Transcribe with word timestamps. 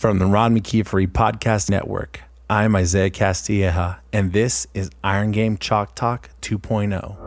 From 0.00 0.18
the 0.18 0.24
Ron 0.24 0.58
McKeefery 0.58 1.06
Podcast 1.08 1.68
Network, 1.68 2.22
I'm 2.48 2.74
Isaiah 2.74 3.10
Castilleja, 3.10 3.98
and 4.14 4.32
this 4.32 4.66
is 4.72 4.88
Iron 5.04 5.30
Game 5.30 5.58
Chalk 5.58 5.94
Talk 5.94 6.30
2.0. 6.40 7.18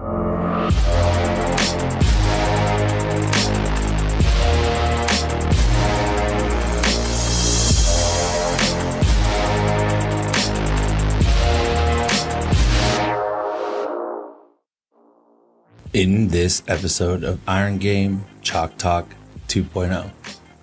In 15.93 16.29
this 16.29 16.63
episode 16.67 17.23
of 17.23 17.39
Iron 17.47 17.77
Game 17.77 18.25
Chalk 18.41 18.79
Talk 18.79 19.13
2.0, 19.47 20.09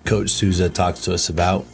Coach 0.03 0.29
Souza 0.29 0.69
talks 0.69 0.99
to 1.05 1.13
us 1.13 1.29
about 1.29 1.65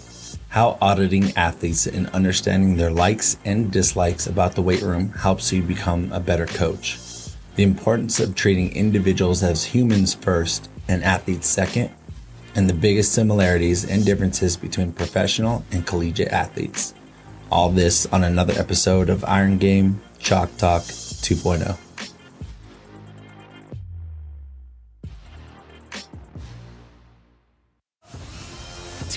how 0.49 0.77
auditing 0.81 1.35
athletes 1.35 1.85
and 1.85 2.07
understanding 2.09 2.77
their 2.77 2.91
likes 2.91 3.37
and 3.43 3.71
dislikes 3.71 4.27
about 4.27 4.55
the 4.55 4.61
weight 4.61 4.81
room 4.81 5.09
helps 5.11 5.51
you 5.51 5.61
become 5.61 6.11
a 6.11 6.19
better 6.19 6.45
coach. 6.45 6.97
The 7.55 7.63
importance 7.63 8.19
of 8.19 8.35
treating 8.35 8.75
individuals 8.75 9.43
as 9.43 9.65
humans 9.65 10.13
first 10.13 10.69
and 10.87 11.03
athletes 11.03 11.47
second, 11.47 11.91
and 12.55 12.69
the 12.69 12.73
biggest 12.73 13.13
similarities 13.13 13.83
and 13.89 14.05
differences 14.05 14.57
between 14.57 14.91
professional 14.91 15.63
and 15.71 15.85
collegiate 15.85 16.31
athletes. 16.31 16.93
All 17.51 17.69
this 17.69 18.05
on 18.07 18.23
another 18.23 18.53
episode 18.59 19.09
of 19.09 19.23
Iron 19.25 19.57
Game 19.57 20.01
Chalk 20.19 20.55
Talk 20.57 20.83
2.0. 20.83 21.86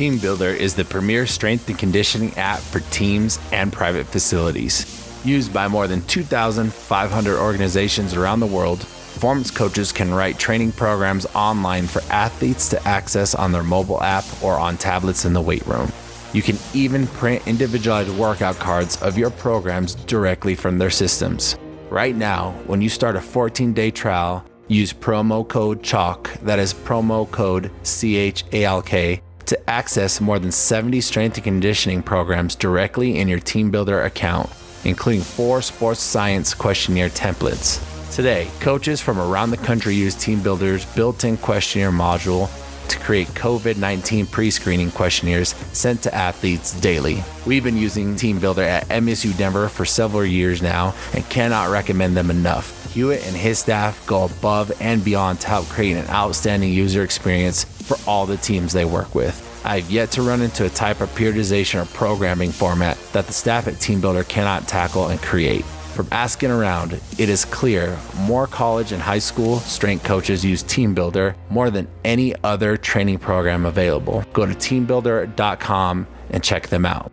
TeamBuildr 0.00 0.56
is 0.56 0.74
the 0.74 0.86
premier 0.86 1.26
strength 1.26 1.68
and 1.68 1.78
conditioning 1.78 2.32
app 2.38 2.60
for 2.60 2.80
teams 2.90 3.38
and 3.52 3.70
private 3.70 4.06
facilities. 4.06 4.86
Used 5.26 5.52
by 5.52 5.68
more 5.68 5.86
than 5.86 6.00
2,500 6.06 7.38
organizations 7.38 8.14
around 8.14 8.40
the 8.40 8.46
world, 8.46 8.78
performance 8.78 9.50
coaches 9.50 9.92
can 9.92 10.10
write 10.14 10.38
training 10.38 10.72
programs 10.72 11.26
online 11.34 11.86
for 11.86 12.00
athletes 12.10 12.66
to 12.70 12.88
access 12.88 13.34
on 13.34 13.52
their 13.52 13.62
mobile 13.62 14.02
app 14.02 14.24
or 14.42 14.54
on 14.54 14.78
tablets 14.78 15.26
in 15.26 15.34
the 15.34 15.40
weight 15.42 15.66
room. 15.66 15.92
You 16.32 16.40
can 16.40 16.56
even 16.72 17.06
print 17.06 17.46
individualized 17.46 18.08
workout 18.16 18.56
cards 18.56 18.96
of 19.02 19.18
your 19.18 19.28
programs 19.28 19.96
directly 19.96 20.54
from 20.54 20.78
their 20.78 20.88
systems. 20.88 21.58
Right 21.90 22.16
now, 22.16 22.52
when 22.64 22.80
you 22.80 22.88
start 22.88 23.16
a 23.16 23.20
14 23.20 23.74
day 23.74 23.90
trial, 23.90 24.46
use 24.66 24.94
promo 24.94 25.46
code 25.46 25.82
CHALK, 25.82 26.40
that 26.40 26.58
is 26.58 26.72
promo 26.72 27.30
code 27.30 27.70
C 27.82 28.16
H 28.16 28.44
A 28.52 28.64
L 28.64 28.80
K, 28.80 29.20
to 29.50 29.70
access 29.70 30.20
more 30.20 30.38
than 30.38 30.50
70 30.50 31.00
strength 31.00 31.36
and 31.36 31.44
conditioning 31.44 32.02
programs 32.02 32.54
directly 32.54 33.18
in 33.18 33.28
your 33.28 33.40
TeamBuildr 33.40 34.06
account, 34.06 34.48
including 34.84 35.22
four 35.22 35.60
sports 35.60 36.00
science 36.00 36.54
questionnaire 36.54 37.10
templates. 37.10 37.84
Today, 38.14 38.48
coaches 38.60 39.00
from 39.00 39.18
around 39.18 39.50
the 39.50 39.56
country 39.56 39.94
use 39.94 40.14
TeamBuildr's 40.14 40.84
built 40.96 41.24
in 41.24 41.36
questionnaire 41.36 41.90
module 41.90 42.48
to 42.88 42.98
create 42.98 43.28
COVID 43.28 43.76
19 43.76 44.26
pre 44.26 44.50
screening 44.50 44.90
questionnaires 44.90 45.54
sent 45.72 46.02
to 46.02 46.14
athletes 46.14 46.78
daily. 46.80 47.22
We've 47.46 47.64
been 47.64 47.76
using 47.76 48.14
TeamBuildr 48.14 48.64
at 48.64 48.88
MSU 48.88 49.36
Denver 49.36 49.68
for 49.68 49.84
several 49.84 50.24
years 50.24 50.62
now 50.62 50.94
and 51.14 51.28
cannot 51.28 51.70
recommend 51.70 52.16
them 52.16 52.30
enough. 52.30 52.79
Hewitt 52.92 53.26
and 53.26 53.36
his 53.36 53.60
staff 53.60 54.04
go 54.06 54.24
above 54.24 54.72
and 54.80 55.04
beyond 55.04 55.40
to 55.40 55.48
help 55.48 55.66
create 55.66 55.96
an 55.96 56.08
outstanding 56.08 56.72
user 56.72 57.02
experience 57.02 57.64
for 57.64 57.96
all 58.06 58.26
the 58.26 58.36
teams 58.36 58.72
they 58.72 58.84
work 58.84 59.14
with. 59.14 59.46
I've 59.64 59.90
yet 59.90 60.10
to 60.12 60.22
run 60.22 60.42
into 60.42 60.64
a 60.66 60.70
type 60.70 61.00
of 61.00 61.08
periodization 61.10 61.82
or 61.82 61.86
programming 61.86 62.50
format 62.50 62.98
that 63.12 63.26
the 63.26 63.32
staff 63.32 63.68
at 63.68 63.74
TeamBuildr 63.74 64.26
cannot 64.28 64.66
tackle 64.66 65.08
and 65.08 65.20
create. 65.20 65.64
From 65.94 66.08
asking 66.12 66.50
around, 66.50 66.94
it 67.18 67.28
is 67.28 67.44
clear 67.44 67.98
more 68.20 68.46
college 68.46 68.92
and 68.92 69.02
high 69.02 69.18
school 69.18 69.58
strength 69.60 70.04
coaches 70.04 70.44
use 70.44 70.64
TeamBuildr 70.64 71.34
more 71.50 71.70
than 71.70 71.88
any 72.04 72.34
other 72.42 72.76
training 72.76 73.18
program 73.18 73.66
available. 73.66 74.24
Go 74.32 74.46
to 74.46 74.54
teambuildr.com 74.54 76.06
and 76.30 76.42
check 76.42 76.68
them 76.68 76.86
out. 76.86 77.12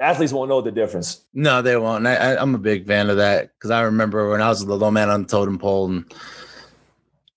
Athletes 0.00 0.32
won't 0.32 0.48
know 0.48 0.60
the 0.60 0.72
difference. 0.72 1.24
No, 1.32 1.62
they 1.62 1.76
won't. 1.76 2.06
I, 2.06 2.36
I'm 2.36 2.54
a 2.54 2.58
big 2.58 2.86
fan 2.86 3.10
of 3.10 3.16
that 3.18 3.50
because 3.54 3.70
I 3.70 3.82
remember 3.82 4.30
when 4.30 4.42
I 4.42 4.48
was 4.48 4.64
the 4.64 4.76
low 4.76 4.90
man 4.90 5.08
on 5.08 5.22
the 5.22 5.28
totem 5.28 5.58
pole 5.58 5.86
and 5.86 6.12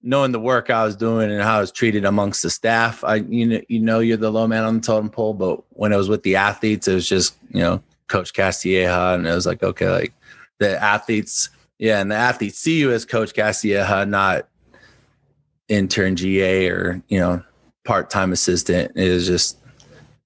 knowing 0.02 0.32
the 0.32 0.40
work 0.40 0.70
I 0.70 0.84
was 0.84 0.96
doing 0.96 1.32
and 1.32 1.42
how 1.42 1.58
I 1.58 1.62
was 1.62 1.72
treated 1.72 2.06
amongst 2.06 2.42
the 2.42 2.50
staff. 2.50 3.04
I 3.04 3.16
you 3.16 3.46
know 3.46 3.62
you 3.68 3.80
know 3.80 4.00
you're 4.00 4.18
the 4.18 4.32
low 4.32 4.48
man 4.48 4.64
on 4.64 4.76
the 4.76 4.82
totem 4.82 5.10
pole, 5.10 5.34
but 5.34 5.64
when 5.72 5.94
it 5.94 5.98
was 5.98 6.10
with 6.10 6.24
the 6.24 6.36
athletes, 6.36 6.88
it 6.88 6.96
was 6.96 7.08
just 7.08 7.36
you 7.52 7.62
know 7.62 7.82
Coach 8.08 8.34
Castilleja, 8.34 9.16
and 9.16 9.28
it 9.28 9.32
was 9.32 9.46
like 9.46 9.64
okay, 9.64 9.90
like 9.90 10.14
the 10.60 10.82
athletes, 10.82 11.50
yeah, 11.78 12.00
and 12.00 12.10
the 12.10 12.16
athletes 12.16 12.58
see 12.58 12.80
you 12.80 12.92
as 12.92 13.06
Coach 13.06 13.34
Castilleja, 13.34 14.08
not 14.08 14.48
intern 15.68 16.16
GA 16.16 16.70
or 16.70 17.04
you 17.08 17.20
know 17.20 17.44
part 17.84 18.10
time 18.10 18.32
assistant. 18.32 18.92
It 18.96 19.08
is 19.08 19.28
just 19.28 19.58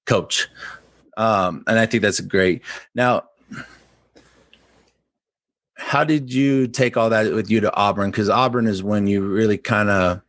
coach, 0.06 0.48
um, 1.18 1.64
and 1.68 1.78
I 1.78 1.86
think 1.86 2.04
that's 2.04 2.20
great. 2.20 2.62
Now 2.96 3.24
how 5.82 6.04
did 6.04 6.32
you 6.32 6.68
take 6.68 6.96
all 6.96 7.10
that 7.10 7.34
with 7.34 7.50
you 7.50 7.60
to 7.60 7.76
Auburn? 7.76 8.12
Because 8.12 8.30
Auburn 8.30 8.68
is 8.68 8.84
when 8.84 9.08
you 9.08 9.22
really 9.22 9.58
kind 9.58 9.90
of, 9.90 10.22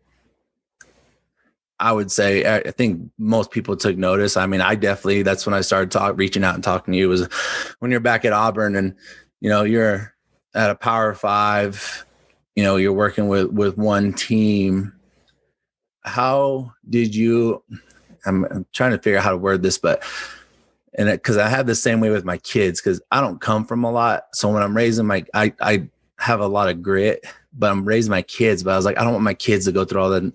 I 1.78 1.92
would 1.92 2.10
say, 2.10 2.44
I 2.44 2.70
think 2.70 3.10
most 3.18 3.50
people 3.50 3.76
took 3.76 3.96
notice. 3.96 4.36
I 4.36 4.46
mean, 4.46 4.60
I 4.60 4.76
definitely, 4.76 5.22
that's 5.22 5.44
when 5.44 5.54
I 5.54 5.60
started 5.60 5.90
talk, 5.90 6.16
reaching 6.16 6.42
out 6.42 6.54
and 6.54 6.64
talking 6.64 6.92
to 6.92 6.98
you 6.98 7.08
was 7.08 7.26
when 7.80 7.90
you're 7.90 8.00
back 8.00 8.24
at 8.24 8.32
Auburn 8.32 8.76
and, 8.76 8.94
you 9.40 9.50
know, 9.50 9.62
you're 9.62 10.14
at 10.54 10.70
a 10.70 10.74
power 10.74 11.12
five, 11.12 12.06
you 12.56 12.64
know, 12.64 12.76
you're 12.76 12.92
working 12.92 13.28
with, 13.28 13.50
with 13.50 13.76
one 13.76 14.14
team. 14.14 14.92
How 16.00 16.72
did 16.88 17.14
you, 17.14 17.62
I'm, 18.24 18.44
I'm 18.46 18.66
trying 18.72 18.92
to 18.92 18.98
figure 18.98 19.18
out 19.18 19.24
how 19.24 19.30
to 19.30 19.36
word 19.36 19.62
this, 19.62 19.76
but 19.76 20.02
and 20.94 21.08
because 21.08 21.38
I 21.38 21.48
have 21.48 21.66
the 21.66 21.74
same 21.74 22.00
way 22.00 22.10
with 22.10 22.24
my 22.24 22.38
kids 22.38 22.80
because 22.80 23.00
I 23.10 23.20
don't 23.20 23.40
come 23.40 23.64
from 23.64 23.84
a 23.84 23.90
lot. 23.90 24.24
So 24.34 24.50
when 24.50 24.62
I'm 24.62 24.76
raising 24.76 25.06
my, 25.06 25.24
I 25.34 25.52
I 25.60 25.88
have 26.18 26.40
a 26.40 26.46
lot 26.46 26.68
of 26.68 26.82
grit, 26.82 27.24
but 27.52 27.70
I'm 27.70 27.84
raising 27.84 28.10
my 28.10 28.22
kids. 28.22 28.62
But 28.62 28.72
I 28.72 28.76
was 28.76 28.84
like, 28.84 28.98
I 28.98 29.04
don't 29.04 29.12
want 29.12 29.24
my 29.24 29.34
kids 29.34 29.64
to 29.64 29.72
go 29.72 29.84
through 29.84 30.00
all 30.00 30.10
the 30.10 30.32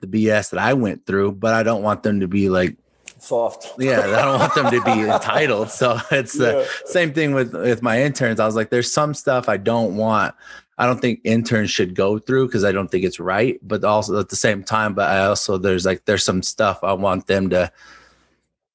the 0.00 0.06
BS 0.06 0.50
that 0.50 0.58
I 0.58 0.74
went 0.74 1.06
through, 1.06 1.32
but 1.32 1.54
I 1.54 1.62
don't 1.62 1.82
want 1.82 2.02
them 2.02 2.20
to 2.20 2.28
be 2.28 2.48
like 2.48 2.76
soft. 3.18 3.68
Yeah, 3.78 4.00
I 4.00 4.22
don't 4.22 4.40
want 4.40 4.54
them 4.54 4.70
to 4.70 4.82
be 4.82 5.00
entitled. 5.10 5.70
So 5.70 5.98
it's 6.10 6.32
the 6.32 6.66
yeah. 6.66 6.90
same 6.90 7.12
thing 7.12 7.34
with 7.34 7.52
with 7.52 7.82
my 7.82 8.02
interns. 8.02 8.40
I 8.40 8.46
was 8.46 8.56
like, 8.56 8.70
there's 8.70 8.92
some 8.92 9.14
stuff 9.14 9.48
I 9.48 9.56
don't 9.56 9.96
want. 9.96 10.34
I 10.78 10.86
don't 10.86 11.00
think 11.00 11.20
interns 11.24 11.70
should 11.70 11.94
go 11.94 12.18
through 12.18 12.46
because 12.46 12.64
I 12.64 12.72
don't 12.72 12.88
think 12.88 13.04
it's 13.04 13.20
right. 13.20 13.58
But 13.62 13.84
also 13.84 14.18
at 14.18 14.30
the 14.30 14.36
same 14.36 14.64
time, 14.64 14.94
but 14.94 15.10
I 15.10 15.26
also 15.26 15.58
there's 15.58 15.84
like 15.84 16.04
there's 16.06 16.24
some 16.24 16.42
stuff 16.42 16.80
I 16.82 16.94
want 16.94 17.26
them 17.26 17.50
to 17.50 17.70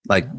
like 0.08 0.26
uh, 0.26 0.34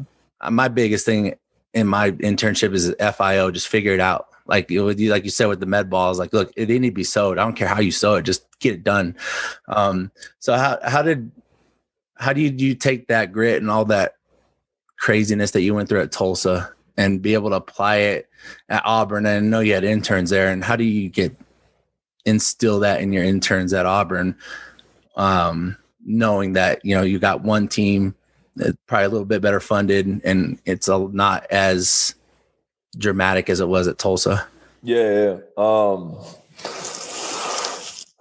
my 0.49 0.67
biggest 0.67 1.05
thing 1.05 1.35
in 1.73 1.87
my 1.87 2.11
internship 2.11 2.73
is 2.73 2.95
FIO. 3.15 3.51
Just 3.51 3.67
figure 3.67 3.93
it 3.93 3.99
out. 3.99 4.27
Like 4.47 4.71
you, 4.71 4.91
like 4.91 5.23
you 5.23 5.29
said 5.29 5.47
with 5.47 5.59
the 5.59 5.67
med 5.67 5.89
balls, 5.89 6.17
like 6.17 6.33
look, 6.33 6.51
it 6.55 6.69
need 6.69 6.79
to 6.79 6.91
be 6.91 7.03
sewed. 7.03 7.37
I 7.37 7.43
don't 7.43 7.55
care 7.55 7.67
how 7.67 7.81
you 7.81 7.91
sew 7.91 8.15
it, 8.15 8.23
just 8.23 8.45
get 8.59 8.73
it 8.73 8.83
done. 8.83 9.15
Um, 9.67 10.11
so 10.39 10.55
how 10.57 10.79
how 10.83 11.03
did 11.03 11.31
how 12.15 12.33
do 12.33 12.41
you, 12.41 12.49
you 12.49 12.75
take 12.75 13.07
that 13.07 13.31
grit 13.31 13.61
and 13.61 13.69
all 13.69 13.85
that 13.85 14.15
craziness 14.97 15.51
that 15.51 15.61
you 15.61 15.73
went 15.73 15.87
through 15.87 16.01
at 16.01 16.11
Tulsa 16.11 16.73
and 16.97 17.21
be 17.21 17.33
able 17.33 17.51
to 17.51 17.57
apply 17.57 17.97
it 17.97 18.29
at 18.69 18.81
Auburn? 18.85 19.27
And 19.27 19.45
I 19.45 19.47
know 19.47 19.59
you 19.59 19.75
had 19.75 19.83
interns 19.83 20.31
there, 20.31 20.51
and 20.51 20.63
how 20.63 20.75
do 20.75 20.83
you 20.83 21.09
get 21.09 21.35
instill 22.25 22.79
that 22.79 23.01
in 23.01 23.13
your 23.13 23.23
interns 23.23 23.71
at 23.71 23.85
Auburn? 23.85 24.35
Um, 25.15 25.77
knowing 26.03 26.53
that 26.53 26.83
you 26.83 26.95
know 26.95 27.03
you 27.03 27.19
got 27.19 27.43
one 27.43 27.67
team 27.67 28.15
probably 28.87 29.05
a 29.05 29.09
little 29.09 29.25
bit 29.25 29.41
better 29.41 29.59
funded, 29.59 30.21
and 30.23 30.59
it's 30.65 30.87
a, 30.87 30.99
not 31.11 31.45
as 31.49 32.15
dramatic 32.97 33.49
as 33.49 33.59
it 33.59 33.67
was 33.67 33.87
at 33.87 33.97
Tulsa. 33.97 34.47
Yeah, 34.81 35.13
yeah. 35.13 35.33
Um, 35.57 36.17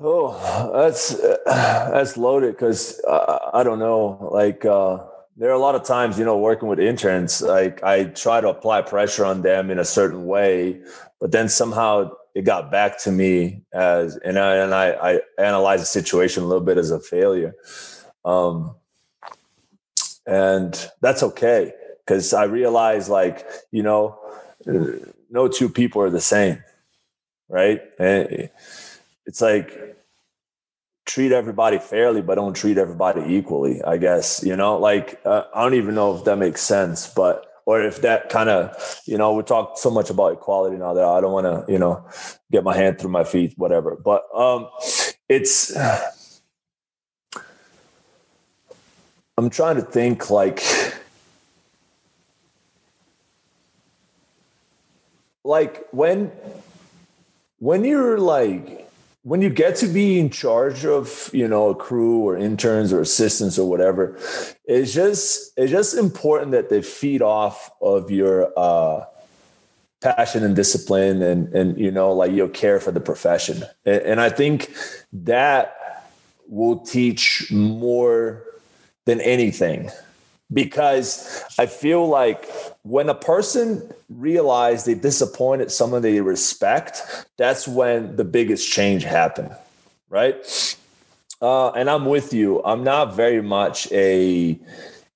oh, 0.01 0.71
that's 0.75 1.17
that's 1.47 2.17
loaded 2.17 2.55
because 2.55 3.01
uh, 3.07 3.51
I 3.53 3.63
don't 3.63 3.79
know. 3.79 4.29
Like, 4.33 4.65
uh, 4.65 5.05
there 5.37 5.51
are 5.51 5.55
a 5.55 5.59
lot 5.59 5.77
of 5.77 5.85
times, 5.85 6.19
you 6.19 6.25
know, 6.25 6.37
working 6.37 6.69
with 6.69 6.81
interns, 6.81 7.41
like 7.41 7.83
I 7.85 8.05
try 8.05 8.41
to 8.41 8.49
apply 8.49 8.83
pressure 8.83 9.25
on 9.25 9.43
them 9.43 9.71
in 9.71 9.79
a 9.79 9.85
certain 9.85 10.27
way, 10.27 10.81
but 11.21 11.31
then 11.31 11.49
somehow 11.49 12.11
it 12.35 12.43
got 12.43 12.73
back 12.73 12.99
to 13.03 13.13
me 13.13 13.63
as, 13.73 14.17
and 14.17 14.37
I 14.37 14.57
and 14.57 14.75
I, 14.75 14.91
I 14.91 15.21
analyze 15.39 15.81
the 15.81 15.87
situation 15.87 16.43
a 16.43 16.47
little 16.47 16.65
bit 16.65 16.77
as 16.77 16.91
a 16.91 16.99
failure. 16.99 17.55
Um, 18.25 18.75
and 20.29 20.91
that's 21.01 21.23
okay 21.23 21.73
because 22.07 22.35
I 22.35 22.45
realize 22.45 23.09
like 23.09 23.47
you 23.73 23.83
know 23.83 24.19
no 25.31 25.49
two 25.49 25.69
people 25.69 26.03
are 26.03 26.11
the 26.11 26.21
same, 26.21 26.63
right? 27.49 27.81
And 27.99 28.51
it's 29.27 29.41
like 29.41 29.97
treat 31.07 31.33
everybody 31.33 31.79
fairly, 31.79 32.21
but 32.21 32.35
don't 32.35 32.55
treat 32.55 32.77
everybody 32.77 33.23
equally. 33.35 33.83
I 33.83 33.97
guess 33.97 34.45
you 34.45 34.55
know, 34.55 34.79
like 34.79 35.19
uh, 35.25 35.45
I 35.55 35.63
don't 35.63 35.75
even 35.75 35.95
know 35.95 36.17
if 36.17 36.25
that 36.25 36.37
makes 36.37 36.61
sense, 36.61 37.09
but 37.09 37.47
or 37.65 37.83
if 37.83 38.03
that 38.03 38.29
kind 38.29 38.51
of 38.51 39.01
you 39.07 39.17
know 39.17 39.33
we 39.33 39.43
talk 39.43 39.79
so 39.79 39.91
much 39.91 40.11
about 40.11 40.35
equality 40.35 40.77
now 40.77 40.93
that 40.93 41.05
I 41.05 41.23
don't 41.23 41.33
want 41.33 41.47
to 41.47 41.73
you 41.73 41.79
know 41.79 42.07
get 42.53 42.65
my 42.65 42.77
hand 42.77 42.99
through 42.99 43.11
my 43.11 43.25
feet, 43.25 43.55
whatever. 43.57 43.97
But 43.97 44.25
um, 44.35 44.69
it's. 45.29 45.75
I'm 49.39 49.51
trying 49.51 49.77
to 49.77 49.83
think 49.83 50.31
like 50.31 50.65
like 55.45 55.87
when 55.93 56.33
when 57.61 57.85
you're 57.85 58.19
like 58.19 58.91
when 59.23 59.41
you 59.41 59.49
get 59.49 59.77
to 59.77 59.87
be 59.87 60.19
in 60.19 60.31
charge 60.31 60.85
of 60.85 61.31
you 61.33 61.47
know 61.47 61.69
a 61.69 61.75
crew 61.77 62.19
or 62.19 62.37
interns 62.37 62.93
or 62.93 63.01
assistants 63.01 63.61
or 63.61 63.71
whatever 63.71 64.19
it's 64.65 64.93
just 64.93 65.53
it's 65.57 65.71
just 65.71 65.97
important 65.97 66.51
that 66.51 66.69
they 66.69 66.83
feed 66.83 67.23
off 67.23 67.71
of 67.81 68.11
your 68.11 68.53
uh 68.57 69.05
passion 70.01 70.43
and 70.43 70.57
discipline 70.57 71.23
and 71.23 71.55
and 71.55 71.79
you 71.79 71.93
know 71.93 72.13
like 72.13 72.33
your 72.33 72.49
care 72.49 72.81
for 72.81 72.91
the 72.91 73.01
profession. 73.01 73.63
And, 73.87 74.03
and 74.03 74.21
i 74.21 74.31
think 74.31 74.75
that 75.13 76.05
will 76.49 76.81
teach 76.81 77.53
more 77.53 78.48
than 79.09 79.23
anything 79.23 79.91
because 80.53 81.43
I 81.59 81.65
feel 81.65 82.07
like 82.07 82.47
when 82.83 83.09
a 83.09 83.15
person 83.15 83.91
realizes 84.11 84.85
they 84.85 84.95
disappointed 84.95 85.71
someone 85.71 86.03
they 86.03 86.21
respect, 86.21 87.03
that's 87.39 87.67
when 87.67 88.17
the 88.17 88.25
biggest 88.25 88.71
change 88.71 89.03
happened, 89.05 89.51
right? 90.11 90.37
Uh, 91.41 91.71
and 91.71 91.89
I'm 91.89 92.05
with 92.05 92.35
you. 92.35 92.63
I'm 92.65 92.85
not 92.85 93.15
very 93.15 93.41
much 93.41 93.91
a 93.93 94.61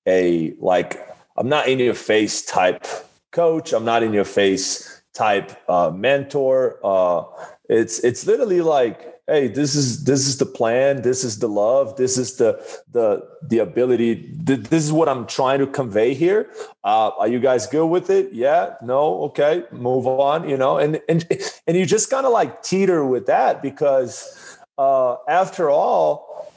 a 0.07 0.53
like 0.59 0.99
I'm 1.37 1.49
not 1.49 1.67
in 1.67 1.77
your 1.77 1.93
face 1.93 2.43
type 2.43 2.87
coach. 3.31 3.73
I'm 3.73 3.85
not 3.85 4.01
in 4.01 4.11
your 4.11 4.25
face 4.25 5.01
type 5.13 5.51
uh, 5.69 5.91
mentor. 5.91 6.79
Uh, 6.83 7.25
it's 7.69 7.99
it's 7.99 8.25
literally 8.25 8.61
like 8.61 9.12
hey 9.27 9.47
this 9.47 9.75
is 9.75 10.03
this 10.03 10.27
is 10.27 10.37
the 10.37 10.45
plan. 10.45 11.01
This 11.01 11.23
is 11.23 11.39
the 11.39 11.47
love. 11.47 11.95
This 11.95 12.17
is 12.17 12.35
the 12.35 12.61
the 12.91 13.27
the 13.41 13.59
ability. 13.59 14.29
This 14.33 14.83
is 14.83 14.91
what 14.91 15.09
i'm 15.09 15.25
trying 15.25 15.59
to 15.59 15.67
convey 15.67 16.13
here. 16.13 16.51
Uh, 16.83 17.11
are 17.17 17.27
you 17.27 17.39
guys 17.39 17.67
good 17.67 17.87
with 17.87 18.09
it? 18.09 18.33
Yeah. 18.33 18.75
No? 18.81 19.23
Okay. 19.25 19.63
Move 19.71 20.07
on 20.07 20.49
you 20.49 20.57
know? 20.57 20.77
And 20.77 21.01
and 21.07 21.25
and 21.67 21.77
you 21.77 21.85
just 21.85 22.09
kind 22.09 22.25
of 22.25 22.31
like 22.31 22.63
teeter 22.63 23.05
with 23.05 23.25
that 23.27 23.61
because 23.61 24.57
uh, 24.77 25.15
after 25.27 25.69
all 25.69 26.51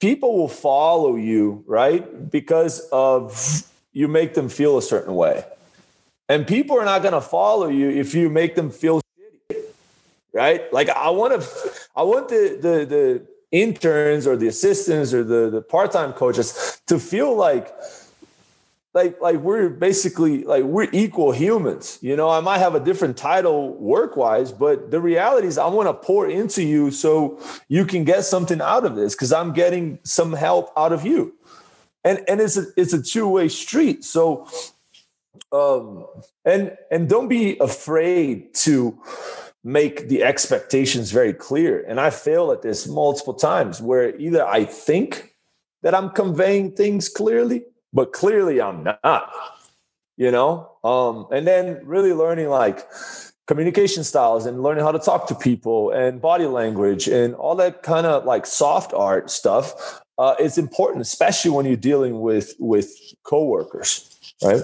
people 0.00 0.36
will 0.36 0.48
follow 0.48 1.16
you 1.16 1.64
right? 1.66 2.30
Because 2.30 2.80
of 2.92 3.62
you 3.92 4.08
make 4.08 4.34
them 4.34 4.48
feel 4.48 4.78
a 4.78 4.82
certain 4.82 5.14
way. 5.14 5.44
And 6.28 6.46
people 6.46 6.78
are 6.78 6.84
not 6.84 7.02
going 7.02 7.14
to 7.14 7.20
follow 7.20 7.68
you 7.68 7.88
if 7.88 8.14
you 8.14 8.28
make 8.28 8.56
them 8.56 8.70
feel 8.70 9.00
right? 10.36 10.70
Like 10.72 10.90
I 10.90 11.10
want 11.10 11.40
to, 11.40 11.48
I 11.96 12.02
want 12.02 12.28
the 12.28 12.58
the 12.60 12.86
the 12.86 13.26
interns 13.50 14.26
or 14.26 14.36
the 14.36 14.48
assistants 14.48 15.14
or 15.14 15.24
the 15.24 15.50
the 15.50 15.62
part 15.62 15.92
time 15.92 16.12
coaches 16.12 16.80
to 16.86 16.98
feel 16.98 17.34
like 17.34 17.74
like 18.92 19.20
like 19.20 19.36
we're 19.36 19.68
basically 19.68 20.44
like 20.44 20.64
we're 20.64 20.88
equal 20.92 21.30
humans. 21.32 21.98
You 22.02 22.16
know 22.16 22.28
i 22.28 22.40
might 22.40 22.58
have 22.58 22.74
a 22.74 22.80
different 22.80 23.16
title 23.16 23.74
work 23.74 24.16
wise 24.16 24.52
but 24.52 24.90
the 24.90 25.00
reality 25.00 25.46
is 25.46 25.58
i 25.58 25.66
want 25.66 25.88
to 25.88 25.94
pour 25.94 26.28
into 26.28 26.62
you 26.62 26.90
so 26.90 27.38
you 27.68 27.84
can 27.84 28.04
get 28.04 28.24
something 28.24 28.60
out 28.60 28.84
of 28.84 28.96
this 28.96 29.14
because 29.14 29.32
i'm 29.32 29.52
getting 29.52 29.98
some 30.02 30.32
help 30.32 30.72
out 30.76 30.92
of 30.92 31.06
you. 31.06 31.34
And 32.04 32.24
and 32.28 32.40
it's 32.40 32.56
a 32.56 32.64
it's 32.76 32.92
a 32.92 33.02
two-way 33.02 33.48
street. 33.48 34.04
So 34.04 34.48
um 35.52 36.06
and 36.44 36.76
and 36.90 37.08
don't 37.08 37.28
be 37.28 37.58
afraid 37.58 38.54
to 38.64 38.98
make 39.66 40.08
the 40.08 40.22
expectations 40.22 41.10
very 41.10 41.32
clear. 41.32 41.84
And 41.88 41.98
I 41.98 42.10
fail 42.10 42.52
at 42.52 42.62
this 42.62 42.86
multiple 42.86 43.34
times 43.34 43.82
where 43.82 44.16
either 44.16 44.46
I 44.46 44.64
think 44.64 45.34
that 45.82 45.92
I'm 45.92 46.10
conveying 46.10 46.70
things 46.70 47.08
clearly, 47.08 47.64
but 47.92 48.12
clearly 48.12 48.62
I'm 48.62 48.84
not, 48.84 49.28
you 50.16 50.30
know? 50.30 50.70
Um, 50.84 51.26
and 51.32 51.44
then 51.44 51.80
really 51.84 52.12
learning 52.12 52.48
like 52.48 52.88
communication 53.48 54.04
styles 54.04 54.46
and 54.46 54.62
learning 54.62 54.84
how 54.84 54.92
to 54.92 55.00
talk 55.00 55.26
to 55.26 55.34
people 55.34 55.90
and 55.90 56.22
body 56.22 56.46
language 56.46 57.08
and 57.08 57.34
all 57.34 57.56
that 57.56 57.82
kind 57.82 58.06
of 58.06 58.24
like 58.24 58.46
soft 58.46 58.94
art 58.94 59.30
stuff 59.30 60.00
uh, 60.16 60.36
is 60.38 60.58
important, 60.58 61.02
especially 61.02 61.50
when 61.50 61.66
you're 61.66 61.76
dealing 61.76 62.20
with 62.20 62.54
with 62.60 62.88
coworkers, 63.24 64.16
right? 64.44 64.62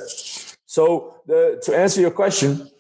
So 0.66 1.16
the, 1.26 1.60
to 1.64 1.76
answer 1.76 2.00
your 2.00 2.12
question, 2.12 2.70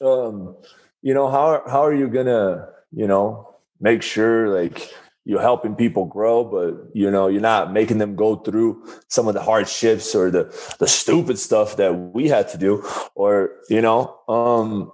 um, 0.00 0.56
you 1.02 1.12
know 1.12 1.28
how 1.28 1.62
how 1.66 1.84
are 1.84 1.94
you 1.94 2.08
gonna 2.08 2.68
you 2.92 3.06
know 3.06 3.54
make 3.80 4.02
sure 4.02 4.48
like 4.48 4.90
you're 5.24 5.40
helping 5.40 5.74
people 5.74 6.04
grow 6.04 6.42
but 6.42 6.74
you 6.94 7.10
know 7.10 7.28
you're 7.28 7.40
not 7.40 7.72
making 7.72 7.98
them 7.98 8.16
go 8.16 8.36
through 8.36 8.84
some 9.08 9.28
of 9.28 9.34
the 9.34 9.42
hardships 9.42 10.14
or 10.14 10.30
the 10.30 10.44
the 10.78 10.88
stupid 10.88 11.38
stuff 11.38 11.76
that 11.76 11.92
we 11.92 12.28
had 12.28 12.48
to 12.48 12.58
do? 12.58 12.84
Or 13.14 13.50
you 13.68 13.82
know 13.82 14.18
um 14.28 14.92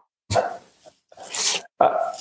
I, 1.81 2.15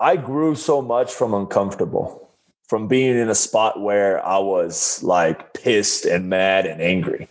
I 0.00 0.16
grew 0.16 0.54
so 0.54 0.82
much 0.82 1.12
from 1.12 1.32
uncomfortable 1.34 2.28
from 2.68 2.88
being 2.88 3.16
in 3.16 3.28
a 3.28 3.34
spot 3.34 3.80
where 3.80 4.24
i 4.26 4.38
was 4.38 5.02
like 5.02 5.52
pissed 5.52 6.06
and 6.06 6.28
mad 6.30 6.66
and 6.66 6.80
angry. 6.80 7.28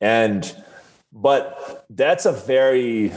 And 0.00 0.52
but 1.12 1.86
that's 1.90 2.26
a 2.26 2.32
very 2.32 3.12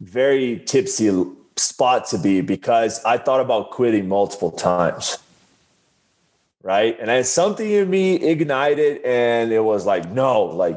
very 0.00 0.60
tipsy 0.60 1.24
spot 1.56 2.06
to 2.08 2.18
be 2.18 2.40
because 2.40 3.02
I 3.04 3.18
thought 3.18 3.40
about 3.40 3.70
quitting 3.70 4.08
multiple 4.08 4.50
times. 4.50 5.18
Right. 6.62 6.98
And 6.98 7.08
then 7.08 7.22
something 7.22 7.70
in 7.70 7.88
me 7.88 8.16
ignited 8.16 9.00
and 9.04 9.52
it 9.52 9.62
was 9.62 9.86
like, 9.86 10.10
no, 10.10 10.42
like 10.42 10.76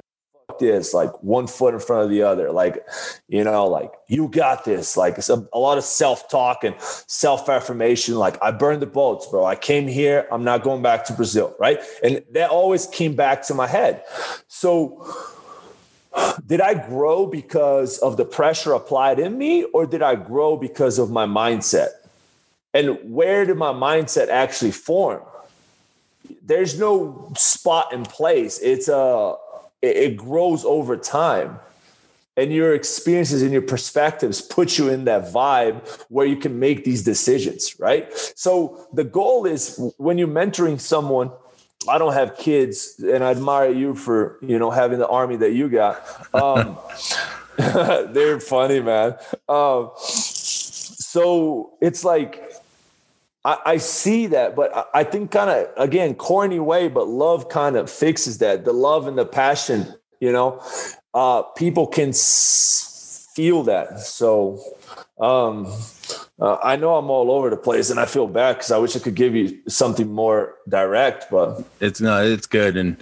this, 0.60 0.94
like 0.94 1.12
one 1.24 1.48
foot 1.48 1.74
in 1.74 1.80
front 1.80 2.04
of 2.04 2.10
the 2.10 2.22
other. 2.22 2.52
Like, 2.52 2.86
you 3.28 3.44
know, 3.44 3.66
like 3.66 3.92
you 4.08 4.28
got 4.28 4.66
this. 4.66 4.96
Like 4.96 5.18
it's 5.18 5.30
a, 5.30 5.48
a 5.52 5.58
lot 5.58 5.80
of 5.80 5.84
self-talk 5.84 6.64
and 6.64 6.76
self-affirmation. 6.80 8.16
Like 8.16 8.38
I 8.44 8.52
burned 8.52 8.82
the 8.82 8.88
boats, 8.88 9.26
bro. 9.26 9.46
I 9.46 9.56
came 9.56 9.88
here. 9.88 10.28
I'm 10.32 10.44
not 10.44 10.62
going 10.64 10.84
back 10.84 11.06
to 11.06 11.14
Brazil. 11.14 11.56
Right. 11.60 11.80
And 12.04 12.24
that 12.34 12.52
always 12.52 12.86
came 12.88 13.16
back 13.16 13.42
to 13.48 13.56
my 13.56 13.68
head. 13.68 14.04
So 14.48 15.08
did 16.46 16.62
I 16.62 16.74
grow 16.74 17.26
because 17.28 17.98
of 18.00 18.18
the 18.18 18.26
pressure 18.26 18.74
applied 18.74 19.20
in 19.20 19.38
me, 19.38 19.64
or 19.64 19.86
did 19.86 20.02
I 20.02 20.16
grow 20.16 20.58
because 20.58 21.00
of 21.00 21.12
my 21.12 21.26
mindset? 21.26 21.90
And 22.74 22.98
where 23.04 23.46
did 23.46 23.58
my 23.58 23.74
mindset 23.74 24.30
actually 24.30 24.72
form? 24.72 25.22
There's 26.44 26.80
no 26.80 27.32
spot 27.38 27.94
in 27.94 28.04
place. 28.04 28.60
It's 28.60 28.90
uh, 28.90 29.36
a 29.84 30.06
it 30.06 30.18
grows 30.18 30.66
over 30.66 30.98
time. 30.98 31.60
And 32.38 32.54
your 32.54 32.74
experiences 32.74 33.42
and 33.42 33.52
your 33.52 33.62
perspectives 33.62 34.42
put 34.42 34.78
you 34.78 34.88
in 34.88 35.06
that 35.06 35.34
vibe 35.34 35.86
where 36.08 36.26
you 36.26 36.38
can 36.38 36.58
make 36.58 36.86
these 36.86 37.04
decisions, 37.04 37.78
right? 37.80 38.12
So 38.36 38.88
the 38.94 39.04
goal 39.04 39.46
is 39.46 39.78
when 39.98 40.18
you're 40.18 40.28
mentoring 40.28 40.80
someone, 40.80 41.32
I 41.88 41.98
don't 41.98 42.14
have 42.14 42.38
kids, 42.38 43.00
and 43.00 43.24
I 43.24 43.32
admire 43.32 43.72
you 43.72 43.96
for 43.96 44.38
you 44.42 44.60
know 44.60 44.70
having 44.70 45.00
the 45.00 45.08
army 45.08 45.38
that 45.38 45.54
you 45.54 45.70
got. 45.70 46.04
Um, 46.36 46.78
they're 47.58 48.40
funny, 48.40 48.82
man. 48.82 49.16
Um, 49.48 49.92
so 49.98 51.74
it's 51.82 52.04
like 52.04 52.54
I, 53.46 53.58
I, 53.66 53.78
see 53.78 54.28
that, 54.28 54.56
but 54.56 54.76
I, 54.76 54.84
I 54.94 55.04
think 55.04 55.32
kind 55.32 55.50
of 55.50 55.70
again 55.78 56.16
corny 56.16 56.60
way, 56.60 56.90
but 56.90 57.08
love 57.08 57.50
kind 57.50 57.78
of 57.78 57.90
fixes 57.90 58.40
that. 58.40 58.66
The 58.66 58.74
love 58.74 59.08
and 59.08 59.18
the 59.18 59.26
passion, 59.26 59.94
you 60.20 60.32
know, 60.32 60.62
uh, 61.14 61.44
people 61.44 61.88
can 61.88 62.10
s- 62.10 63.30
feel 63.34 63.64
that. 63.64 64.02
So 64.02 64.62
um, 65.20 65.68
uh, 66.40 66.58
I 66.64 66.76
know 66.78 66.96
I'm 66.96 67.10
all 67.10 67.32
over 67.32 67.50
the 67.50 67.58
place, 67.58 67.90
and 67.90 68.00
I 68.00 68.06
feel 68.06 68.28
bad 68.28 68.54
because 68.58 68.72
I 68.72 68.78
wish 68.78 68.96
I 68.96 69.00
could 69.00 69.16
give 69.16 69.36
you 69.36 69.60
something 69.68 70.12
more 70.12 70.56
direct, 70.68 71.30
but 71.30 71.64
it's 71.80 72.00
no, 72.00 72.24
it's 72.24 72.48
good, 72.48 72.78
and 72.78 72.98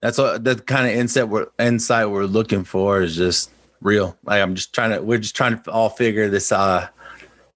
that's 0.00 0.18
what 0.18 0.44
the 0.44 0.54
kind 0.54 0.86
of 0.86 0.94
insight 0.94 1.28
we're 1.28 1.48
insight 1.58 2.10
we're 2.10 2.24
looking 2.24 2.64
for 2.64 3.02
is 3.02 3.16
just 3.16 3.50
real. 3.80 4.16
Like 4.24 4.40
I'm 4.40 4.54
just 4.54 4.72
trying 4.72 4.90
to, 4.90 5.02
we're 5.02 5.18
just 5.18 5.34
trying 5.34 5.60
to 5.60 5.70
all 5.70 5.88
figure 5.88 6.28
this 6.28 6.52
uh 6.52 6.88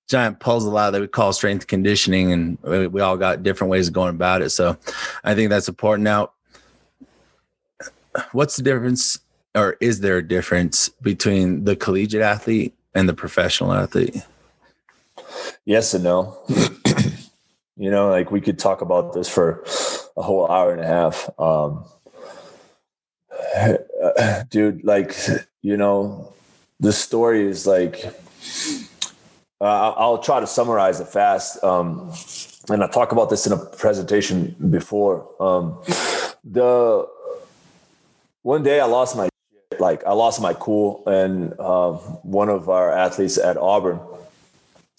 giant 0.08 0.40
puzzle 0.40 0.76
out 0.76 0.90
that 0.90 1.00
we 1.00 1.06
call 1.06 1.32
strength 1.32 1.68
conditioning, 1.68 2.32
and 2.32 2.58
we, 2.62 2.86
we 2.88 3.00
all 3.00 3.16
got 3.16 3.42
different 3.42 3.70
ways 3.70 3.88
of 3.88 3.94
going 3.94 4.10
about 4.10 4.42
it. 4.42 4.50
So 4.50 4.76
I 5.24 5.34
think 5.34 5.48
that's 5.50 5.68
important. 5.68 6.04
Now, 6.04 6.32
what's 8.32 8.56
the 8.56 8.62
difference, 8.62 9.20
or 9.54 9.76
is 9.80 10.00
there 10.00 10.18
a 10.18 10.26
difference 10.26 10.88
between 10.88 11.64
the 11.64 11.76
collegiate 11.76 12.22
athlete 12.22 12.74
and 12.94 13.08
the 13.08 13.14
professional 13.14 13.72
athlete? 13.72 14.22
Yes 15.64 15.94
and 15.94 16.04
no. 16.04 16.38
You 17.82 17.90
know, 17.90 18.10
like 18.10 18.30
we 18.30 18.40
could 18.40 18.60
talk 18.60 18.80
about 18.80 19.12
this 19.12 19.28
for 19.28 19.64
a 20.16 20.22
whole 20.22 20.48
hour 20.48 20.72
and 20.72 20.80
a 20.80 20.86
half. 20.86 21.28
Um, 21.36 21.84
dude, 24.50 24.84
like, 24.84 25.16
you 25.62 25.76
know, 25.76 26.32
the 26.78 26.92
story 26.92 27.44
is 27.44 27.66
like, 27.66 28.04
uh, 29.60 29.92
I'll 29.96 30.18
try 30.18 30.38
to 30.38 30.46
summarize 30.46 31.00
it 31.00 31.08
fast. 31.08 31.64
Um, 31.64 32.12
and 32.68 32.84
I 32.84 32.88
talked 32.88 33.10
about 33.10 33.30
this 33.30 33.48
in 33.48 33.52
a 33.52 33.56
presentation 33.56 34.54
before. 34.70 35.28
Um, 35.42 35.82
the 36.44 37.08
one 38.42 38.62
day 38.62 38.78
I 38.80 38.84
lost 38.84 39.16
my 39.16 39.28
like 39.82 40.00
I 40.06 40.12
lost 40.12 40.40
my 40.40 40.54
cool, 40.54 41.02
and 41.06 41.54
uh, 41.58 41.92
one 42.38 42.48
of 42.48 42.68
our 42.68 42.88
athletes 42.90 43.36
at 43.36 43.56
Auburn 43.56 44.00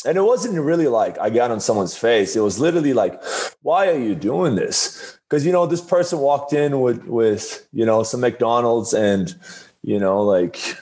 and 0.05 0.17
it 0.17 0.21
wasn't 0.21 0.59
really 0.59 0.87
like 0.87 1.17
I 1.19 1.29
got 1.29 1.51
on 1.51 1.59
someone's 1.59 1.97
face. 1.97 2.35
It 2.35 2.41
was 2.41 2.59
literally 2.59 2.93
like, 2.93 3.21
why 3.61 3.89
are 3.89 3.97
you 3.97 4.15
doing 4.15 4.55
this? 4.55 5.17
Because 5.29 5.45
you 5.45 5.51
know, 5.51 5.65
this 5.65 5.81
person 5.81 6.19
walked 6.19 6.53
in 6.53 6.81
with 6.81 7.05
with 7.05 7.67
you 7.73 7.85
know 7.85 8.03
some 8.03 8.21
McDonald's 8.21 8.93
and 8.93 9.35
you 9.81 9.99
know 9.99 10.21
like 10.21 10.77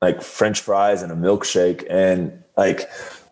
like 0.00 0.22
French 0.22 0.60
fries 0.60 1.02
and 1.02 1.10
a 1.10 1.16
milkshake, 1.16 1.86
and 1.88 2.42
like 2.56 2.90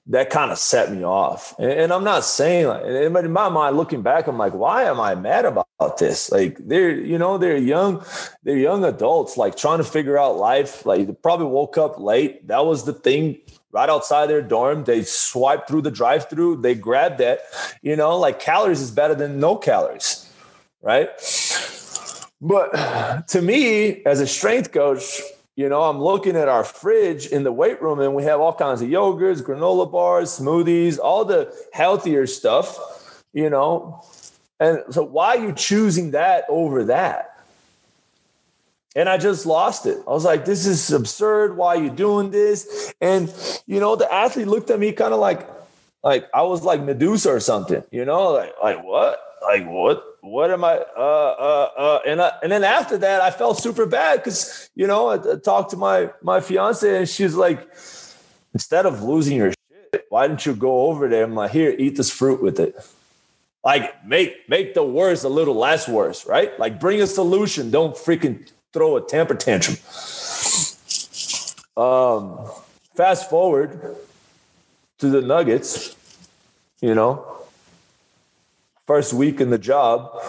that 0.08 0.30
kind 0.30 0.52
of 0.52 0.58
set 0.58 0.92
me 0.92 1.04
off. 1.04 1.54
And, 1.58 1.70
and 1.70 1.92
I'm 1.92 2.04
not 2.04 2.24
saying 2.24 2.66
like 2.66 2.82
but 3.12 3.24
in 3.24 3.32
my 3.32 3.48
mind, 3.48 3.76
looking 3.76 4.02
back, 4.02 4.26
I'm 4.26 4.38
like, 4.38 4.54
why 4.54 4.84
am 4.84 5.00
I 5.00 5.14
mad 5.14 5.44
about 5.44 5.98
this? 5.98 6.30
Like 6.30 6.58
they're 6.58 6.90
you 6.90 7.18
know 7.18 7.38
they're 7.38 7.56
young, 7.56 8.04
they're 8.42 8.56
young 8.56 8.84
adults 8.84 9.36
like 9.36 9.56
trying 9.56 9.78
to 9.78 9.84
figure 9.84 10.18
out 10.18 10.36
life. 10.36 10.86
Like 10.86 11.06
they 11.06 11.12
probably 11.12 11.46
woke 11.46 11.76
up 11.76 11.98
late. 11.98 12.46
That 12.48 12.64
was 12.64 12.84
the 12.84 12.92
thing 12.92 13.40
right 13.72 13.90
outside 13.90 14.26
their 14.26 14.42
dorm. 14.42 14.84
They 14.84 15.02
swipe 15.02 15.66
through 15.66 15.82
the 15.82 15.90
drive 15.90 16.30
through, 16.30 16.62
they 16.62 16.74
grab 16.74 17.18
that. 17.18 17.40
You 17.82 17.96
know, 17.96 18.16
like 18.18 18.38
calories 18.40 18.80
is 18.80 18.90
better 18.90 19.14
than 19.14 19.40
no 19.40 19.56
calories, 19.56 20.30
right? 20.82 21.10
But 22.40 23.26
to 23.28 23.42
me, 23.42 24.04
as 24.04 24.20
a 24.20 24.26
strength 24.26 24.72
coach, 24.72 25.20
you 25.56 25.68
know, 25.68 25.82
I'm 25.82 26.00
looking 26.00 26.36
at 26.36 26.48
our 26.48 26.62
fridge 26.62 27.26
in 27.26 27.42
the 27.42 27.52
weight 27.52 27.82
room 27.82 28.00
and 28.00 28.14
we 28.14 28.22
have 28.24 28.40
all 28.40 28.54
kinds 28.54 28.82
of 28.82 28.88
yogurts, 28.88 29.42
granola 29.42 29.90
bars, 29.90 30.38
smoothies, 30.38 30.98
all 30.98 31.24
the 31.24 31.52
healthier 31.72 32.26
stuff, 32.26 33.24
you 33.32 33.50
know. 33.50 34.04
And 34.60 34.82
so, 34.90 35.02
why 35.02 35.36
are 35.36 35.44
you 35.44 35.52
choosing 35.52 36.12
that 36.12 36.44
over 36.48 36.84
that? 36.84 37.36
and 38.96 39.10
I 39.10 39.18
just 39.18 39.44
lost 39.44 39.84
it. 39.84 39.98
I 40.08 40.10
was 40.10 40.24
like, 40.24 40.46
this 40.46 40.66
is 40.66 40.90
absurd. 40.90 41.58
Why 41.58 41.76
are 41.76 41.82
you 41.82 41.90
doing 41.90 42.30
this? 42.30 42.94
And 43.00 43.32
you 43.66 43.78
know, 43.78 43.94
the 43.94 44.12
athlete 44.12 44.48
looked 44.48 44.70
at 44.70 44.80
me 44.80 44.90
kind 44.92 45.12
of 45.12 45.20
like, 45.20 45.46
like 46.02 46.26
I 46.32 46.42
was 46.42 46.62
like 46.62 46.82
Medusa 46.82 47.30
or 47.30 47.40
something, 47.40 47.84
you 47.92 48.06
know, 48.06 48.32
like, 48.32 48.54
like 48.62 48.82
what? 48.82 49.20
Like 49.42 49.66
what? 49.66 50.02
What 50.26 50.50
am 50.50 50.64
I? 50.64 50.78
Uh, 50.78 50.80
uh, 50.98 51.70
uh, 51.78 52.00
and 52.04 52.20
I, 52.20 52.32
and 52.42 52.50
then 52.50 52.64
after 52.64 52.98
that, 52.98 53.20
I 53.20 53.30
felt 53.30 53.58
super 53.58 53.86
bad 53.86 54.16
because 54.16 54.68
you 54.74 54.88
know 54.88 55.06
I, 55.06 55.14
I 55.14 55.36
talked 55.36 55.70
to 55.70 55.76
my 55.76 56.10
my 56.20 56.40
fiance 56.40 56.98
and 56.98 57.08
she's 57.08 57.36
like, 57.36 57.60
instead 58.52 58.86
of 58.86 59.04
losing 59.04 59.36
your 59.36 59.52
shit, 59.52 60.06
why 60.08 60.26
didn't 60.26 60.44
you 60.44 60.56
go 60.56 60.88
over 60.88 61.08
there? 61.08 61.22
I'm 61.22 61.36
like, 61.36 61.52
here, 61.52 61.72
eat 61.78 61.96
this 61.96 62.10
fruit 62.10 62.42
with 62.42 62.58
it. 62.58 62.74
Like 63.64 64.04
make 64.04 64.48
make 64.48 64.74
the 64.74 64.82
worst 64.82 65.22
a 65.22 65.28
little 65.28 65.54
less 65.54 65.86
worse, 65.86 66.26
right? 66.26 66.58
Like 66.58 66.80
bring 66.80 67.00
a 67.00 67.06
solution. 67.06 67.70
Don't 67.70 67.94
freaking 67.94 68.50
throw 68.72 68.96
a 68.96 69.00
temper 69.00 69.36
tantrum. 69.36 69.76
Um, 71.76 72.50
fast 72.96 73.30
forward 73.30 73.96
to 74.98 75.08
the 75.08 75.20
Nuggets, 75.20 75.94
you 76.80 76.96
know, 76.96 77.45
first 78.86 79.12
week 79.12 79.40
in 79.40 79.50
the 79.50 79.58
job, 79.58 80.22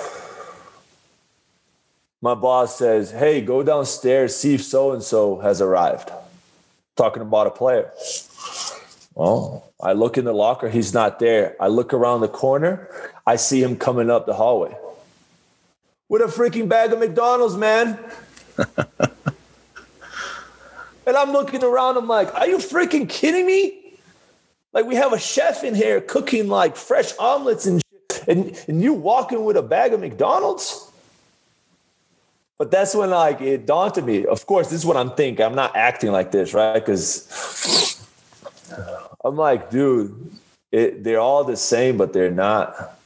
my 2.21 2.33
boss 2.33 2.77
says, 2.77 3.11
Hey, 3.11 3.41
go 3.41 3.63
downstairs, 3.63 4.35
see 4.35 4.55
if 4.55 4.63
so 4.63 4.91
and 4.91 5.03
so 5.03 5.39
has 5.39 5.61
arrived. 5.61 6.11
Talking 6.95 7.21
about 7.21 7.47
a 7.47 7.51
player. 7.51 7.91
Well, 9.13 9.71
I 9.81 9.93
look 9.93 10.17
in 10.17 10.25
the 10.25 10.33
locker, 10.33 10.69
he's 10.69 10.93
not 10.93 11.19
there. 11.19 11.55
I 11.59 11.67
look 11.67 11.93
around 11.93 12.21
the 12.21 12.27
corner, 12.27 12.89
I 13.25 13.35
see 13.35 13.61
him 13.61 13.77
coming 13.77 14.09
up 14.09 14.25
the 14.25 14.33
hallway 14.33 14.75
with 16.09 16.21
a 16.21 16.25
freaking 16.25 16.69
bag 16.69 16.93
of 16.93 16.99
McDonald's, 16.99 17.57
man 17.57 17.99
and 21.05 21.15
I'm 21.15 21.31
looking 21.31 21.63
around, 21.63 21.97
I'm 21.97 22.07
like, 22.07 22.33
are 22.33 22.47
you 22.47 22.57
freaking 22.57 23.07
kidding 23.07 23.45
me? 23.45 23.93
Like, 24.73 24.85
we 24.85 24.95
have 24.95 25.13
a 25.13 25.19
chef 25.19 25.63
in 25.63 25.75
here 25.75 26.01
cooking 26.01 26.47
like 26.47 26.75
fresh 26.75 27.15
omelets 27.17 27.65
and 27.65 27.81
and, 28.27 28.63
and 28.67 28.81
you 28.81 28.93
walking 28.93 29.43
with 29.45 29.57
a 29.57 29.61
bag 29.61 29.93
of 29.93 29.99
McDonald's? 29.99 30.91
But 32.57 32.71
that's 32.71 32.95
when 32.95 33.11
like 33.11 33.41
it 33.41 33.65
dawned 33.65 33.97
on 33.97 34.05
me. 34.05 34.25
Of 34.25 34.45
course, 34.45 34.69
this 34.69 34.79
is 34.79 34.85
what 34.85 34.97
I'm 34.97 35.11
thinking. 35.11 35.45
I'm 35.45 35.55
not 35.55 35.75
acting 35.75 36.11
like 36.11 36.31
this, 36.31 36.53
right? 36.53 36.73
Because 36.73 38.03
I'm 39.23 39.35
like, 39.35 39.69
dude, 39.69 40.31
it, 40.71 41.03
they're 41.03 41.19
all 41.19 41.43
the 41.43 41.55
same, 41.55 41.97
but 41.97 42.13
they're 42.13 42.31
not 42.31 42.97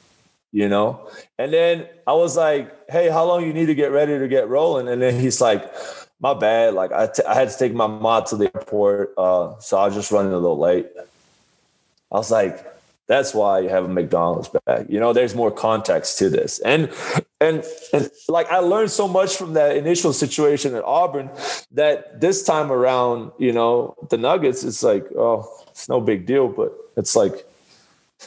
you 0.51 0.67
know? 0.67 1.09
And 1.37 1.53
then 1.53 1.87
I 2.05 2.13
was 2.13 2.35
like, 2.35 2.89
hey, 2.89 3.09
how 3.09 3.25
long 3.25 3.45
you 3.45 3.53
need 3.53 3.67
to 3.67 3.75
get 3.75 3.91
ready 3.91 4.19
to 4.19 4.27
get 4.27 4.49
rolling? 4.49 4.87
And 4.87 5.01
then 5.01 5.19
he's 5.19 5.41
like, 5.41 5.73
my 6.19 6.33
bad. 6.33 6.73
Like 6.73 6.91
I, 6.91 7.07
t- 7.07 7.23
I 7.23 7.33
had 7.33 7.49
to 7.49 7.57
take 7.57 7.73
my 7.73 7.87
mom 7.87 8.25
to 8.25 8.35
the 8.35 8.51
airport. 8.55 9.13
Uh, 9.17 9.59
so 9.59 9.77
I 9.77 9.85
was 9.85 9.95
just 9.95 10.11
running 10.11 10.33
a 10.33 10.37
little 10.37 10.59
late. 10.59 10.87
I 12.11 12.15
was 12.15 12.29
like, 12.29 12.65
that's 13.07 13.33
why 13.33 13.59
you 13.59 13.69
have 13.69 13.85
a 13.85 13.87
McDonald's 13.87 14.49
bag. 14.65 14.87
You 14.89 14.99
know, 14.99 15.13
there's 15.13 15.35
more 15.35 15.51
context 15.51 16.17
to 16.19 16.29
this. 16.29 16.59
And 16.59 16.91
and 17.39 17.63
and 17.93 18.09
like 18.29 18.49
I 18.51 18.59
learned 18.59 18.91
so 18.91 19.07
much 19.07 19.35
from 19.35 19.53
that 19.53 19.75
initial 19.75 20.13
situation 20.13 20.75
at 20.75 20.83
Auburn 20.83 21.29
that 21.71 22.21
this 22.21 22.43
time 22.43 22.71
around, 22.71 23.31
you 23.37 23.51
know, 23.51 23.95
the 24.09 24.17
Nuggets, 24.17 24.63
it's 24.63 24.83
like, 24.83 25.05
oh, 25.17 25.47
it's 25.69 25.89
no 25.89 25.99
big 25.99 26.25
deal, 26.25 26.47
but 26.47 26.73
it's 26.95 27.15
like 27.15 27.45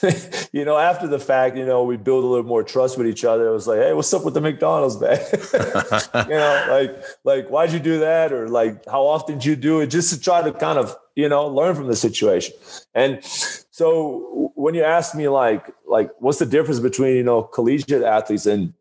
you 0.53 0.65
know, 0.65 0.77
after 0.77 1.07
the 1.07 1.19
fact, 1.19 1.57
you 1.57 1.65
know, 1.65 1.85
we 1.85 1.97
build 1.97 2.25
a 2.25 2.27
little 2.27 2.45
more 2.45 2.63
trust 2.63 2.99
with 2.99 3.07
each 3.07 3.25
other. 3.25 3.49
It 3.49 3.53
was 3.53 3.67
like, 3.67 3.79
hey, 3.79 3.93
what's 3.93 4.13
up 4.13 4.25
with 4.25 4.35
the 4.35 4.41
McDonald's 4.41 4.97
bag? 4.97 5.21
you 6.29 6.35
know, 6.35 6.67
like, 6.69 7.05
like, 7.25 7.49
why'd 7.49 7.73
you 7.73 7.79
do 7.79 8.01
that? 8.01 8.33
Or 8.33 8.49
like, 8.49 8.85
how 8.87 9.07
often 9.07 9.37
did 9.37 9.45
you 9.45 9.57
do 9.57 9.81
it? 9.81 9.89
Just 9.89 10.13
to 10.13 10.21
try 10.21 10.43
to 10.43 10.53
kind 10.53 10.79
of, 10.79 10.97
you 11.15 11.29
know, 11.29 11.47
learn 11.47 11.75
from 11.75 11.87
the 11.87 11.97
situation. 11.97 12.55
And 12.95 13.23
so 13.25 14.53
when 14.55 14.75
you 14.75 14.83
ask 14.83 15.15
me 15.15 15.29
like, 15.29 15.73
like, 15.87 16.11
what's 16.19 16.39
the 16.39 16.47
difference 16.47 16.81
between, 16.81 17.17
you 17.17 17.23
know, 17.23 17.43
collegiate 17.43 18.03
athletes 18.03 18.47
and 18.47 18.73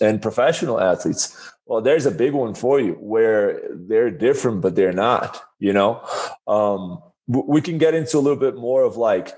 and 0.00 0.22
professional 0.22 0.80
athletes? 0.80 1.36
Well, 1.66 1.80
there's 1.82 2.06
a 2.06 2.10
big 2.10 2.32
one 2.32 2.54
for 2.54 2.80
you 2.80 2.94
where 2.94 3.60
they're 3.70 4.10
different, 4.10 4.60
but 4.60 4.74
they're 4.74 4.92
not, 4.92 5.42
you 5.58 5.72
know. 5.72 6.02
Um, 6.46 7.02
we 7.26 7.60
can 7.60 7.76
get 7.76 7.94
into 7.94 8.16
a 8.16 8.20
little 8.20 8.38
bit 8.38 8.56
more 8.56 8.82
of 8.82 8.96
like 8.96 9.34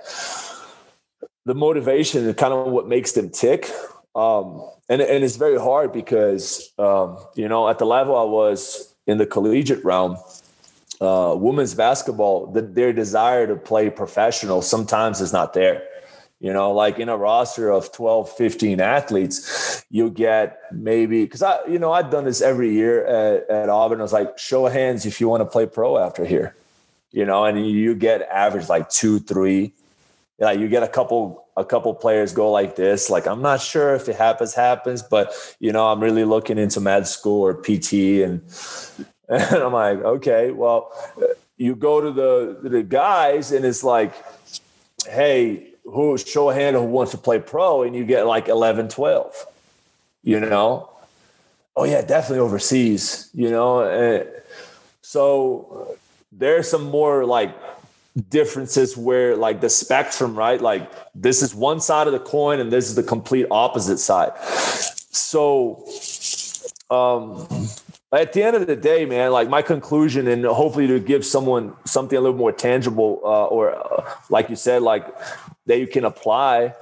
the 1.44 1.54
motivation 1.54 2.26
and 2.26 2.36
kind 2.36 2.52
of 2.52 2.68
what 2.68 2.86
makes 2.86 3.12
them 3.12 3.30
tick. 3.30 3.68
Um, 4.14 4.68
and, 4.88 5.00
and 5.00 5.24
it's 5.24 5.36
very 5.36 5.58
hard 5.58 5.92
because, 5.92 6.72
um, 6.78 7.18
you 7.34 7.48
know, 7.48 7.68
at 7.68 7.78
the 7.78 7.86
level 7.86 8.16
I 8.16 8.24
was 8.24 8.94
in 9.06 9.18
the 9.18 9.26
collegiate 9.26 9.84
realm, 9.84 10.16
uh, 11.00 11.34
women's 11.36 11.74
basketball, 11.74 12.46
the, 12.46 12.62
their 12.62 12.92
desire 12.92 13.46
to 13.46 13.56
play 13.56 13.90
professional 13.90 14.62
sometimes 14.62 15.20
is 15.20 15.32
not 15.32 15.54
there. 15.54 15.82
You 16.40 16.52
know, 16.54 16.72
like 16.72 16.98
in 16.98 17.10
a 17.10 17.16
roster 17.16 17.70
of 17.70 17.92
12, 17.92 18.30
15 18.30 18.80
athletes, 18.80 19.84
you 19.90 20.10
get 20.10 20.58
maybe, 20.72 21.24
because 21.24 21.42
I, 21.42 21.64
you 21.66 21.78
know, 21.78 21.92
I've 21.92 22.10
done 22.10 22.24
this 22.24 22.40
every 22.40 22.72
year 22.72 23.04
at, 23.04 23.50
at 23.50 23.68
Auburn. 23.68 24.00
I 24.00 24.02
was 24.02 24.12
like, 24.12 24.38
show 24.38 24.66
of 24.66 24.72
hands 24.72 25.04
if 25.04 25.20
you 25.20 25.28
want 25.28 25.42
to 25.42 25.44
play 25.44 25.66
pro 25.66 25.98
after 25.98 26.24
here, 26.24 26.56
you 27.12 27.26
know, 27.26 27.44
and 27.44 27.68
you 27.68 27.94
get 27.94 28.22
average 28.22 28.70
like 28.70 28.88
two, 28.88 29.18
three, 29.18 29.74
like 30.40 30.58
you 30.58 30.68
get 30.68 30.82
a 30.82 30.88
couple 30.88 31.46
a 31.56 31.64
couple 31.64 31.92
players 31.94 32.32
go 32.32 32.50
like 32.50 32.76
this 32.76 33.10
like 33.10 33.26
i'm 33.26 33.42
not 33.42 33.60
sure 33.60 33.94
if 33.94 34.08
it 34.08 34.16
happens 34.16 34.54
happens 34.54 35.02
but 35.02 35.32
you 35.60 35.72
know 35.72 35.88
i'm 35.88 36.00
really 36.00 36.24
looking 36.24 36.58
into 36.58 36.80
med 36.80 37.06
school 37.06 37.42
or 37.42 37.54
pt 37.54 37.92
and 38.22 38.40
and 39.52 39.62
i'm 39.62 39.72
like 39.72 39.98
okay 39.98 40.50
well 40.50 40.92
you 41.56 41.74
go 41.74 42.00
to 42.00 42.10
the 42.10 42.68
the 42.68 42.82
guys 42.82 43.52
and 43.52 43.64
it's 43.64 43.84
like 43.84 44.12
hey 45.06 45.68
who 45.84 46.16
show 46.18 46.50
a 46.50 46.54
hand 46.54 46.76
who 46.76 46.82
wants 46.82 47.12
to 47.12 47.18
play 47.18 47.38
pro 47.38 47.82
and 47.82 47.96
you 47.96 48.04
get 48.04 48.26
like 48.26 48.48
11 48.48 48.88
12 48.88 49.46
you 50.22 50.38
know 50.40 50.90
oh 51.76 51.84
yeah 51.84 52.02
definitely 52.02 52.40
overseas 52.40 53.30
you 53.32 53.50
know 53.50 53.82
and 53.82 54.28
so 55.00 55.96
there's 56.32 56.70
some 56.70 56.84
more 56.84 57.24
like 57.24 57.54
differences 58.28 58.96
where 58.96 59.36
like 59.36 59.60
the 59.60 59.70
spectrum, 59.70 60.36
right? 60.36 60.60
Like 60.60 60.90
this 61.14 61.42
is 61.42 61.54
one 61.54 61.80
side 61.80 62.06
of 62.06 62.12
the 62.12 62.20
coin 62.20 62.60
and 62.60 62.72
this 62.72 62.88
is 62.88 62.94
the 62.94 63.02
complete 63.02 63.46
opposite 63.50 63.98
side. 63.98 64.36
So 64.44 65.84
um 66.90 67.46
at 68.12 68.32
the 68.32 68.42
end 68.42 68.56
of 68.56 68.66
the 68.66 68.76
day, 68.76 69.04
man, 69.04 69.30
like 69.30 69.48
my 69.48 69.62
conclusion, 69.62 70.26
and 70.26 70.44
hopefully 70.44 70.88
to 70.88 70.98
give 70.98 71.24
someone 71.24 71.74
something 71.84 72.18
a 72.18 72.20
little 72.20 72.36
more 72.36 72.52
tangible, 72.52 73.20
uh, 73.24 73.46
or 73.46 73.74
uh, 73.74 74.14
like 74.28 74.50
you 74.50 74.56
said, 74.56 74.82
like 74.82 75.06
that 75.66 75.78
you 75.78 75.86
can 75.86 76.04
apply. 76.04 76.74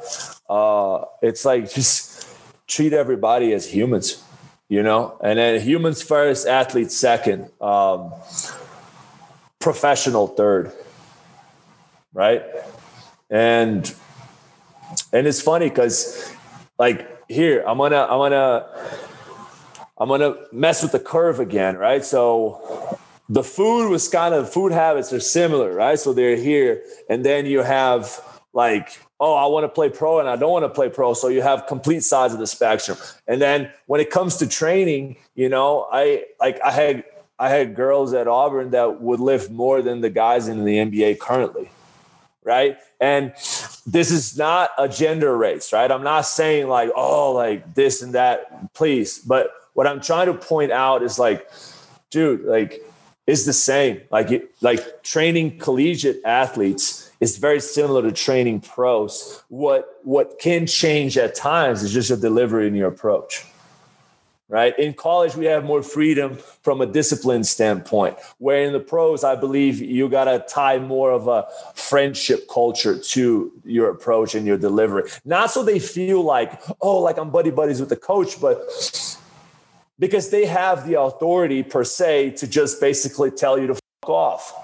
Uh, 0.48 1.04
it's 1.20 1.44
like 1.44 1.70
just 1.74 2.26
treat 2.66 2.94
everybody 2.94 3.52
as 3.52 3.66
humans, 3.66 4.22
you 4.68 4.82
know, 4.82 5.18
and 5.22 5.38
then 5.38 5.60
humans 5.60 6.02
first, 6.02 6.46
athletes 6.46 6.96
second, 6.96 7.50
um, 7.60 8.14
professional 9.58 10.28
third, 10.28 10.72
right? 12.14 12.42
And 13.28 13.94
and 15.12 15.26
it's 15.26 15.42
funny 15.42 15.68
because, 15.68 16.32
like, 16.78 17.28
here 17.28 17.62
I'm 17.66 17.76
gonna 17.76 18.02
I'm 18.02 18.18
gonna 18.18 18.66
I'm 20.00 20.08
gonna 20.08 20.36
mess 20.52 20.82
with 20.82 20.92
the 20.92 21.00
curve 21.00 21.40
again, 21.40 21.76
right? 21.76 22.04
So 22.04 22.98
the 23.28 23.42
food 23.42 23.88
was 23.88 24.08
kind 24.08 24.34
of 24.34 24.50
food 24.52 24.72
habits 24.72 25.12
are 25.12 25.20
similar, 25.20 25.72
right? 25.72 25.98
So 25.98 26.12
they're 26.12 26.36
here, 26.36 26.82
and 27.10 27.24
then 27.24 27.46
you 27.46 27.62
have 27.62 28.20
like, 28.52 29.00
oh, 29.20 29.34
I 29.34 29.46
want 29.46 29.64
to 29.64 29.68
play 29.68 29.90
pro 29.90 30.20
and 30.20 30.28
I 30.28 30.36
don't 30.36 30.50
want 30.50 30.64
to 30.64 30.68
play 30.68 30.88
pro. 30.88 31.14
So 31.14 31.28
you 31.28 31.42
have 31.42 31.66
complete 31.66 32.02
sides 32.02 32.32
of 32.32 32.40
the 32.40 32.46
spectrum. 32.46 32.98
And 33.26 33.40
then 33.40 33.70
when 33.86 34.00
it 34.00 34.10
comes 34.10 34.36
to 34.36 34.46
training, 34.46 35.16
you 35.34 35.48
know, 35.48 35.88
I 35.92 36.24
like 36.40 36.60
I 36.62 36.70
had 36.70 37.04
I 37.38 37.50
had 37.50 37.74
girls 37.76 38.14
at 38.14 38.26
Auburn 38.26 38.70
that 38.70 39.00
would 39.00 39.20
lift 39.20 39.50
more 39.50 39.82
than 39.82 40.00
the 40.00 40.10
guys 40.10 40.48
in 40.48 40.64
the 40.64 40.76
NBA 40.76 41.18
currently. 41.18 41.70
Right. 42.42 42.78
And 43.00 43.32
this 43.86 44.10
is 44.10 44.38
not 44.38 44.70
a 44.78 44.88
gender 44.88 45.36
race, 45.36 45.72
right? 45.72 45.90
I'm 45.90 46.02
not 46.02 46.22
saying 46.22 46.68
like, 46.68 46.90
oh, 46.96 47.32
like 47.32 47.74
this 47.74 48.00
and 48.02 48.14
that, 48.14 48.72
please. 48.72 49.18
But 49.18 49.50
what 49.78 49.86
I'm 49.86 50.00
trying 50.00 50.26
to 50.26 50.34
point 50.34 50.72
out 50.72 51.04
is 51.04 51.20
like, 51.20 51.48
dude, 52.10 52.44
like 52.44 52.82
it's 53.28 53.44
the 53.46 53.52
same. 53.52 54.00
Like 54.10 54.50
like 54.60 55.04
training 55.04 55.60
collegiate 55.60 56.20
athletes 56.24 57.12
is 57.20 57.38
very 57.38 57.60
similar 57.60 58.02
to 58.02 58.10
training 58.10 58.62
pros. 58.62 59.44
What 59.46 60.00
what 60.02 60.40
can 60.40 60.66
change 60.66 61.16
at 61.16 61.36
times 61.36 61.84
is 61.84 61.92
just 61.92 62.08
your 62.08 62.18
delivery 62.18 62.66
and 62.66 62.76
your 62.76 62.88
approach. 62.88 63.44
Right. 64.48 64.76
In 64.78 64.94
college, 64.94 65.36
we 65.36 65.44
have 65.44 65.64
more 65.64 65.82
freedom 65.82 66.38
from 66.62 66.80
a 66.80 66.86
discipline 66.86 67.44
standpoint. 67.44 68.16
Where 68.38 68.64
in 68.64 68.72
the 68.72 68.80
pros, 68.80 69.22
I 69.22 69.36
believe 69.36 69.80
you 69.80 70.08
gotta 70.08 70.44
tie 70.48 70.78
more 70.78 71.12
of 71.12 71.28
a 71.28 71.46
friendship 71.74 72.48
culture 72.48 72.98
to 72.98 73.52
your 73.64 73.90
approach 73.90 74.34
and 74.34 74.44
your 74.44 74.58
delivery. 74.58 75.04
Not 75.24 75.52
so 75.52 75.62
they 75.62 75.78
feel 75.78 76.22
like, 76.22 76.60
oh, 76.80 76.98
like 76.98 77.16
I'm 77.16 77.30
buddy 77.30 77.50
buddies 77.52 77.78
with 77.78 77.90
the 77.90 77.96
coach, 77.96 78.40
but 78.40 78.58
because 79.98 80.30
they 80.30 80.46
have 80.46 80.86
the 80.86 81.00
authority 81.00 81.62
per 81.62 81.84
se 81.84 82.30
to 82.30 82.46
just 82.46 82.80
basically 82.80 83.30
tell 83.30 83.58
you 83.58 83.66
to 83.68 83.74
fuck 83.74 84.10
off. 84.10 84.54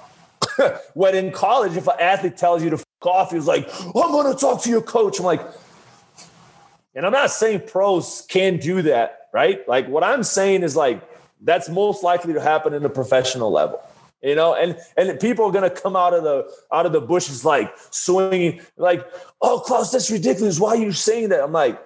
when 0.95 1.15
in 1.15 1.33
college, 1.33 1.77
if 1.77 1.87
an 1.87 1.97
athlete 1.99 2.37
tells 2.37 2.63
you 2.63 2.71
to 2.71 2.79
fuck 2.79 3.07
off, 3.07 3.33
he's 3.33 3.47
like, 3.47 3.69
I'm 3.85 4.13
going 4.13 4.33
to 4.33 4.39
talk 4.39 4.63
to 4.63 4.71
your 4.71 4.83
coach. 4.83 5.19
I'm 5.19 5.25
like, 5.25 5.43
and 6.95 7.05
I'm 7.05 7.13
not 7.13 7.31
saying 7.31 7.63
pros 7.67 8.25
can 8.29 8.59
do 8.59 8.83
that, 8.83 9.29
right? 9.33 9.67
Like 9.69 9.89
what 9.89 10.05
I'm 10.05 10.23
saying 10.23 10.63
is 10.63 10.77
like, 10.77 11.03
that's 11.41 11.69
most 11.69 12.03
likely 12.03 12.33
to 12.35 12.41
happen 12.41 12.73
in 12.73 12.83
the 12.83 12.89
professional 12.89 13.51
level 13.51 13.81
you 14.25 14.35
know 14.35 14.55
and 14.55 14.77
and 14.97 15.21
people 15.21 15.45
are 15.45 15.53
going 15.53 15.69
to 15.69 15.83
come 15.83 15.95
out 15.95 16.15
of 16.15 16.25
the 16.25 16.51
out 16.73 16.87
of 16.87 16.93
the 16.93 17.01
bushes 17.01 17.45
like 17.45 17.73
swinging 17.91 18.61
like 18.77 19.07
oh 19.43 19.61
klaus 19.61 19.93
that's 19.93 20.11
ridiculous 20.11 20.59
why 20.59 20.71
are 20.71 20.77
you 20.77 20.91
saying 20.91 21.29
that 21.29 21.43
i'm 21.43 21.53
like 21.53 21.79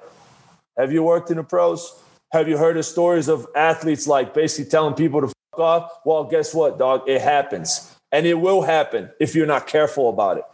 have 0.79 0.93
you 0.93 1.03
worked 1.03 1.31
in 1.31 1.37
the 1.37 1.43
pros 1.43 2.01
have 2.31 2.49
you 2.49 2.59
heard 2.59 2.77
of 2.77 2.85
stories 2.85 3.29
of 3.29 3.47
athletes 3.55 4.07
like 4.07 4.35
basically 4.35 4.71
telling 4.71 4.95
people 4.95 5.21
to 5.21 5.29
fuck 5.29 5.61
off? 5.61 5.93
Well, 6.05 6.25
guess 6.25 6.55
what, 6.55 6.79
dog? 6.79 7.09
It 7.09 7.21
happens. 7.21 7.95
And 8.13 8.27
it 8.27 8.35
will 8.35 8.63
happen 8.63 9.11
if 9.21 9.35
you're 9.35 9.47
not 9.47 9.67
careful 9.67 10.09
about 10.09 10.39
it. 10.39 10.45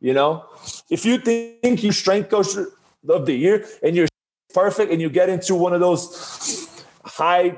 You 0.00 0.12
know, 0.12 0.44
if 0.90 1.04
you 1.04 1.18
think 1.18 1.82
you 1.82 1.92
strength 1.92 2.28
coach 2.30 2.48
of 3.08 3.26
the 3.26 3.34
year 3.34 3.66
and 3.82 3.96
you're 3.96 4.08
perfect 4.52 4.92
and 4.92 5.00
you 5.00 5.08
get 5.08 5.28
into 5.28 5.54
one 5.54 5.72
of 5.72 5.80
those 5.80 6.68
high 7.04 7.50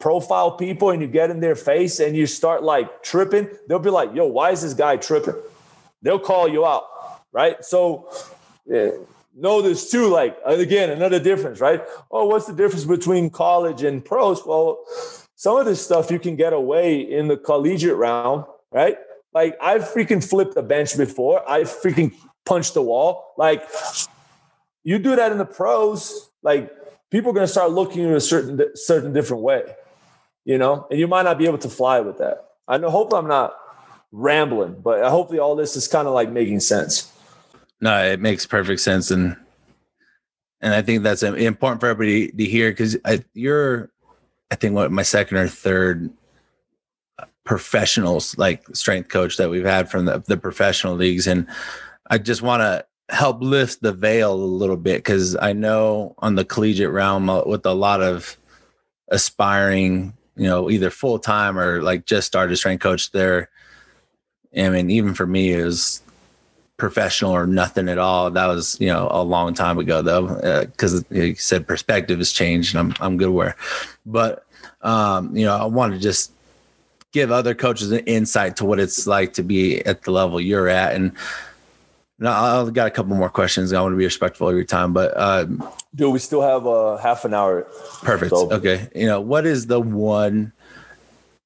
profile 0.00 0.52
people 0.52 0.90
and 0.90 1.00
you 1.00 1.08
get 1.08 1.30
in 1.30 1.40
their 1.40 1.54
face 1.54 2.00
and 2.00 2.16
you 2.16 2.26
start 2.26 2.62
like 2.62 3.02
tripping, 3.02 3.48
they'll 3.68 3.78
be 3.78 3.90
like, 3.90 4.14
yo, 4.14 4.26
why 4.26 4.50
is 4.50 4.62
this 4.62 4.74
guy 4.74 4.96
tripping? 4.96 5.36
They'll 6.02 6.18
call 6.18 6.48
you 6.48 6.66
out. 6.66 6.84
Right. 7.32 7.64
So, 7.64 8.08
yeah, 8.66 8.90
know 9.34 9.62
this 9.62 9.90
too. 9.90 10.08
Like 10.08 10.36
again, 10.44 10.90
another 10.90 11.18
difference, 11.18 11.60
right? 11.60 11.82
Oh, 12.10 12.26
what's 12.26 12.46
the 12.46 12.52
difference 12.52 12.84
between 12.84 13.30
college 13.30 13.82
and 13.82 14.04
pros? 14.04 14.44
Well, 14.46 14.84
some 15.34 15.56
of 15.56 15.66
this 15.66 15.84
stuff 15.84 16.10
you 16.10 16.18
can 16.18 16.36
get 16.36 16.52
away 16.52 17.00
in 17.00 17.28
the 17.28 17.36
collegiate 17.36 17.96
realm, 17.96 18.44
right? 18.70 18.96
Like 19.34 19.56
I've 19.60 19.82
freaking 19.82 20.26
flipped 20.26 20.56
a 20.56 20.62
bench 20.62 20.96
before. 20.96 21.48
I 21.48 21.62
freaking 21.62 22.14
punched 22.44 22.74
the 22.74 22.82
wall. 22.82 23.32
Like 23.36 23.62
you 24.84 24.98
do 24.98 25.16
that 25.16 25.32
in 25.32 25.38
the 25.38 25.44
pros, 25.44 26.30
like 26.42 26.70
people 27.10 27.30
are 27.30 27.34
going 27.34 27.46
to 27.46 27.52
start 27.52 27.70
looking 27.70 28.02
in 28.02 28.12
a 28.12 28.20
certain 28.20 28.60
certain 28.74 29.12
different 29.12 29.42
way, 29.42 29.62
you 30.44 30.58
know, 30.58 30.86
and 30.90 30.98
you 30.98 31.06
might 31.06 31.22
not 31.22 31.38
be 31.38 31.46
able 31.46 31.58
to 31.58 31.68
fly 31.68 32.00
with 32.00 32.18
that. 32.18 32.48
I 32.68 32.78
know. 32.78 32.90
Hope 32.90 33.12
I'm 33.12 33.28
not 33.28 33.56
rambling, 34.12 34.80
but 34.82 35.04
hopefully 35.08 35.38
all 35.38 35.56
this 35.56 35.76
is 35.76 35.88
kind 35.88 36.06
of 36.06 36.14
like 36.14 36.30
making 36.30 36.60
sense. 36.60 37.12
No, 37.82 38.00
it 38.04 38.20
makes 38.20 38.46
perfect 38.46 38.80
sense, 38.80 39.10
and 39.10 39.36
and 40.60 40.72
I 40.72 40.82
think 40.82 41.02
that's 41.02 41.24
important 41.24 41.80
for 41.80 41.88
everybody 41.88 42.30
to 42.30 42.44
hear 42.44 42.70
because 42.70 42.96
you're, 43.34 43.90
I 44.52 44.54
think, 44.54 44.76
what 44.76 44.92
my 44.92 45.02
second 45.02 45.38
or 45.38 45.48
third 45.48 46.10
professionals 47.44 48.38
like 48.38 48.64
strength 48.72 49.08
coach 49.08 49.36
that 49.36 49.50
we've 49.50 49.64
had 49.64 49.90
from 49.90 50.04
the, 50.04 50.22
the 50.28 50.36
professional 50.36 50.94
leagues, 50.94 51.26
and 51.26 51.48
I 52.08 52.18
just 52.18 52.40
want 52.40 52.60
to 52.60 52.86
help 53.12 53.42
lift 53.42 53.82
the 53.82 53.92
veil 53.92 54.32
a 54.32 54.36
little 54.36 54.76
bit 54.76 54.98
because 54.98 55.36
I 55.36 55.52
know 55.52 56.14
on 56.18 56.36
the 56.36 56.44
collegiate 56.44 56.90
realm 56.90 57.28
uh, 57.28 57.42
with 57.44 57.66
a 57.66 57.74
lot 57.74 58.00
of 58.00 58.36
aspiring, 59.08 60.16
you 60.36 60.46
know, 60.46 60.70
either 60.70 60.88
full 60.88 61.18
time 61.18 61.58
or 61.58 61.82
like 61.82 62.06
just 62.06 62.28
started 62.28 62.56
strength 62.56 62.80
coach 62.80 63.10
there. 63.10 63.50
I 64.56 64.68
mean, 64.68 64.88
even 64.88 65.14
for 65.14 65.26
me, 65.26 65.56
was 65.56 66.00
professional 66.82 67.30
or 67.30 67.46
nothing 67.46 67.88
at 67.88 67.96
all. 67.96 68.28
That 68.28 68.46
was, 68.46 68.76
you 68.80 68.88
know, 68.88 69.06
a 69.12 69.22
long 69.22 69.54
time 69.54 69.78
ago 69.78 70.02
though, 70.02 70.66
because 70.66 71.00
uh, 71.00 71.04
you 71.10 71.36
said 71.36 71.64
perspective 71.64 72.18
has 72.18 72.32
changed 72.32 72.74
and 72.74 72.80
I'm, 72.80 72.94
I'm 73.00 73.16
good 73.16 73.30
where, 73.30 73.54
but, 74.04 74.44
um, 74.80 75.36
you 75.36 75.44
know, 75.44 75.56
I 75.56 75.64
want 75.66 75.92
to 75.92 76.00
just 76.00 76.32
give 77.12 77.30
other 77.30 77.54
coaches 77.54 77.92
an 77.92 78.00
insight 78.00 78.56
to 78.56 78.64
what 78.64 78.80
it's 78.80 79.06
like 79.06 79.34
to 79.34 79.44
be 79.44 79.80
at 79.86 80.02
the 80.02 80.10
level 80.10 80.40
you're 80.40 80.66
at. 80.66 80.96
And 80.96 81.12
now 82.18 82.60
I've 82.60 82.74
got 82.74 82.88
a 82.88 82.90
couple 82.90 83.14
more 83.14 83.30
questions. 83.30 83.72
I 83.72 83.80
want 83.80 83.92
to 83.92 83.96
be 83.96 84.04
respectful 84.04 84.48
of 84.48 84.56
your 84.56 84.64
time, 84.64 84.92
but, 84.92 85.16
uh, 85.16 85.46
do 85.94 86.10
we 86.10 86.18
still 86.18 86.42
have 86.42 86.66
a 86.66 87.00
half 87.00 87.24
an 87.24 87.32
hour? 87.32 87.62
Perfect. 88.02 88.30
So. 88.30 88.50
Okay. 88.50 88.88
You 88.92 89.06
know, 89.06 89.20
what 89.20 89.46
is 89.46 89.68
the 89.68 89.80
one 89.80 90.52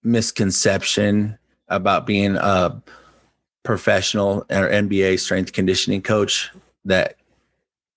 misconception 0.02 1.36
about 1.68 2.06
being 2.06 2.36
a, 2.36 2.80
professional 3.66 4.46
or 4.48 4.70
NBA 4.70 5.18
strength 5.18 5.52
conditioning 5.52 6.00
coach 6.00 6.50
that 6.86 7.16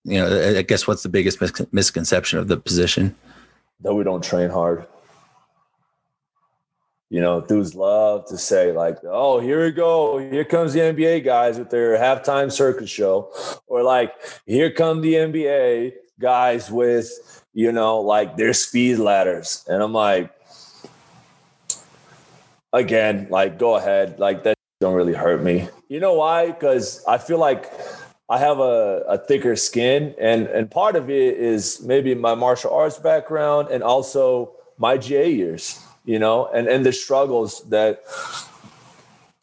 you 0.03 0.19
know 0.19 0.57
I 0.57 0.63
guess 0.63 0.87
what's 0.87 1.03
the 1.03 1.09
biggest 1.09 1.39
mis- 1.39 1.67
misconception 1.71 2.39
of 2.39 2.49
the 2.49 2.57
position? 2.57 3.15
That 3.81 3.93
we 3.93 4.03
don't 4.03 4.23
train 4.23 4.49
hard. 4.49 4.85
You 7.09 7.21
know 7.21 7.41
dudes 7.41 7.73
love 7.75 8.27
to 8.27 8.37
say 8.37 8.71
like 8.71 8.97
oh 9.05 9.39
here 9.39 9.63
we 9.63 9.71
go. 9.71 10.17
Here 10.17 10.43
comes 10.43 10.73
the 10.73 10.81
NBA 10.81 11.23
guys 11.23 11.57
with 11.57 11.69
their 11.69 11.97
halftime 11.97 12.51
circus 12.51 12.89
show. 12.89 13.31
Or 13.67 13.83
like 13.83 14.13
here 14.45 14.71
come 14.71 15.01
the 15.01 15.13
NBA 15.13 15.93
guys 16.19 16.69
with 16.69 17.45
you 17.53 17.71
know 17.71 18.01
like 18.01 18.35
their 18.35 18.53
speed 18.53 18.97
ladders. 18.97 19.63
And 19.67 19.81
I'm 19.81 19.93
like 19.93 20.31
again 22.73 23.27
like 23.29 23.59
go 23.59 23.75
ahead. 23.75 24.19
Like 24.19 24.43
that 24.43 24.58
don't 24.79 24.95
really 24.95 25.13
hurt 25.13 25.43
me. 25.43 25.67
You 25.89 25.99
know 25.99 26.13
why? 26.13 26.47
Because 26.47 27.03
I 27.05 27.17
feel 27.17 27.37
like 27.37 27.71
I 28.29 28.37
have 28.37 28.59
a, 28.59 29.03
a 29.07 29.17
thicker 29.17 29.55
skin, 29.55 30.15
and 30.19 30.47
and 30.47 30.71
part 30.71 30.95
of 30.95 31.09
it 31.09 31.37
is 31.37 31.81
maybe 31.81 32.15
my 32.15 32.35
martial 32.35 32.73
arts 32.73 32.97
background 32.97 33.69
and 33.69 33.83
also 33.83 34.51
my 34.77 34.97
GA 34.97 35.29
years. 35.29 35.83
You 36.05 36.17
know, 36.17 36.47
and 36.47 36.67
and 36.67 36.85
the 36.85 36.93
struggles 36.93 37.61
that 37.69 38.03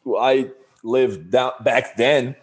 I 0.07 0.49
lived 0.83 1.31
down 1.31 1.51
back 1.61 1.97
then, 1.97 2.35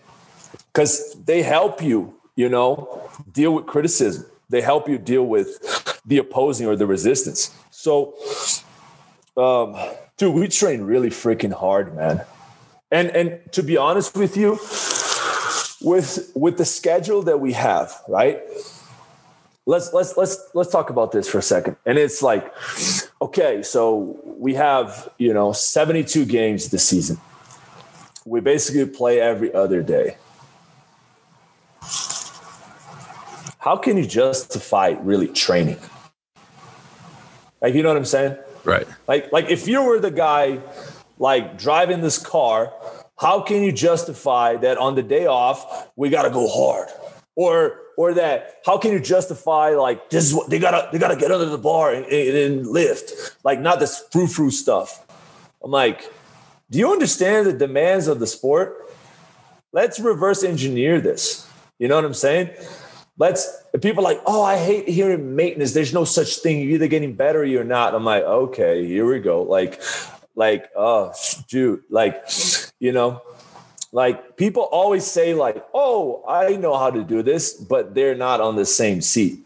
because 0.72 1.14
they 1.24 1.42
help 1.42 1.82
you. 1.82 2.14
You 2.36 2.48
know, 2.48 3.08
deal 3.32 3.54
with 3.54 3.66
criticism. 3.66 4.26
They 4.50 4.60
help 4.60 4.88
you 4.88 4.98
deal 4.98 5.24
with 5.24 6.02
the 6.04 6.18
opposing 6.18 6.66
or 6.66 6.76
the 6.76 6.86
resistance. 6.86 7.50
So, 7.70 8.14
um, 9.36 9.76
dude, 10.16 10.34
we 10.34 10.48
train 10.48 10.82
really 10.82 11.10
freaking 11.10 11.52
hard, 11.52 11.94
man 11.96 12.24
and 12.94 13.10
and 13.10 13.52
to 13.52 13.62
be 13.62 13.76
honest 13.76 14.16
with 14.16 14.36
you, 14.36 14.52
with 15.82 16.30
with 16.34 16.56
the 16.56 16.64
schedule 16.64 17.22
that 17.22 17.40
we 17.40 17.52
have, 17.52 17.92
right? 18.08 18.40
let's 19.66 19.92
let's 19.92 20.16
let's 20.16 20.38
let's 20.54 20.70
talk 20.70 20.90
about 20.90 21.12
this 21.12 21.28
for 21.28 21.38
a 21.38 21.42
second. 21.42 21.76
And 21.86 21.98
it's 21.98 22.22
like, 22.22 22.52
okay, 23.22 23.62
so 23.62 24.18
we 24.24 24.54
have 24.54 25.08
you 25.18 25.32
know 25.32 25.52
72 25.52 26.24
games 26.26 26.70
this 26.70 26.86
season. 26.86 27.18
We 28.24 28.40
basically 28.40 28.86
play 28.86 29.20
every 29.20 29.52
other 29.52 29.82
day. 29.82 30.16
How 33.58 33.76
can 33.76 33.96
you 33.96 34.06
justify 34.06 34.96
really 35.00 35.28
training? 35.28 35.78
Like, 37.62 37.74
you 37.74 37.82
know 37.82 37.88
what 37.88 37.96
I'm 37.96 38.04
saying? 38.04 38.36
Right. 38.62 38.86
Like, 39.08 39.32
like 39.32 39.50
if 39.50 39.66
you 39.66 39.82
were 39.82 39.98
the 39.98 40.10
guy 40.10 40.60
like 41.18 41.58
driving 41.58 42.00
this 42.00 42.18
car, 42.18 42.72
how 43.18 43.40
can 43.40 43.62
you 43.62 43.72
justify 43.72 44.56
that 44.56 44.78
on 44.78 44.94
the 44.94 45.02
day 45.02 45.26
off 45.26 45.88
we 45.96 46.10
got 46.10 46.22
to 46.22 46.30
go 46.30 46.48
hard? 46.48 46.88
Or 47.36 47.84
or 47.96 48.14
that 48.14 48.60
how 48.64 48.78
can 48.78 48.92
you 48.92 49.00
justify 49.00 49.70
like 49.70 50.10
this 50.10 50.24
is 50.24 50.34
what 50.34 50.50
they 50.50 50.58
gotta 50.58 50.88
they 50.92 50.98
gotta 50.98 51.16
get 51.16 51.30
under 51.30 51.46
the 51.46 51.58
bar 51.58 51.92
and, 51.92 52.06
and 52.06 52.66
lift 52.66 53.36
like 53.44 53.60
not 53.60 53.80
this 53.80 54.04
frou 54.10 54.26
frou 54.26 54.50
stuff. 54.50 55.06
I'm 55.62 55.70
like 55.70 56.10
do 56.70 56.78
you 56.78 56.90
understand 56.90 57.46
the 57.46 57.52
demands 57.52 58.08
of 58.08 58.18
the 58.18 58.26
sport? 58.26 58.90
Let's 59.72 60.00
reverse 60.00 60.42
engineer 60.42 61.00
this. 61.00 61.48
You 61.78 61.88
know 61.88 61.96
what 61.96 62.04
i'm 62.04 62.14
saying? 62.14 62.50
Let's 63.16 63.62
people 63.80 64.02
like 64.02 64.20
oh 64.26 64.42
i 64.42 64.56
hate 64.56 64.88
hearing 64.88 65.36
maintenance. 65.36 65.72
There's 65.72 65.94
no 65.94 66.04
such 66.04 66.36
thing. 66.36 66.60
You're 66.60 66.72
either 66.72 66.88
getting 66.88 67.14
better 67.14 67.40
or 67.40 67.44
you're 67.44 67.64
not. 67.64 67.94
I'm 67.94 68.04
like 68.04 68.24
okay 68.24 68.86
here 68.86 69.06
we 69.06 69.20
go. 69.20 69.42
Like 69.42 69.80
like 70.36 70.70
oh 70.76 71.12
dude 71.48 71.82
like 71.90 72.28
you 72.80 72.92
know 72.92 73.22
like 73.92 74.36
people 74.36 74.62
always 74.62 75.06
say 75.06 75.34
like 75.34 75.64
oh 75.72 76.24
i 76.28 76.56
know 76.56 76.76
how 76.76 76.90
to 76.90 77.02
do 77.04 77.22
this 77.22 77.54
but 77.54 77.94
they're 77.94 78.16
not 78.16 78.40
on 78.40 78.56
the 78.56 78.66
same 78.66 79.00
seat. 79.00 79.40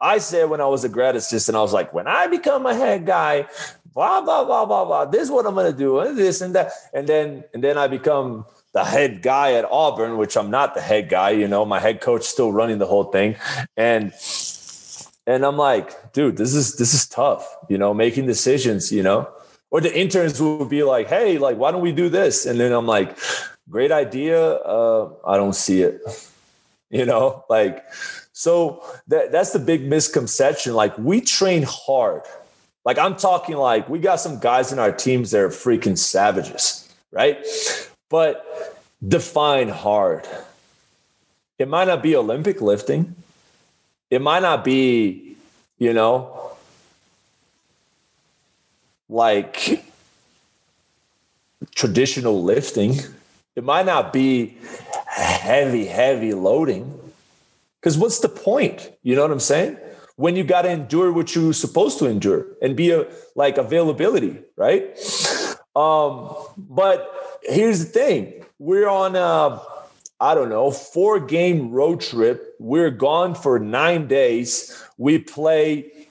I 0.00 0.18
said 0.18 0.50
when 0.50 0.60
i 0.60 0.66
was 0.66 0.84
a 0.84 0.88
grad 0.88 1.16
assistant 1.16 1.56
i 1.56 1.62
was 1.62 1.72
like 1.72 1.92
when 1.94 2.06
i 2.06 2.26
become 2.26 2.66
a 2.66 2.74
head 2.74 3.06
guy 3.06 3.46
blah 3.94 4.20
blah 4.20 4.44
blah 4.44 4.66
blah 4.66 4.84
blah 4.84 5.04
this 5.06 5.22
is 5.22 5.30
what 5.30 5.46
i'm 5.46 5.54
gonna 5.54 5.72
do 5.72 6.00
and 6.00 6.18
this 6.18 6.42
and 6.42 6.54
that. 6.54 6.72
And 6.92 7.06
then 7.06 7.44
and 7.54 7.64
then 7.64 7.78
i 7.78 7.86
become 7.86 8.44
the 8.72 8.84
head 8.84 9.22
guy 9.22 9.54
at 9.54 9.64
auburn 9.64 10.18
which 10.18 10.36
i'm 10.36 10.50
not 10.50 10.74
the 10.74 10.82
head 10.82 11.08
guy 11.08 11.30
you 11.30 11.48
know 11.48 11.64
my 11.64 11.80
head 11.80 12.02
coach 12.02 12.24
still 12.24 12.52
running 12.52 12.78
the 12.78 12.86
whole 12.86 13.04
thing. 13.04 13.36
And 13.78 14.12
and 15.26 15.46
i'm 15.46 15.56
like 15.56 16.12
dude 16.12 16.36
this 16.36 16.54
is 16.54 16.76
this 16.76 16.92
is 16.92 17.06
tough 17.06 17.56
you 17.70 17.78
know 17.78 17.94
making 17.94 18.26
decisions 18.26 18.92
you 18.92 19.02
know 19.02 19.26
or 19.70 19.80
the 19.80 19.98
interns 19.98 20.40
will 20.40 20.64
be 20.64 20.82
like 20.82 21.08
hey 21.08 21.38
like 21.38 21.56
why 21.56 21.70
don't 21.70 21.82
we 21.82 21.92
do 21.92 22.08
this 22.08 22.46
and 22.46 22.58
then 22.60 22.72
i'm 22.72 22.86
like 22.86 23.16
great 23.68 23.92
idea. 23.92 24.40
Uh, 24.40 25.10
I 25.26 25.36
don't 25.36 25.54
see 25.54 25.82
it. 25.82 26.00
You 26.88 27.04
know, 27.04 27.44
like 27.50 27.84
so 28.32 28.80
that 29.08 29.32
that's 29.32 29.50
the 29.50 29.58
big 29.58 29.88
misconception. 29.88 30.72
Like 30.72 30.96
we 30.96 31.20
train 31.20 31.64
hard. 31.66 32.22
Like 32.84 32.96
I'm 32.96 33.16
talking 33.16 33.56
like 33.56 33.88
we 33.88 33.98
got 33.98 34.20
some 34.20 34.38
guys 34.38 34.72
in 34.72 34.78
our 34.78 34.92
teams 34.92 35.32
that 35.32 35.40
are 35.40 35.48
freaking 35.48 35.98
savages, 35.98 36.88
right? 37.10 37.44
But 38.08 38.78
define 39.06 39.68
hard. 39.68 40.28
It 41.58 41.66
might 41.66 41.88
not 41.88 42.04
be 42.04 42.14
Olympic 42.14 42.62
lifting. 42.62 43.16
It 44.10 44.22
might 44.22 44.42
not 44.42 44.64
be, 44.64 45.36
you 45.78 45.92
know, 45.92 46.55
like 49.08 49.84
traditional 51.74 52.42
lifting 52.42 52.98
it 53.56 53.64
might 53.64 53.86
not 53.86 54.12
be 54.12 54.58
heavy, 55.06 55.86
heavy 55.86 56.34
loading. 56.34 56.92
Because 57.80 57.96
what's 57.96 58.18
the 58.20 58.28
point? 58.28 58.92
You 59.02 59.16
know 59.16 59.22
what 59.22 59.30
I'm 59.30 59.40
saying? 59.40 59.78
When 60.16 60.36
you 60.36 60.44
got 60.44 60.62
to 60.62 60.70
endure 60.70 61.10
what 61.10 61.34
you're 61.34 61.54
supposed 61.54 61.98
to 62.00 62.06
endure 62.06 62.46
and 62.60 62.76
be 62.76 62.90
a 62.90 63.06
like 63.34 63.56
availability, 63.56 64.38
right? 64.56 64.82
Um, 65.74 66.34
but 66.56 67.38
here's 67.42 67.84
the 67.84 67.90
thing: 67.90 68.44
we're 68.58 68.88
on 68.88 69.16
a 69.16 69.60
I 70.20 70.34
don't 70.34 70.48
know 70.48 70.70
four 70.70 71.20
game 71.20 71.70
road 71.70 72.00
trip. 72.00 72.56
We're 72.58 72.90
gone 72.90 73.34
for 73.34 73.58
nine 73.58 74.06
days. 74.06 74.82
We 74.98 75.18
play 75.18 76.08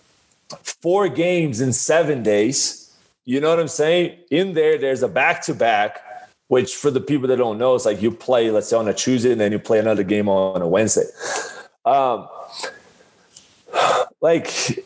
four 0.82 1.10
games 1.10 1.62
in 1.62 1.74
seven 1.74 2.24
days. 2.24 2.85
You 3.26 3.42
know 3.42 3.50
what 3.50 3.60
I'm 3.60 3.68
saying? 3.68 4.20
In 4.32 4.54
there, 4.54 4.78
there's 4.78 5.04
a 5.04 5.08
back 5.08 5.44
to 5.44 5.54
back 5.54 6.02
which 6.48 6.76
for 6.76 6.92
the 6.92 7.02
people 7.02 7.28
that 7.28 7.38
don't 7.38 7.58
know, 7.58 7.76
it's 7.76 7.86
like 7.86 8.02
you 8.02 8.12
play, 8.12 8.52
let's 8.52 8.70
say 8.70 8.78
on 8.78 8.88
a 8.88 8.94
Tuesday, 8.94 9.32
and 9.32 9.42
then 9.42 9.52
you 9.52 9.60
play 9.60 9.80
another 9.80 10.04
game 10.04 10.30
on 10.30 10.62
a 10.62 10.68
Wednesday. 10.68 11.06
Um, 11.86 12.28
like, 14.22 14.86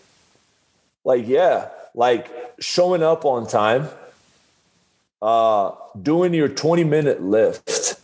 like, 1.04 1.28
yeah, 1.28 1.70
like 1.94 2.30
showing 2.60 3.04
up 3.04 3.26
on 3.26 3.46
time, 3.48 3.90
uh, 5.22 5.72
doing 6.02 6.34
your 6.34 6.48
20 6.48 6.86
minute 6.86 7.22
lift, 7.22 8.00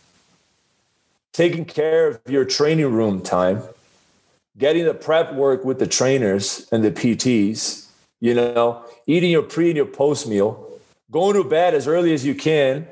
taking 1.32 1.64
care 1.64 2.08
of 2.08 2.20
your 2.28 2.44
training 2.44 2.92
room 2.92 3.22
time, 3.22 3.62
getting 4.58 4.84
the 4.84 4.94
prep 4.94 5.32
work 5.32 5.64
with 5.64 5.78
the 5.78 5.86
trainers 5.86 6.68
and 6.70 6.84
the 6.84 6.90
PTs, 6.90 7.85
you 8.20 8.34
know, 8.34 8.84
eating 9.06 9.30
your 9.30 9.42
pre 9.42 9.68
and 9.68 9.76
your 9.76 9.86
post 9.86 10.26
meal, 10.26 10.80
going 11.10 11.34
to 11.34 11.44
bed 11.44 11.74
as 11.74 11.86
early 11.86 12.12
as 12.12 12.24
you 12.24 12.34
can, 12.34 12.86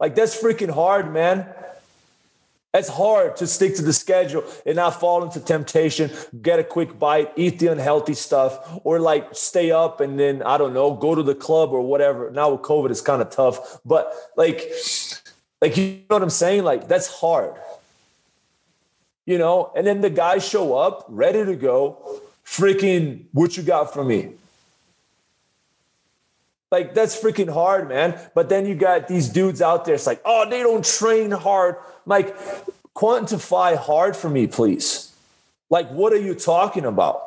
like 0.00 0.14
that's 0.14 0.40
freaking 0.40 0.70
hard, 0.70 1.12
man. 1.12 1.46
It's 2.74 2.88
hard 2.88 3.36
to 3.36 3.46
stick 3.46 3.76
to 3.76 3.82
the 3.82 3.92
schedule 3.92 4.44
and 4.64 4.76
not 4.76 4.98
fall 4.98 5.22
into 5.22 5.40
temptation, 5.40 6.10
get 6.40 6.58
a 6.58 6.64
quick 6.64 6.98
bite, 6.98 7.30
eat 7.36 7.58
the 7.58 7.66
unhealthy 7.66 8.14
stuff, 8.14 8.80
or 8.82 8.98
like 8.98 9.28
stay 9.32 9.70
up 9.70 10.00
and 10.00 10.18
then, 10.18 10.42
I 10.42 10.56
don't 10.56 10.72
know, 10.72 10.94
go 10.94 11.14
to 11.14 11.22
the 11.22 11.34
club 11.34 11.70
or 11.72 11.82
whatever. 11.82 12.30
Now 12.30 12.52
with 12.52 12.62
COVID, 12.62 12.90
it's 12.90 13.02
kind 13.02 13.20
of 13.20 13.28
tough, 13.28 13.80
but 13.84 14.12
like, 14.36 14.72
like, 15.60 15.76
you 15.76 16.00
know 16.08 16.16
what 16.16 16.22
I'm 16.22 16.30
saying? 16.30 16.64
Like, 16.64 16.88
that's 16.88 17.06
hard, 17.06 17.54
you 19.26 19.36
know? 19.36 19.70
And 19.76 19.86
then 19.86 20.00
the 20.00 20.10
guys 20.10 20.46
show 20.46 20.74
up 20.76 21.04
ready 21.08 21.44
to 21.44 21.54
go, 21.54 22.20
freaking, 22.52 23.24
what 23.32 23.56
you 23.56 23.62
got 23.62 23.94
for 23.94 24.04
me? 24.04 24.32
Like 26.70 26.94
that's 26.94 27.20
freaking 27.20 27.52
hard, 27.52 27.88
man. 27.88 28.18
But 28.34 28.48
then 28.48 28.66
you 28.66 28.74
got 28.74 29.08
these 29.08 29.28
dudes 29.28 29.60
out 29.60 29.84
there. 29.84 29.94
It's 29.94 30.06
like, 30.06 30.20
oh, 30.24 30.48
they 30.48 30.62
don't 30.62 30.84
train 30.84 31.30
hard. 31.30 31.76
like, 32.06 32.36
quantify 32.94 33.76
hard 33.76 34.16
for 34.16 34.28
me, 34.28 34.46
please. 34.46 35.12
Like, 35.70 35.90
what 35.90 36.12
are 36.12 36.20
you 36.20 36.34
talking 36.34 36.84
about? 36.84 37.22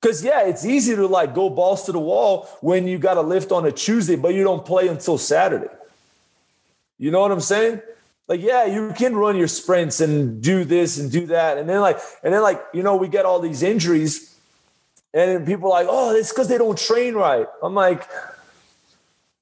Because 0.00 0.24
yeah, 0.24 0.42
it's 0.46 0.64
easy 0.64 0.94
to 0.96 1.06
like 1.06 1.34
go 1.34 1.48
balls 1.50 1.84
to 1.86 1.92
the 1.92 1.98
wall 1.98 2.48
when 2.60 2.86
you 2.86 2.98
got 2.98 3.14
to 3.14 3.22
lift 3.22 3.52
on 3.52 3.64
a 3.64 3.72
Tuesday, 3.72 4.16
but 4.16 4.34
you 4.34 4.44
don't 4.44 4.64
play 4.64 4.88
until 4.88 5.18
Saturday. 5.18 5.72
You 6.98 7.10
know 7.10 7.20
what 7.20 7.32
I'm 7.32 7.40
saying? 7.40 7.80
Like, 8.26 8.40
yeah, 8.40 8.64
you 8.64 8.92
can 8.96 9.16
run 9.16 9.36
your 9.36 9.48
sprints 9.48 10.00
and 10.00 10.42
do 10.42 10.64
this 10.64 10.98
and 10.98 11.10
do 11.10 11.26
that. 11.26 11.58
And 11.58 11.68
then 11.68 11.80
like, 11.80 11.98
and 12.22 12.32
then 12.32 12.42
like, 12.42 12.62
you 12.72 12.82
know, 12.82 12.96
we 12.96 13.08
get 13.08 13.24
all 13.24 13.40
these 13.40 13.62
injuries. 13.62 14.33
And 15.14 15.46
people 15.46 15.72
are 15.72 15.84
like, 15.84 15.86
oh, 15.88 16.14
it's 16.14 16.30
because 16.30 16.48
they 16.48 16.58
don't 16.58 16.76
train 16.76 17.14
right. 17.14 17.46
I'm 17.62 17.74
like, 17.74 18.06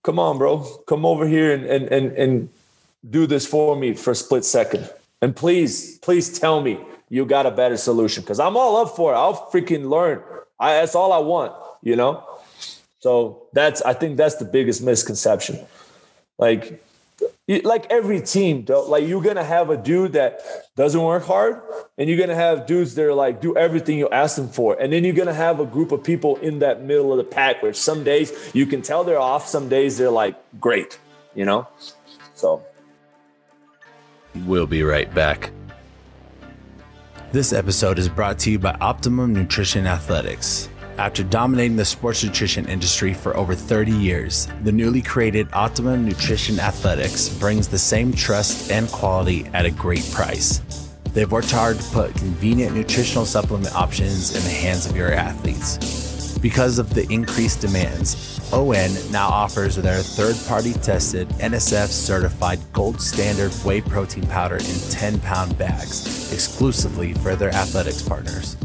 come 0.02 0.18
on, 0.18 0.36
bro, 0.38 0.62
come 0.86 1.04
over 1.06 1.26
here 1.26 1.52
and 1.54 1.64
and 1.64 1.88
and, 1.88 2.12
and 2.12 2.48
do 3.08 3.26
this 3.26 3.46
for 3.46 3.74
me 3.74 3.94
for 3.94 4.10
a 4.10 4.14
split 4.14 4.44
second. 4.44 4.88
And 5.22 5.34
please, 5.34 5.98
please 5.98 6.38
tell 6.38 6.60
me 6.60 6.78
you 7.08 7.24
got 7.24 7.46
a 7.46 7.50
better 7.50 7.76
solution 7.76 8.22
because 8.22 8.38
I'm 8.38 8.56
all 8.56 8.76
up 8.76 8.94
for 8.94 9.12
it. 9.12 9.16
I'll 9.16 9.50
freaking 9.50 9.88
learn. 9.88 10.22
I, 10.60 10.74
that's 10.74 10.94
all 10.94 11.12
I 11.12 11.18
want, 11.18 11.52
you 11.82 11.96
know. 11.96 12.24
So 13.00 13.46
that's 13.52 13.82
I 13.82 13.94
think 13.94 14.16
that's 14.16 14.36
the 14.36 14.44
biggest 14.44 14.82
misconception. 14.82 15.58
Like 16.38 16.84
like 17.60 17.86
every 17.90 18.20
team, 18.20 18.64
though, 18.64 18.88
like 18.88 19.06
you're 19.06 19.22
gonna 19.22 19.44
have 19.44 19.70
a 19.70 19.76
dude 19.76 20.12
that 20.12 20.40
doesn't 20.76 21.02
work 21.02 21.24
hard, 21.24 21.60
and 21.98 22.08
you're 22.08 22.18
gonna 22.18 22.34
have 22.34 22.66
dudes 22.66 22.94
that 22.94 23.04
are 23.04 23.14
like 23.14 23.40
do 23.40 23.56
everything 23.56 23.98
you 23.98 24.08
ask 24.08 24.36
them 24.36 24.48
for, 24.48 24.80
and 24.80 24.92
then 24.92 25.04
you're 25.04 25.14
gonna 25.14 25.34
have 25.34 25.60
a 25.60 25.66
group 25.66 25.92
of 25.92 26.02
people 26.02 26.36
in 26.36 26.58
that 26.60 26.82
middle 26.82 27.12
of 27.12 27.18
the 27.18 27.24
pack 27.24 27.62
where 27.62 27.72
some 27.72 28.04
days 28.04 28.50
you 28.54 28.66
can 28.66 28.82
tell 28.82 29.04
they're 29.04 29.18
off, 29.18 29.46
some 29.46 29.68
days 29.68 29.98
they're 29.98 30.10
like 30.10 30.36
great, 30.60 30.98
you 31.34 31.44
know. 31.44 31.66
So 32.34 32.64
we'll 34.46 34.66
be 34.66 34.82
right 34.82 35.12
back. 35.14 35.50
This 37.32 37.52
episode 37.52 37.98
is 37.98 38.08
brought 38.08 38.38
to 38.40 38.50
you 38.50 38.58
by 38.58 38.76
Optimum 38.80 39.32
Nutrition 39.32 39.86
Athletics. 39.86 40.68
After 40.98 41.22
dominating 41.22 41.76
the 41.76 41.84
sports 41.86 42.22
nutrition 42.22 42.68
industry 42.68 43.14
for 43.14 43.34
over 43.36 43.54
30 43.54 43.92
years, 43.92 44.46
the 44.62 44.72
newly 44.72 45.00
created 45.00 45.48
Optimum 45.54 46.04
Nutrition 46.04 46.60
Athletics 46.60 47.30
brings 47.30 47.66
the 47.66 47.78
same 47.78 48.12
trust 48.12 48.70
and 48.70 48.88
quality 48.90 49.46
at 49.54 49.64
a 49.64 49.70
great 49.70 50.08
price. 50.12 50.60
They've 51.14 51.30
worked 51.30 51.50
hard 51.50 51.78
to 51.78 51.90
put 51.90 52.14
convenient 52.14 52.76
nutritional 52.76 53.24
supplement 53.24 53.74
options 53.74 54.36
in 54.36 54.42
the 54.42 54.50
hands 54.50 54.84
of 54.86 54.94
your 54.94 55.12
athletes. 55.12 56.38
Because 56.38 56.78
of 56.78 56.92
the 56.92 57.06
increased 57.10 57.60
demands, 57.60 58.40
ON 58.52 58.90
now 59.10 59.28
offers 59.28 59.76
their 59.76 60.02
third 60.02 60.36
party 60.46 60.74
tested 60.74 61.28
NSF 61.38 61.88
certified 61.88 62.60
gold 62.72 63.00
standard 63.00 63.52
whey 63.64 63.80
protein 63.80 64.26
powder 64.26 64.56
in 64.56 64.90
10 64.90 65.20
pound 65.20 65.56
bags 65.56 66.32
exclusively 66.32 67.14
for 67.14 67.34
their 67.34 67.50
athletics 67.50 68.02
partners. 68.02 68.56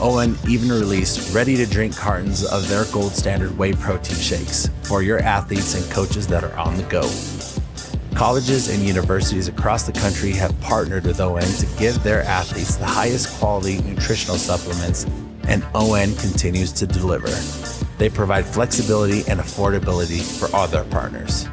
ON 0.00 0.36
even 0.48 0.68
released 0.68 1.34
ready 1.34 1.56
to 1.56 1.66
drink 1.66 1.96
cartons 1.96 2.44
of 2.44 2.68
their 2.68 2.84
gold 2.92 3.12
standard 3.12 3.56
whey 3.56 3.72
protein 3.72 4.16
shakes 4.16 4.68
for 4.82 5.02
your 5.02 5.18
athletes 5.20 5.74
and 5.74 5.92
coaches 5.92 6.26
that 6.26 6.44
are 6.44 6.56
on 6.56 6.76
the 6.76 6.82
go. 6.84 7.02
Colleges 8.14 8.68
and 8.68 8.82
universities 8.82 9.48
across 9.48 9.82
the 9.82 9.92
country 9.92 10.30
have 10.30 10.58
partnered 10.60 11.04
with 11.04 11.20
ON 11.20 11.42
to 11.42 11.66
give 11.78 12.00
their 12.02 12.22
athletes 12.22 12.76
the 12.76 12.86
highest 12.86 13.38
quality 13.38 13.82
nutritional 13.82 14.36
supplements, 14.36 15.04
and 15.48 15.64
ON 15.74 16.14
continues 16.16 16.70
to 16.72 16.86
deliver. 16.86 17.28
They 17.98 18.08
provide 18.08 18.46
flexibility 18.46 19.28
and 19.28 19.40
affordability 19.40 20.22
for 20.38 20.54
all 20.54 20.68
their 20.68 20.84
partners. 20.84 21.48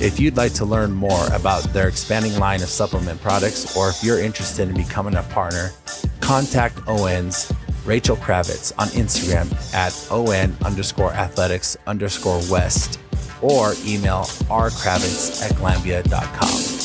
If 0.00 0.18
you'd 0.18 0.36
like 0.36 0.52
to 0.54 0.64
learn 0.64 0.92
more 0.92 1.26
about 1.32 1.62
their 1.72 1.88
expanding 1.88 2.38
line 2.38 2.62
of 2.62 2.68
supplement 2.68 3.20
products, 3.22 3.76
or 3.76 3.88
if 3.88 4.02
you're 4.02 4.20
interested 4.20 4.68
in 4.68 4.74
becoming 4.74 5.14
a 5.14 5.22
partner, 5.22 5.70
contact 6.20 6.86
ON's 6.88 7.52
Rachel 7.84 8.16
Kravitz 8.16 8.72
on 8.78 8.88
Instagram 8.88 9.52
at 9.74 9.92
ON 10.10 10.56
underscore 10.64 11.12
athletics 11.12 11.76
underscore 11.86 12.40
west 12.50 13.00
or 13.40 13.74
email 13.84 14.22
rkravitz 14.48 15.42
at 15.42 15.52
glanbia.com. 15.56 16.82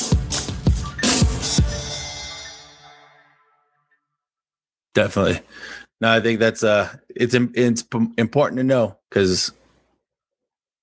Definitely. 4.94 5.42
No, 6.02 6.12
I 6.12 6.20
think 6.20 6.40
that's 6.40 6.64
uh 6.64 6.92
it's 7.16 7.36
it's 7.36 7.84
important 8.18 8.58
to 8.58 8.64
know 8.64 8.98
because 9.10 9.52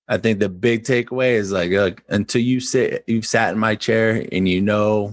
I 0.07 0.19
think 0.19 0.39
the 0.39 0.49
big 0.49 0.85
takeaway 0.85 1.33
is 1.33 1.51
like 1.51 1.71
look, 1.71 2.03
until 2.09 2.41
you 2.41 2.61
sit 2.61 3.05
you've 3.07 3.27
sat 3.27 3.53
in 3.53 3.59
my 3.59 3.75
chair 3.75 4.25
and 4.31 4.49
you 4.49 4.61
know 4.61 5.13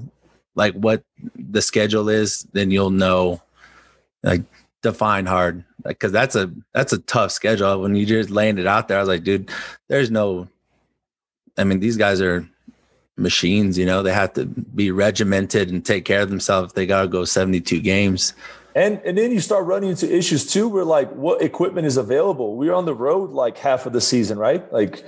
like 0.56 0.74
what 0.76 1.04
the 1.36 1.62
schedule 1.62 2.10
is, 2.10 2.44
then 2.54 2.70
you'll 2.70 2.90
know 2.92 3.42
like 4.24 4.44
define 4.82 5.26
hard. 5.26 5.64
Because 5.84 6.12
that's 6.12 6.36
a 6.36 6.52
that's 6.74 6.94
a 6.94 7.00
tough 7.00 7.32
schedule. 7.32 7.82
When 7.82 7.96
you 7.96 8.06
just 8.06 8.30
laying 8.30 8.58
it 8.58 8.68
out 8.68 8.88
there 8.88 8.98
i 8.98 9.00
was 9.00 9.10
like 9.10 9.24
dude 9.24 9.50
there's 9.88 10.12
no 10.12 10.48
i 11.58 11.64
mean 11.64 11.80
these 11.80 11.98
guys 11.98 12.22
are 12.22 12.48
machines 13.18 13.78
you 13.78 13.86
know? 13.86 14.04
They 14.04 14.14
have 14.14 14.34
to 14.34 14.46
be 14.46 14.92
regimented 14.92 15.70
and 15.70 15.86
take 15.86 16.06
care 16.06 16.22
of 16.22 16.30
themselves 16.30 16.74
they 16.74 16.86
got 16.86 17.04
to 17.04 17.08
go 17.08 17.26
72 17.26 17.82
games. 17.82 18.34
And 18.74 19.02
and 19.06 19.18
then 19.18 19.32
you 19.32 19.42
start 19.42 19.66
running 19.66 19.90
into 19.90 20.14
issues 20.14 20.46
too 20.46 20.70
where 20.70 20.86
like 20.86 21.12
what 21.12 21.42
equipment 21.42 21.88
is 21.88 21.98
available? 21.98 22.56
We're 22.56 22.74
on 22.74 22.86
the 22.86 22.96
road 22.96 23.32
like 23.32 23.58
half 23.58 23.86
of 23.86 23.94
the 23.94 24.02
season 24.02 24.38
right? 24.38 24.72
Like 24.72 25.04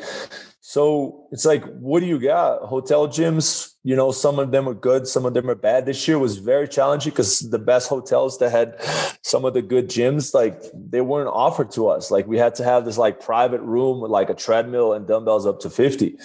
so 0.65 1.27
it's 1.33 1.43
like, 1.43 1.65
what 1.73 1.99
do 1.99 2.05
you 2.05 2.17
got? 2.17 2.61
Hotel 2.61 3.05
gyms, 3.09 3.73
you 3.83 3.97
know, 3.97 4.13
some 4.13 4.39
of 4.39 4.51
them 4.51 4.69
are 4.69 4.73
good, 4.73 5.05
some 5.05 5.25
of 5.25 5.33
them 5.33 5.49
are 5.49 5.55
bad. 5.55 5.85
This 5.85 6.07
year 6.07 6.17
was 6.17 6.37
very 6.37 6.69
challenging 6.69 7.09
because 7.09 7.41
the 7.41 7.59
best 7.59 7.89
hotels 7.89 8.39
that 8.39 8.49
had 8.49 8.77
some 9.23 9.43
of 9.43 9.53
the 9.53 9.61
good 9.61 9.89
gyms, 9.89 10.33
like 10.33 10.63
they 10.73 11.01
weren't 11.01 11.27
offered 11.27 11.69
to 11.71 11.89
us. 11.89 12.11
Like 12.11 12.27
we 12.27 12.37
had 12.37 12.55
to 12.55 12.63
have 12.63 12.85
this 12.85 12.97
like 12.97 13.19
private 13.19 13.59
room 13.59 13.99
with 13.99 14.09
like 14.09 14.29
a 14.29 14.33
treadmill 14.33 14.93
and 14.93 15.05
dumbbells 15.05 15.45
up 15.45 15.59
to 15.59 15.69
50 15.69 16.17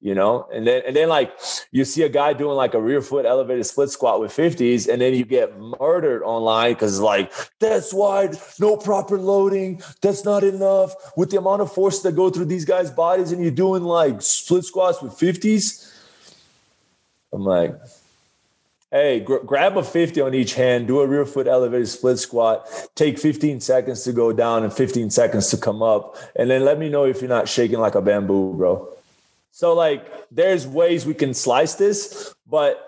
you 0.00 0.14
know? 0.14 0.48
And 0.52 0.66
then 0.66 0.82
and 0.86 0.94
then 0.94 1.08
like 1.08 1.32
you 1.70 1.84
see 1.84 2.02
a 2.02 2.08
guy 2.08 2.32
doing 2.32 2.56
like 2.56 2.74
a 2.74 2.80
rear 2.80 3.00
foot 3.00 3.26
elevated 3.26 3.66
split 3.66 3.90
squat 3.90 4.20
with 4.20 4.30
50s 4.30 4.88
and 4.88 5.00
then 5.00 5.14
you 5.14 5.24
get 5.24 5.58
murdered 5.58 6.22
online 6.22 6.74
because 6.74 7.00
like 7.00 7.32
that's 7.60 7.92
wide 7.92 8.36
no 8.60 8.76
proper 8.76 9.18
loading 9.18 9.80
that's 10.02 10.24
not 10.24 10.44
enough. 10.44 10.94
With 11.16 11.30
the 11.30 11.38
amount 11.38 11.62
of 11.62 11.72
force 11.72 12.02
that 12.02 12.12
go 12.12 12.30
through 12.30 12.46
these 12.46 12.64
guys 12.64 12.90
bodies 12.90 13.32
and 13.32 13.42
you're 13.42 13.50
doing 13.50 13.82
like 13.82 14.22
split 14.22 14.64
squats 14.64 15.02
with 15.02 15.12
50s 15.12 15.92
i'm 17.32 17.44
like 17.44 17.78
hey 18.90 19.20
gr- 19.20 19.38
grab 19.38 19.76
a 19.76 19.82
50 19.82 20.20
on 20.20 20.34
each 20.34 20.54
hand 20.54 20.86
do 20.86 21.00
a 21.00 21.06
rear 21.06 21.26
foot 21.26 21.46
elevated 21.46 21.88
split 21.88 22.18
squat 22.18 22.68
take 22.94 23.18
15 23.18 23.60
seconds 23.60 24.04
to 24.04 24.12
go 24.12 24.32
down 24.32 24.64
and 24.64 24.72
15 24.72 25.10
seconds 25.10 25.48
to 25.50 25.56
come 25.56 25.82
up 25.82 26.16
and 26.34 26.50
then 26.50 26.64
let 26.64 26.78
me 26.78 26.88
know 26.88 27.04
if 27.04 27.20
you're 27.20 27.28
not 27.28 27.48
shaking 27.48 27.78
like 27.78 27.94
a 27.94 28.02
bamboo 28.02 28.54
bro 28.54 28.95
so 29.56 29.72
like 29.72 30.28
there's 30.30 30.66
ways 30.66 31.06
we 31.06 31.14
can 31.14 31.32
slice 31.32 31.76
this, 31.76 32.34
but 32.46 32.86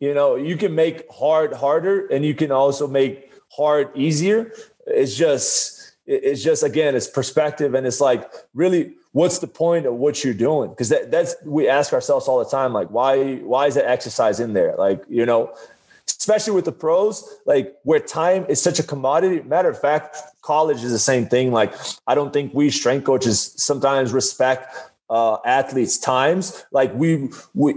you 0.00 0.12
know, 0.14 0.34
you 0.34 0.56
can 0.56 0.74
make 0.74 1.08
hard 1.08 1.52
harder 1.52 2.08
and 2.08 2.24
you 2.24 2.34
can 2.34 2.50
also 2.50 2.88
make 2.88 3.32
hard 3.50 3.88
easier. 3.96 4.52
It's 4.84 5.14
just 5.14 5.92
it's 6.04 6.42
just 6.42 6.64
again, 6.64 6.96
it's 6.96 7.06
perspective 7.06 7.74
and 7.74 7.86
it's 7.86 8.00
like 8.00 8.28
really 8.52 8.94
what's 9.12 9.38
the 9.38 9.46
point 9.46 9.86
of 9.86 9.94
what 9.94 10.24
you're 10.24 10.34
doing? 10.34 10.70
Because 10.70 10.88
that, 10.88 11.12
that's 11.12 11.36
we 11.44 11.68
ask 11.68 11.92
ourselves 11.92 12.26
all 12.26 12.40
the 12.40 12.50
time, 12.50 12.72
like 12.72 12.88
why 12.88 13.36
why 13.36 13.68
is 13.68 13.76
that 13.76 13.88
exercise 13.88 14.40
in 14.40 14.54
there? 14.54 14.74
Like, 14.76 15.04
you 15.08 15.24
know, 15.24 15.54
especially 16.08 16.54
with 16.54 16.64
the 16.64 16.72
pros, 16.72 17.38
like 17.46 17.76
where 17.84 18.00
time 18.00 18.44
is 18.48 18.60
such 18.60 18.80
a 18.80 18.82
commodity. 18.82 19.40
Matter 19.42 19.68
of 19.68 19.80
fact, 19.80 20.16
college 20.40 20.82
is 20.82 20.90
the 20.90 20.98
same 20.98 21.28
thing. 21.28 21.52
Like, 21.52 21.72
I 22.08 22.16
don't 22.16 22.32
think 22.32 22.52
we 22.54 22.70
strength 22.70 23.04
coaches 23.04 23.54
sometimes 23.56 24.12
respect 24.12 24.74
uh, 25.12 25.36
athletes' 25.44 25.98
times. 25.98 26.64
Like 26.72 26.92
we 26.94 27.28
we 27.54 27.74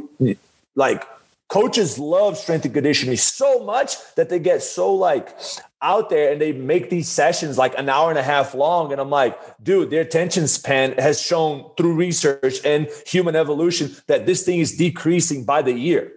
like 0.75 1.05
coaches 1.49 1.99
love 1.99 2.37
strength 2.37 2.63
and 2.65 2.73
conditioning 2.73 3.17
so 3.17 3.63
much 3.63 3.97
that 4.15 4.29
they 4.29 4.39
get 4.39 4.63
so 4.63 4.93
like 4.93 5.37
out 5.81 6.09
there 6.09 6.31
and 6.31 6.41
they 6.41 6.53
make 6.53 6.89
these 6.89 7.09
sessions 7.09 7.57
like 7.57 7.77
an 7.77 7.89
hour 7.89 8.09
and 8.09 8.17
a 8.17 8.23
half 8.23 8.55
long. 8.55 8.91
And 8.91 9.01
i'm 9.01 9.09
like 9.09 9.37
dude 9.61 9.89
their 9.89 10.01
attention 10.01 10.47
span 10.47 10.93
has 10.93 11.21
shown 11.21 11.69
through 11.75 11.95
research 11.95 12.63
and 12.63 12.87
human 13.05 13.35
evolution 13.35 13.93
that 14.07 14.25
this 14.25 14.43
thing 14.43 14.61
is 14.61 14.77
decreasing 14.77 15.43
by 15.43 15.61
the 15.61 15.73
year. 15.73 16.13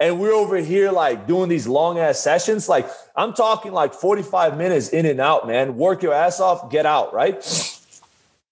And 0.00 0.18
we're 0.18 0.32
over 0.32 0.56
here 0.56 0.90
like 0.90 1.26
doing 1.26 1.50
these 1.50 1.68
long 1.68 1.98
ass 1.98 2.18
sessions. 2.18 2.66
Like 2.66 2.90
i'm 3.14 3.34
talking 3.34 3.72
like 3.72 3.92
45 3.92 4.56
minutes 4.56 4.88
in 4.88 5.04
and 5.04 5.20
out 5.20 5.46
man. 5.46 5.76
Work 5.76 6.02
your 6.02 6.14
ass 6.14 6.40
off 6.40 6.70
get 6.70 6.86
out 6.86 7.12
right 7.12 7.44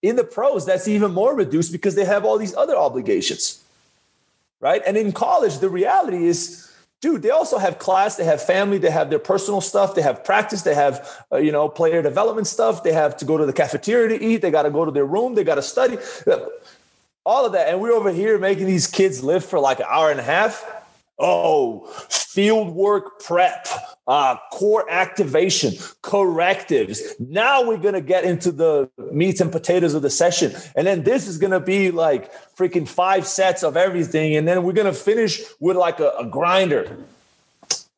in 0.03 0.17
the 0.17 0.25
pros, 0.25 0.65
that's 0.67 0.89
even 0.89 1.13
more 1.13 1.35
reduced 1.35 1.73
because 1.73 1.95
they 1.95 2.05
have 2.05 2.25
all 2.25 2.39
these 2.39 2.55
other 2.55 2.77
obligations, 2.77 3.63
right? 4.61 4.83
And 4.87 4.97
in 4.97 5.13
college, 5.13 5.59
the 5.59 5.69
reality 5.69 6.27
is, 6.27 6.71
dude, 7.01 7.23
they 7.23 7.31
also 7.31 7.59
have 7.59 7.79
class, 7.79 8.17
they 8.17 8.25
have 8.25 8.43
family, 8.43 8.79
they 8.79 8.91
have 8.91 9.11
their 9.11 9.19
personal 9.19 9.61
stuff, 9.61 9.95
they 9.95 10.03
have 10.03 10.25
practice, 10.25 10.63
they 10.63 10.75
have, 10.75 11.25
uh, 11.33 11.37
you 11.39 11.53
know, 11.53 11.69
player 11.69 12.03
development 12.03 12.47
stuff, 12.47 12.83
they 12.83 12.93
have 12.93 13.17
to 13.17 13.25
go 13.25 13.37
to 13.37 13.47
the 13.47 13.53
cafeteria 13.53 14.19
to 14.19 14.25
eat, 14.25 14.43
they 14.43 14.51
got 14.51 14.63
to 14.63 14.71
go 14.71 14.85
to 14.85 14.91
their 14.91 15.07
room, 15.07 15.35
they 15.35 15.45
got 15.45 15.57
to 15.57 15.63
study, 15.63 15.99
all 17.27 17.45
of 17.45 17.53
that. 17.53 17.69
And 17.69 17.81
we're 17.81 17.93
over 17.93 18.13
here 18.13 18.39
making 18.39 18.67
these 18.67 18.87
kids 18.87 19.23
live 19.23 19.45
for 19.45 19.59
like 19.59 19.81
an 19.81 19.87
hour 19.89 20.11
and 20.11 20.21
a 20.21 20.25
half 20.25 20.65
Oh, 21.19 21.87
field 22.09 22.75
work 22.75 23.21
prep, 23.21 23.67
uh, 24.07 24.37
core 24.53 24.89
activation, 24.89 25.75
correctives. 26.03 27.03
Now 27.19 27.67
we're 27.67 27.79
going 27.79 27.95
to 27.95 28.01
get 28.01 28.25
into 28.25 28.53
the 28.53 28.89
meat 29.11 29.41
and 29.41 29.51
potatoes 29.51 29.95
of 29.95 30.03
the 30.03 30.11
session. 30.11 30.55
And 30.77 30.87
then 30.87 31.03
this 31.03 31.27
is 31.27 31.37
going 31.39 31.51
to 31.51 31.61
be 31.61 31.91
like 31.91 32.33
freaking 32.55 32.87
five 32.87 33.27
sets 33.27 33.65
of 33.65 33.77
everything. 33.77 34.37
And 34.37 34.47
then 34.47 34.63
we're 34.63 34.73
going 34.75 34.87
to 34.87 34.93
finish 34.93 35.43
with 35.59 35.77
like 35.77 35.99
a, 35.99 36.11
a 36.21 36.27
grinder. 36.27 36.97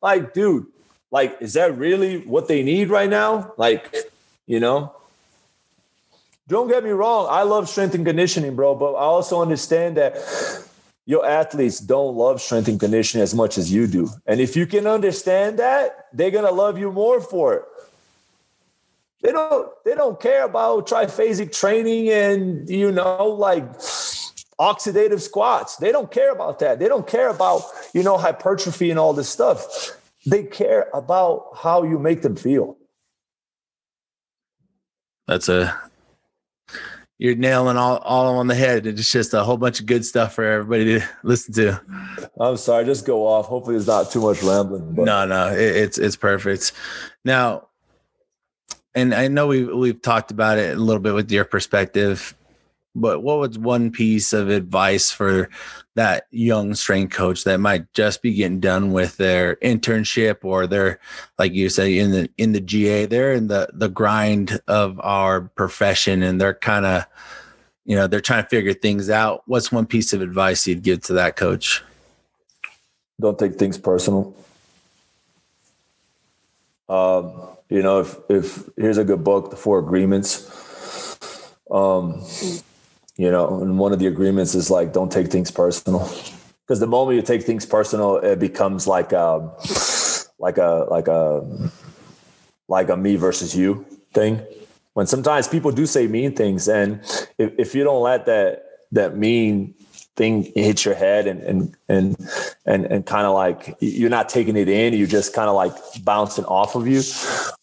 Like, 0.01 0.33
dude, 0.33 0.65
like, 1.11 1.37
is 1.41 1.53
that 1.53 1.77
really 1.77 2.25
what 2.25 2.47
they 2.47 2.63
need 2.63 2.89
right 2.89 3.09
now? 3.09 3.53
Like, 3.57 3.95
you 4.47 4.59
know? 4.59 4.95
Don't 6.47 6.67
get 6.67 6.83
me 6.83 6.89
wrong. 6.89 7.27
I 7.29 7.43
love 7.43 7.69
strength 7.69 7.93
and 7.93 8.05
conditioning, 8.05 8.55
bro, 8.55 8.75
but 8.75 8.93
I 8.93 9.03
also 9.03 9.41
understand 9.41 9.97
that 9.97 10.15
your 11.05 11.25
athletes 11.25 11.79
don't 11.79 12.15
love 12.15 12.41
strength 12.41 12.67
and 12.67 12.79
conditioning 12.79 13.23
as 13.23 13.33
much 13.33 13.57
as 13.57 13.71
you 13.71 13.87
do. 13.87 14.09
And 14.25 14.39
if 14.39 14.55
you 14.55 14.65
can 14.65 14.87
understand 14.87 15.59
that, 15.59 16.07
they're 16.13 16.31
gonna 16.31 16.51
love 16.51 16.77
you 16.77 16.91
more 16.91 17.19
for 17.19 17.53
it. 17.55 17.63
They 19.21 19.31
don't 19.31 19.71
they 19.85 19.95
don't 19.95 20.19
care 20.19 20.45
about 20.45 20.87
triphasic 20.87 21.55
training 21.55 22.09
and 22.09 22.69
you 22.69 22.91
know 22.91 23.25
like 23.25 23.63
oxidative 24.61 25.21
squats. 25.21 25.77
They 25.77 25.91
don't 25.91 26.11
care 26.11 26.31
about 26.31 26.59
that. 26.59 26.79
They 26.79 26.87
don't 26.87 27.07
care 27.07 27.29
about, 27.29 27.63
you 27.93 28.03
know, 28.03 28.17
hypertrophy 28.17 28.91
and 28.91 28.99
all 28.99 29.11
this 29.11 29.27
stuff. 29.27 29.97
They 30.27 30.43
care 30.43 30.87
about 30.93 31.57
how 31.57 31.81
you 31.81 31.97
make 31.97 32.21
them 32.21 32.35
feel. 32.35 32.77
That's 35.27 35.49
a 35.49 35.75
you're 37.21 37.35
nailing 37.35 37.77
all, 37.77 37.97
all 37.97 38.39
on 38.39 38.47
the 38.47 38.55
head. 38.55 38.87
It's 38.87 39.11
just 39.11 39.35
a 39.35 39.43
whole 39.43 39.55
bunch 39.55 39.79
of 39.79 39.85
good 39.85 40.03
stuff 40.03 40.33
for 40.33 40.43
everybody 40.43 40.99
to 40.99 41.07
listen 41.21 41.53
to. 41.53 41.79
I'm 42.39 42.57
sorry, 42.57 42.83
just 42.83 43.05
go 43.05 43.27
off. 43.27 43.45
Hopefully, 43.45 43.75
there's 43.75 43.85
not 43.85 44.09
too 44.09 44.21
much 44.21 44.41
rambling. 44.41 44.95
But. 44.95 45.05
No, 45.05 45.27
no, 45.27 45.53
it, 45.53 45.59
it's 45.59 45.97
it's 45.99 46.15
perfect. 46.15 46.71
Now, 47.23 47.67
and 48.95 49.13
I 49.13 49.27
know 49.27 49.45
we 49.45 49.65
we've, 49.65 49.77
we've 49.77 50.01
talked 50.01 50.31
about 50.31 50.57
it 50.57 50.75
a 50.75 50.79
little 50.79 50.99
bit 50.99 51.13
with 51.13 51.31
your 51.31 51.45
perspective, 51.45 52.35
but 52.95 53.21
what 53.21 53.37
was 53.37 53.55
one 53.55 53.91
piece 53.91 54.33
of 54.33 54.49
advice 54.49 55.11
for 55.11 55.47
that 55.95 56.27
young 56.31 56.73
strength 56.73 57.13
coach 57.13 57.43
that 57.43 57.59
might 57.59 57.91
just 57.93 58.21
be 58.21 58.33
getting 58.33 58.59
done 58.59 58.93
with 58.93 59.17
their 59.17 59.57
internship 59.57 60.37
or 60.43 60.65
they're 60.65 60.99
like 61.37 61.53
you 61.53 61.69
say 61.69 61.97
in 61.97 62.11
the 62.11 62.29
in 62.37 62.53
the 62.53 62.61
GA 62.61 63.05
they're 63.05 63.33
in 63.33 63.47
the 63.47 63.69
the 63.73 63.89
grind 63.89 64.61
of 64.67 64.99
our 65.01 65.41
profession 65.41 66.23
and 66.23 66.39
they're 66.39 66.53
kind 66.53 66.85
of 66.85 67.05
you 67.85 67.95
know 67.95 68.07
they're 68.07 68.21
trying 68.21 68.43
to 68.43 68.49
figure 68.49 68.73
things 68.73 69.09
out. 69.09 69.43
What's 69.47 69.71
one 69.71 69.85
piece 69.85 70.13
of 70.13 70.21
advice 70.21 70.65
you'd 70.65 70.83
give 70.83 71.01
to 71.03 71.13
that 71.13 71.35
coach? 71.35 71.83
Don't 73.19 73.37
take 73.37 73.55
things 73.55 73.77
personal. 73.77 74.35
Um, 76.87 77.49
You 77.69 77.81
know, 77.81 78.01
if 78.01 78.17
if 78.29 78.69
here's 78.75 78.97
a 78.97 79.03
good 79.05 79.23
book, 79.23 79.49
The 79.49 79.55
Four 79.55 79.79
Agreements. 79.79 80.47
Um, 81.71 82.21
you 83.21 83.29
know, 83.29 83.61
and 83.61 83.77
one 83.77 83.93
of 83.93 83.99
the 83.99 84.07
agreements 84.07 84.55
is 84.55 84.71
like 84.71 84.93
don't 84.93 85.11
take 85.11 85.27
things 85.27 85.51
personal. 85.51 85.99
Because 86.65 86.79
the 86.79 86.87
moment 86.87 87.17
you 87.17 87.21
take 87.21 87.43
things 87.43 87.67
personal, 87.67 88.17
it 88.17 88.39
becomes 88.39 88.87
like 88.87 89.11
a 89.11 89.51
like 90.39 90.57
a 90.57 90.87
like 90.89 91.07
a 91.07 91.69
like 92.67 92.89
a 92.89 92.97
me 92.97 93.17
versus 93.17 93.55
you 93.55 93.85
thing. 94.13 94.41
When 94.93 95.05
sometimes 95.05 95.47
people 95.47 95.71
do 95.71 95.85
say 95.85 96.07
mean 96.07 96.35
things, 96.35 96.67
and 96.67 96.99
if, 97.37 97.53
if 97.59 97.75
you 97.75 97.83
don't 97.83 98.01
let 98.01 98.25
that 98.25 98.63
that 98.91 99.15
mean 99.15 99.75
thing 100.15 100.51
hits 100.55 100.83
your 100.83 100.93
head 100.93 101.25
and 101.25 101.41
and 101.41 101.77
and 101.87 102.29
and, 102.65 102.85
and 102.85 103.05
kind 103.05 103.25
of 103.25 103.33
like 103.33 103.75
you're 103.79 104.09
not 104.09 104.27
taking 104.27 104.57
it 104.57 104.67
in 104.67 104.93
you're 104.93 105.07
just 105.07 105.33
kind 105.33 105.49
of 105.49 105.55
like 105.55 105.73
bouncing 106.03 106.45
off 106.45 106.75
of 106.75 106.87
you. 106.87 107.01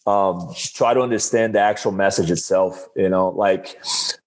Um, 0.07 0.53
try 0.73 0.93
to 0.93 1.01
understand 1.01 1.53
the 1.53 1.59
actual 1.59 1.91
message 1.91 2.31
itself 2.31 2.87
you 2.95 3.09
know 3.09 3.29
like 3.29 3.79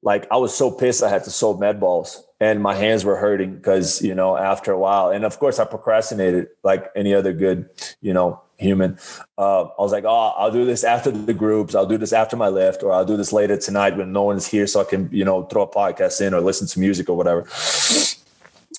like 0.03 0.27
i 0.31 0.37
was 0.37 0.55
so 0.55 0.71
pissed 0.71 1.03
i 1.03 1.09
had 1.09 1.25
to 1.25 1.31
sew 1.31 1.57
med 1.57 1.81
balls 1.81 2.25
and 2.43 2.61
my 2.61 2.75
hands 2.75 3.05
were 3.05 3.17
hurting 3.17 3.55
because 3.55 4.03
you 4.03 4.15
know 4.15 4.37
after 4.37 4.71
a 4.73 4.79
while 4.79 5.11
and 5.15 5.25
of 5.25 5.39
course 5.39 5.59
i 5.59 5.65
procrastinated 5.65 6.49
like 6.63 6.91
any 6.97 7.13
other 7.15 7.33
good 7.33 7.69
you 8.01 8.13
know 8.13 8.41
human. 8.63 8.99
Uh, 9.37 9.65
I 9.65 9.83
was 9.83 9.93
like, 9.93 10.05
oh, 10.05 10.33
I'll 10.37 10.51
do 10.51 10.65
this 10.65 10.85
after 10.85 11.11
the 11.11 11.35
groups. 11.35 11.75
I'll 11.75 11.87
do 11.87 11.99
this 11.99 12.13
after 12.13 12.37
my 12.37 12.49
lift, 12.49 12.83
or 12.83 12.93
I'll 12.93 13.05
do 13.05 13.17
this 13.17 13.33
later 13.33 13.57
tonight 13.57 13.97
when 13.97 14.13
no 14.13 14.23
one's 14.23 14.47
here, 14.47 14.67
so 14.67 14.81
I 14.81 14.85
can, 14.85 15.11
you 15.13 15.25
know, 15.25 15.45
throw 15.45 15.63
a 15.63 15.67
podcast 15.67 16.25
in 16.25 16.33
or 16.33 16.41
listen 16.41 16.67
to 16.69 16.81
music 16.81 17.11
or 17.11 17.17
whatever. 17.17 17.47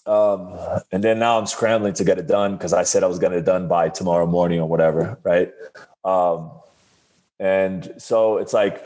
Um, 0.05 0.57
and 0.91 1.03
then 1.03 1.19
now 1.19 1.37
I'm 1.37 1.45
scrambling 1.45 1.93
to 1.93 2.03
get 2.03 2.17
it 2.17 2.27
done 2.27 2.53
because 2.53 2.73
I 2.73 2.83
said 2.83 3.03
I 3.03 3.07
was 3.07 3.19
going 3.19 3.31
to 3.31 3.37
get 3.37 3.43
it 3.43 3.45
done 3.45 3.67
by 3.67 3.89
tomorrow 3.89 4.25
morning 4.25 4.59
or 4.59 4.67
whatever, 4.67 5.19
right? 5.23 5.53
Um, 6.03 6.51
and 7.39 7.93
so 7.97 8.37
it's 8.37 8.53
like 8.53 8.83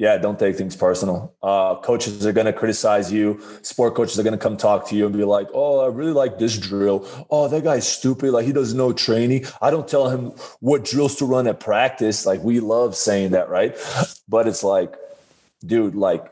yeah, 0.00 0.16
don't 0.16 0.38
take 0.38 0.56
things 0.56 0.74
personal. 0.74 1.34
Uh, 1.42 1.74
coaches 1.76 2.24
are 2.24 2.32
going 2.32 2.46
to 2.46 2.54
criticize 2.54 3.12
you. 3.12 3.38
Sport 3.60 3.94
coaches 3.94 4.18
are 4.18 4.22
going 4.22 4.32
to 4.32 4.38
come 4.38 4.56
talk 4.56 4.88
to 4.88 4.96
you 4.96 5.04
and 5.04 5.14
be 5.14 5.24
like, 5.24 5.46
"Oh, 5.52 5.80
I 5.80 5.88
really 5.88 6.14
like 6.14 6.38
this 6.38 6.56
drill. 6.56 7.06
Oh, 7.28 7.48
that 7.48 7.64
guy's 7.64 7.86
stupid. 7.86 8.30
Like 8.30 8.46
he 8.46 8.52
doesn't 8.54 8.78
know 8.78 8.94
training. 8.94 9.44
I 9.60 9.70
don't 9.70 9.86
tell 9.86 10.08
him 10.08 10.32
what 10.60 10.86
drills 10.86 11.16
to 11.16 11.26
run 11.26 11.46
at 11.46 11.60
practice." 11.60 12.24
Like 12.24 12.42
we 12.42 12.60
love 12.60 12.96
saying 12.96 13.32
that, 13.32 13.50
right? 13.50 13.76
But 14.26 14.48
it's 14.48 14.64
like, 14.64 14.94
dude, 15.66 15.94
like 15.94 16.24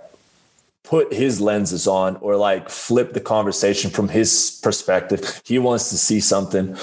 put 0.83 1.13
his 1.13 1.39
lenses 1.39 1.87
on 1.87 2.17
or 2.23 2.37
like 2.37 2.71
flip 2.71 3.13
the 3.13 3.21
conversation 3.21 3.91
from 3.91 4.09
his 4.09 4.61
perspective. 4.63 5.43
He 5.45 5.59
wants 5.59 5.91
to 5.91 5.99
see 5.99 6.21
something 6.21 6.75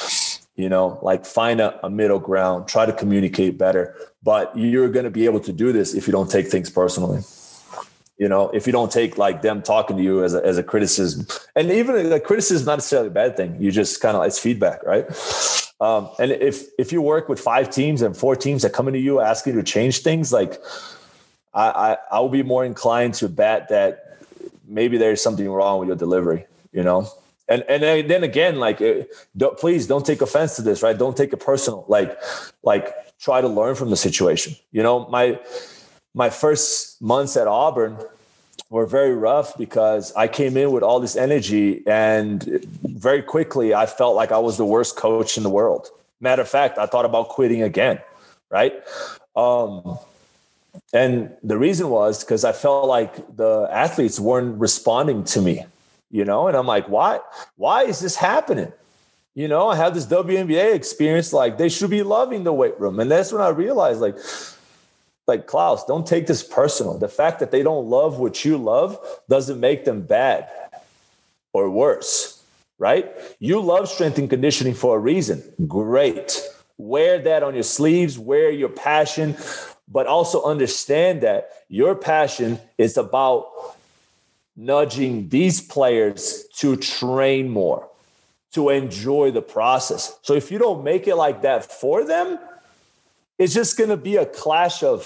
you 0.55 0.69
know 0.69 0.99
like 1.01 1.25
find 1.25 1.59
a, 1.59 1.85
a, 1.85 1.89
middle 1.89 2.19
ground 2.19 2.65
try 2.67 2.85
to 2.85 2.93
communicate 2.93 3.57
better 3.57 3.95
but 4.25 4.51
you're 4.57 4.89
going 4.89 5.05
to 5.05 5.11
be 5.11 5.25
able 5.25 5.39
to 5.39 5.53
do 5.53 5.71
this 5.71 5.93
if 5.93 6.07
you 6.07 6.11
don't 6.11 6.29
take 6.29 6.47
things 6.47 6.69
personally. 6.69 7.21
You 8.17 8.29
know 8.29 8.49
if 8.49 8.65
you 8.65 8.73
don't 8.73 8.91
take 8.91 9.17
like 9.17 9.41
them 9.41 9.61
talking 9.61 9.97
to 9.97 10.03
you 10.03 10.23
as 10.23 10.33
a, 10.33 10.45
as 10.45 10.57
a 10.57 10.63
criticism. 10.63 11.27
And 11.55 11.71
even 11.71 12.11
a 12.11 12.19
criticism 12.19 12.61
is 12.61 12.65
not 12.65 12.77
necessarily 12.77 13.09
a 13.09 13.11
bad 13.11 13.37
thing. 13.37 13.61
You 13.61 13.71
just 13.71 14.01
kind 14.01 14.17
of 14.17 14.23
it's 14.23 14.39
feedback 14.39 14.83
right? 14.83 15.05
Um, 15.79 16.09
and 16.17 16.31
if 16.31 16.63
if 16.79 16.91
you 16.91 17.01
work 17.01 17.29
with 17.29 17.39
five 17.39 17.69
teams 17.69 18.01
and 18.01 18.15
four 18.15 18.35
teams 18.35 18.63
that 18.63 18.73
come 18.73 18.87
into 18.87 18.99
you 18.99 19.19
asking 19.19 19.55
you 19.55 19.61
to 19.61 19.65
change 19.65 19.99
things 19.99 20.31
like 20.31 20.61
I, 21.53 21.69
I 21.69 21.97
i 22.11 22.19
will 22.19 22.29
be 22.29 22.43
more 22.43 22.63
inclined 22.63 23.15
to 23.15 23.27
bet 23.27 23.67
that 23.69 24.17
maybe 24.65 24.97
there's 24.97 25.21
something 25.21 25.49
wrong 25.49 25.79
with 25.79 25.89
your 25.89 25.97
delivery 25.97 26.45
you 26.75 26.83
know? 26.83 27.07
And 27.47 27.63
and 27.69 28.09
then 28.09 28.23
again 28.23 28.59
like 28.59 28.81
uh, 28.81 29.03
don't, 29.37 29.57
please 29.57 29.85
don't 29.87 30.05
take 30.05 30.21
offense 30.21 30.55
to 30.55 30.63
this 30.63 30.81
right? 30.81 30.97
Don't 30.97 31.15
take 31.15 31.31
it 31.31 31.37
personal. 31.37 31.85
Like 31.87 32.19
like 32.63 32.91
try 33.19 33.41
to 33.41 33.47
learn 33.47 33.75
from 33.75 33.89
the 33.89 33.97
situation. 33.97 34.55
You 34.71 34.83
know 34.83 35.07
my 35.07 35.39
my 36.13 36.29
first 36.29 37.01
months 37.01 37.35
at 37.37 37.47
auburn 37.47 37.97
were 38.69 38.85
very 38.85 39.13
rough 39.13 39.57
because 39.57 40.13
i 40.15 40.27
came 40.27 40.57
in 40.57 40.71
with 40.71 40.81
all 40.81 40.99
this 40.99 41.15
energy 41.15 41.83
and 41.85 42.65
very 42.83 43.21
quickly 43.21 43.73
i 43.73 43.85
felt 43.85 44.15
like 44.15 44.31
i 44.31 44.37
was 44.39 44.57
the 44.57 44.65
worst 44.65 44.95
coach 44.95 45.37
in 45.37 45.43
the 45.43 45.49
world. 45.49 45.89
Matter 46.21 46.41
of 46.41 46.49
fact 46.49 46.77
i 46.77 46.85
thought 46.85 47.05
about 47.05 47.29
quitting 47.29 47.61
again 47.61 47.99
right? 48.49 48.73
Um 49.35 49.99
and 50.93 51.31
the 51.43 51.57
reason 51.57 51.89
was 51.89 52.23
because 52.23 52.43
i 52.45 52.51
felt 52.51 52.87
like 52.87 53.13
the 53.35 53.67
athletes 53.71 54.19
weren't 54.19 54.57
responding 54.59 55.23
to 55.25 55.41
me 55.41 55.65
you 56.15 56.23
know, 56.23 56.47
and 56.47 56.55
I'm 56.55 56.65
like, 56.65 56.87
why, 56.87 57.19
why 57.57 57.83
is 57.83 57.99
this 57.99 58.15
happening? 58.15 58.71
You 59.35 59.49
know, 59.49 59.67
I 59.67 59.75
have 59.75 59.93
this 59.93 60.05
WNBA 60.05 60.73
experience, 60.73 61.33
like 61.33 61.57
they 61.57 61.69
should 61.69 61.89
be 61.89 62.03
loving 62.03 62.45
the 62.45 62.53
weight 62.53 62.79
room. 62.79 62.99
And 62.99 63.11
that's 63.11 63.33
when 63.33 63.41
I 63.41 63.49
realized, 63.49 63.99
like, 63.99 64.17
like 65.27 65.45
Klaus, 65.45 65.85
don't 65.85 66.07
take 66.07 66.25
this 66.25 66.41
personal. 66.41 66.97
The 66.97 67.09
fact 67.09 67.39
that 67.39 67.51
they 67.51 67.61
don't 67.61 67.87
love 67.87 68.17
what 68.17 68.45
you 68.45 68.57
love 68.57 68.97
doesn't 69.27 69.59
make 69.59 69.83
them 69.83 70.03
bad 70.03 70.49
or 71.51 71.69
worse, 71.69 72.41
right? 72.77 73.11
You 73.39 73.59
love 73.59 73.89
strength 73.89 74.17
and 74.17 74.29
conditioning 74.29 74.73
for 74.73 74.95
a 74.95 74.99
reason. 74.99 75.43
Great. 75.67 76.41
Wear 76.77 77.19
that 77.19 77.43
on 77.43 77.55
your 77.55 77.63
sleeves, 77.63 78.17
wear 78.17 78.51
your 78.51 78.69
passion, 78.69 79.35
but 79.87 80.07
also 80.07 80.43
understand 80.43 81.21
that 81.21 81.49
your 81.67 81.95
passion 81.95 82.59
is 82.77 82.97
about 82.97 83.49
nudging 84.55 85.27
these 85.29 85.59
players 85.59 86.45
to 86.57 86.75
train 86.75 87.49
more, 87.49 87.89
to 88.55 88.69
enjoy 88.69 89.31
the 89.31 89.41
process. 89.41 90.17
So 90.21 90.33
if 90.33 90.49
you 90.49 90.57
don't 90.57 90.83
make 90.83 91.07
it 91.07 91.15
like 91.15 91.41
that 91.41 91.65
for 91.65 92.05
them, 92.05 92.39
it's 93.37 93.53
just 93.53 93.77
going 93.77 93.89
to 93.89 93.97
be 93.97 94.15
a 94.15 94.25
clash 94.25 94.81
of 94.81 95.05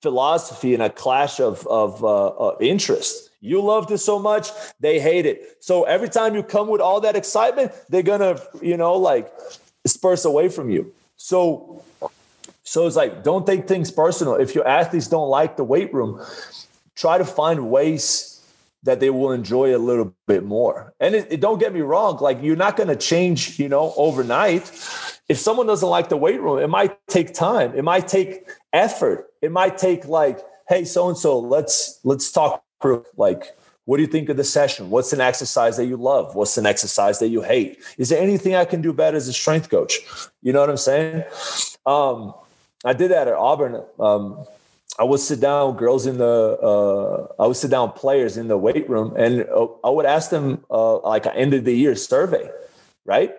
philosophy 0.00 0.72
and 0.72 0.82
a 0.82 0.88
clash 0.88 1.38
of, 1.38 1.66
of, 1.66 2.02
uh, 2.02 2.28
of 2.28 2.62
interest. 2.62 3.28
You 3.42 3.60
loved 3.60 3.90
it 3.90 3.98
so 3.98 4.18
much, 4.18 4.48
they 4.80 4.98
hate 4.98 5.26
it. 5.26 5.58
So 5.60 5.84
every 5.84 6.08
time 6.08 6.34
you 6.34 6.42
come 6.42 6.68
with 6.68 6.80
all 6.80 7.02
that 7.02 7.16
excitement, 7.16 7.72
they're 7.90 8.02
to, 8.02 8.42
you 8.62 8.78
know, 8.78 8.94
like 8.94 9.30
disperse 9.84 10.24
away 10.24 10.48
from 10.48 10.70
you. 10.70 10.92
So, 11.18 11.84
so 12.62 12.86
it's 12.86 12.96
like, 12.96 13.22
don't 13.22 13.46
take 13.46 13.68
things 13.68 13.90
personal. 13.90 14.36
If 14.36 14.54
your 14.54 14.66
athletes 14.66 15.06
don't 15.06 15.28
like 15.28 15.58
the 15.58 15.64
weight 15.64 15.92
room, 15.92 16.24
try 16.94 17.18
to 17.18 17.26
find 17.26 17.70
ways 17.70 18.35
that 18.86 19.00
they 19.00 19.10
will 19.10 19.32
enjoy 19.32 19.76
a 19.76 19.78
little 19.78 20.14
bit 20.26 20.44
more. 20.44 20.94
And 21.00 21.14
it, 21.14 21.26
it, 21.30 21.40
don't 21.40 21.58
get 21.58 21.74
me 21.74 21.80
wrong, 21.80 22.18
like 22.20 22.38
you're 22.42 22.56
not 22.56 22.76
going 22.76 22.88
to 22.88 22.96
change, 22.96 23.58
you 23.58 23.68
know, 23.68 23.92
overnight. 23.96 24.62
If 25.28 25.38
someone 25.38 25.66
doesn't 25.66 25.88
like 25.88 26.08
the 26.08 26.16
weight 26.16 26.40
room, 26.40 26.58
it 26.58 26.68
might 26.68 26.96
take 27.08 27.34
time. 27.34 27.76
It 27.76 27.82
might 27.82 28.08
take 28.08 28.48
effort. 28.72 29.26
It 29.42 29.52
might 29.52 29.76
take 29.76 30.06
like, 30.06 30.40
hey, 30.68 30.84
so 30.84 31.08
and 31.08 31.18
so, 31.18 31.38
let's 31.38 32.00
let's 32.04 32.30
talk 32.32 32.64
through 32.80 33.04
like 33.16 33.56
what 33.86 33.98
do 33.98 34.02
you 34.02 34.08
think 34.08 34.28
of 34.28 34.36
the 34.36 34.44
session? 34.44 34.90
What's 34.90 35.12
an 35.12 35.20
exercise 35.20 35.76
that 35.76 35.86
you 35.86 35.96
love? 35.96 36.34
What's 36.34 36.58
an 36.58 36.66
exercise 36.66 37.20
that 37.20 37.28
you 37.28 37.42
hate? 37.42 37.78
Is 37.98 38.08
there 38.08 38.20
anything 38.20 38.56
I 38.56 38.64
can 38.64 38.82
do 38.82 38.92
better 38.92 39.16
as 39.16 39.28
a 39.28 39.32
strength 39.32 39.70
coach? 39.70 40.00
You 40.42 40.52
know 40.52 40.60
what 40.60 40.70
I'm 40.70 40.76
saying? 40.76 41.22
Um, 41.86 42.34
I 42.84 42.92
did 42.92 43.12
that 43.12 43.28
at 43.28 43.34
Auburn. 43.34 43.84
Um, 44.00 44.44
I 44.98 45.04
would 45.04 45.20
sit 45.20 45.40
down 45.40 45.76
girls 45.76 46.06
in 46.06 46.18
the 46.18 46.58
uh, 46.62 47.42
I 47.42 47.46
would 47.46 47.56
sit 47.56 47.70
down 47.70 47.92
players 47.92 48.36
in 48.36 48.48
the 48.48 48.56
weight 48.56 48.88
room 48.88 49.14
and 49.16 49.42
uh, 49.42 49.66
I 49.84 49.90
would 49.90 50.06
ask 50.06 50.30
them 50.30 50.64
uh, 50.70 50.98
like 51.00 51.26
an 51.26 51.32
end 51.32 51.54
of 51.54 51.64
the 51.64 51.72
year 51.72 51.94
survey, 51.94 52.50
right? 53.04 53.34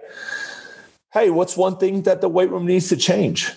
Hey, 1.14 1.30
what's 1.30 1.58
one 1.58 1.78
thing 1.78 2.04
that 2.04 2.22
the 2.22 2.30
weight 2.30 2.52
room 2.52 2.66
needs 2.68 2.90
to 2.90 2.98
change? 2.98 3.54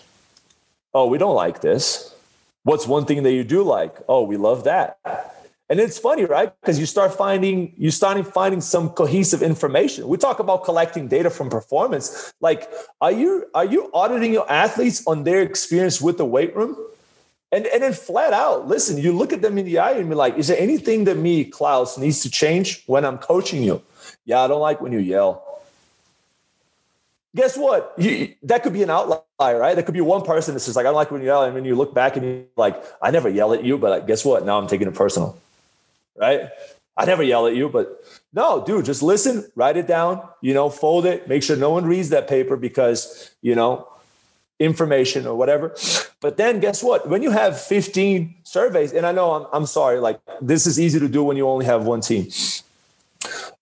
Oh, 0.95 1.07
we 1.07 1.19
don't 1.19 1.35
like 1.35 1.61
this. 1.61 2.15
What's 2.63 2.87
one 2.87 3.05
thing 3.05 3.23
that 3.23 3.33
you 3.33 3.45
do 3.45 3.63
like? 3.63 3.97
Oh, 4.09 4.23
we 4.23 4.37
love 4.37 4.65
that. 4.65 4.99
And 5.69 5.79
it's 5.79 5.99
funny, 5.99 6.25
right? 6.25 6.53
Because 6.61 6.81
you 6.81 6.87
start 6.87 7.15
finding 7.15 7.73
you 7.77 7.91
starting 7.91 8.25
finding 8.25 8.61
some 8.63 8.89
cohesive 8.91 9.43
information. 9.43 10.09
We 10.09 10.17
talk 10.17 10.39
about 10.41 10.65
collecting 10.65 11.07
data 11.07 11.31
from 11.31 11.51
performance. 11.51 12.33
Like, 12.41 12.71
are 13.01 13.13
you 13.13 13.47
are 13.55 13.67
you 13.67 13.91
auditing 13.93 14.33
your 14.33 14.51
athletes 14.51 15.07
on 15.07 15.25
their 15.25 15.43
experience 15.43 16.01
with 16.01 16.17
the 16.17 16.25
weight 16.25 16.57
room? 16.57 16.77
And, 17.53 17.67
and 17.67 17.83
then 17.83 17.93
flat 17.93 18.33
out, 18.33 18.69
listen, 18.69 18.97
you 18.99 19.13
look 19.13 19.33
at 19.33 19.43
them 19.43 19.59
in 19.59 19.65
the 19.65 19.79
eye 19.79 19.93
and 19.93 20.09
be 20.09 20.15
like, 20.15 20.37
is 20.37 20.47
there 20.47 20.59
anything 20.59 21.05
that 21.05 21.17
me, 21.17 21.45
Klaus, 21.45 21.99
needs 21.99 22.23
to 22.23 22.31
change 22.31 22.85
when 22.87 23.05
I'm 23.05 23.19
coaching 23.19 23.63
you? 23.63 23.83
Yeah, 24.25 24.41
I 24.41 24.49
don't 24.49 24.61
like 24.61 24.81
when 24.81 24.93
you 24.93 25.01
yell. 25.01 25.61
Guess 27.35 27.57
what? 27.57 27.95
You, 27.99 28.35
that 28.45 28.63
could 28.63 28.73
be 28.73 28.83
an 28.83 28.91
outlier, 28.91 29.59
right? 29.59 29.75
That 29.75 29.85
could 29.85 29.95
be 29.95 30.01
one 30.01 30.23
person 30.23 30.55
that 30.55 30.61
says, 30.61 30.77
like, 30.77 30.85
I 30.87 30.89
don't 30.89 30.95
like 30.95 31.11
when 31.11 31.23
you 31.23 31.29
yell. 31.29 31.43
And 31.43 31.57
then 31.57 31.65
you 31.65 31.75
look 31.75 31.93
back 31.93 32.17
and 32.17 32.25
you're 32.25 32.45
like, 32.57 32.81
I 33.03 33.11
never 33.11 33.29
yell 33.29 33.53
at 33.53 33.65
you, 33.65 33.79
but 33.79 34.07
guess 34.07 34.25
what? 34.25 34.45
Now 34.45 34.59
I'm 34.59 34.69
taking 34.69 34.87
it 34.87 34.95
personal, 34.95 35.37
right? 36.17 36.51
I 36.97 37.05
never 37.05 37.23
yell 37.23 37.47
at 37.47 37.55
you, 37.55 37.69
but 37.69 38.05
no, 38.33 38.65
dude, 38.65 38.85
just 38.85 39.03
listen, 39.03 39.51
write 39.57 39.77
it 39.77 39.87
down, 39.87 40.23
you 40.41 40.55
know, 40.55 40.69
fold 40.71 41.07
it, 41.07 41.29
make 41.29 41.43
sure 41.43 41.57
no 41.57 41.71
one 41.71 41.87
reads 41.87 42.11
that 42.11 42.29
paper 42.29 42.57
because, 42.57 43.31
you 43.43 43.55
know, 43.55 43.89
information 44.61 45.27
or 45.27 45.35
whatever. 45.35 45.75
But 46.21 46.37
then 46.37 46.61
guess 46.61 46.83
what? 46.85 47.09
When 47.09 47.23
you 47.23 47.31
have 47.31 47.59
15 47.61 48.37
surveys, 48.45 48.93
and 48.93 49.07
I 49.07 49.13
know 49.13 49.33
I'm, 49.33 49.47
I'm 49.53 49.67
sorry, 49.67 49.99
like 49.99 50.21
this 50.41 50.67
is 50.67 50.79
easy 50.79 51.01
to 51.01 51.09
do 51.09 51.25
when 51.25 51.37
you 51.37 51.49
only 51.49 51.65
have 51.65 51.87
one 51.87 52.03
team. 52.03 52.29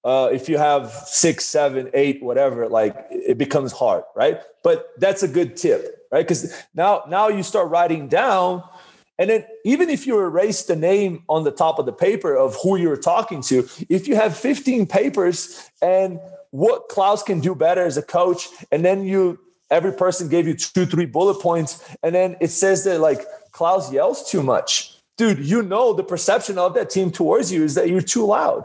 uh, 0.05 0.29
if 0.33 0.49
you 0.49 0.59
have 0.59 0.91
six, 0.91 1.45
seven, 1.45 1.89
eight, 1.95 2.23
whatever, 2.23 2.69
like 2.69 2.97
it 3.11 3.39
becomes 3.39 3.73
hard, 3.73 4.03
right? 4.15 4.41
But 4.65 4.91
that's 4.99 5.23
a 5.23 5.29
good 5.29 5.57
tip, 5.57 6.07
right? 6.11 6.27
Because 6.27 6.53
now, 6.75 7.05
now 7.09 7.29
you 7.29 7.45
start 7.45 7.71
writing 7.71 8.09
down, 8.09 8.65
and 9.21 9.31
then 9.31 9.45
even 9.65 9.89
if 9.89 10.07
you 10.07 10.19
erase 10.19 10.65
the 10.65 10.77
name 10.77 11.23
on 11.29 11.45
the 11.45 11.51
top 11.51 11.79
of 11.79 11.87
the 11.87 11.93
paper 11.93 12.37
of 12.37 12.57
who 12.63 12.77
you're 12.77 12.97
talking 12.97 13.41
to, 13.43 13.69
if 13.89 14.09
you 14.09 14.17
have 14.17 14.37
15 14.37 14.87
papers 14.87 15.71
and 15.81 16.19
what 16.51 16.89
Klaus 16.89 17.23
can 17.23 17.41
do 17.41 17.55
better 17.55 17.83
as 17.83 17.97
a 17.97 18.03
coach, 18.03 18.49
and 18.73 18.85
then 18.85 19.05
you 19.05 19.39
every 19.71 19.93
person 19.93 20.29
gave 20.29 20.47
you 20.47 20.55
two, 20.55 20.87
three 20.87 21.07
bullet 21.07 21.41
points, 21.41 21.85
and 22.03 22.15
then 22.15 22.37
it 22.41 22.49
says 22.49 22.85
that 22.85 23.01
like 23.01 23.25
Klaus 23.53 23.93
yells 23.93 24.29
too 24.31 24.43
much. 24.43 24.97
Dude, 25.17 25.41
you 25.41 25.63
know 25.63 25.93
the 25.93 26.05
perception 26.05 26.59
of 26.59 26.75
that 26.75 26.91
team 26.91 27.11
towards 27.11 27.51
you 27.51 27.65
is 27.65 27.75
that 27.75 27.89
you're 27.89 28.01
too 28.01 28.25
loud. 28.25 28.65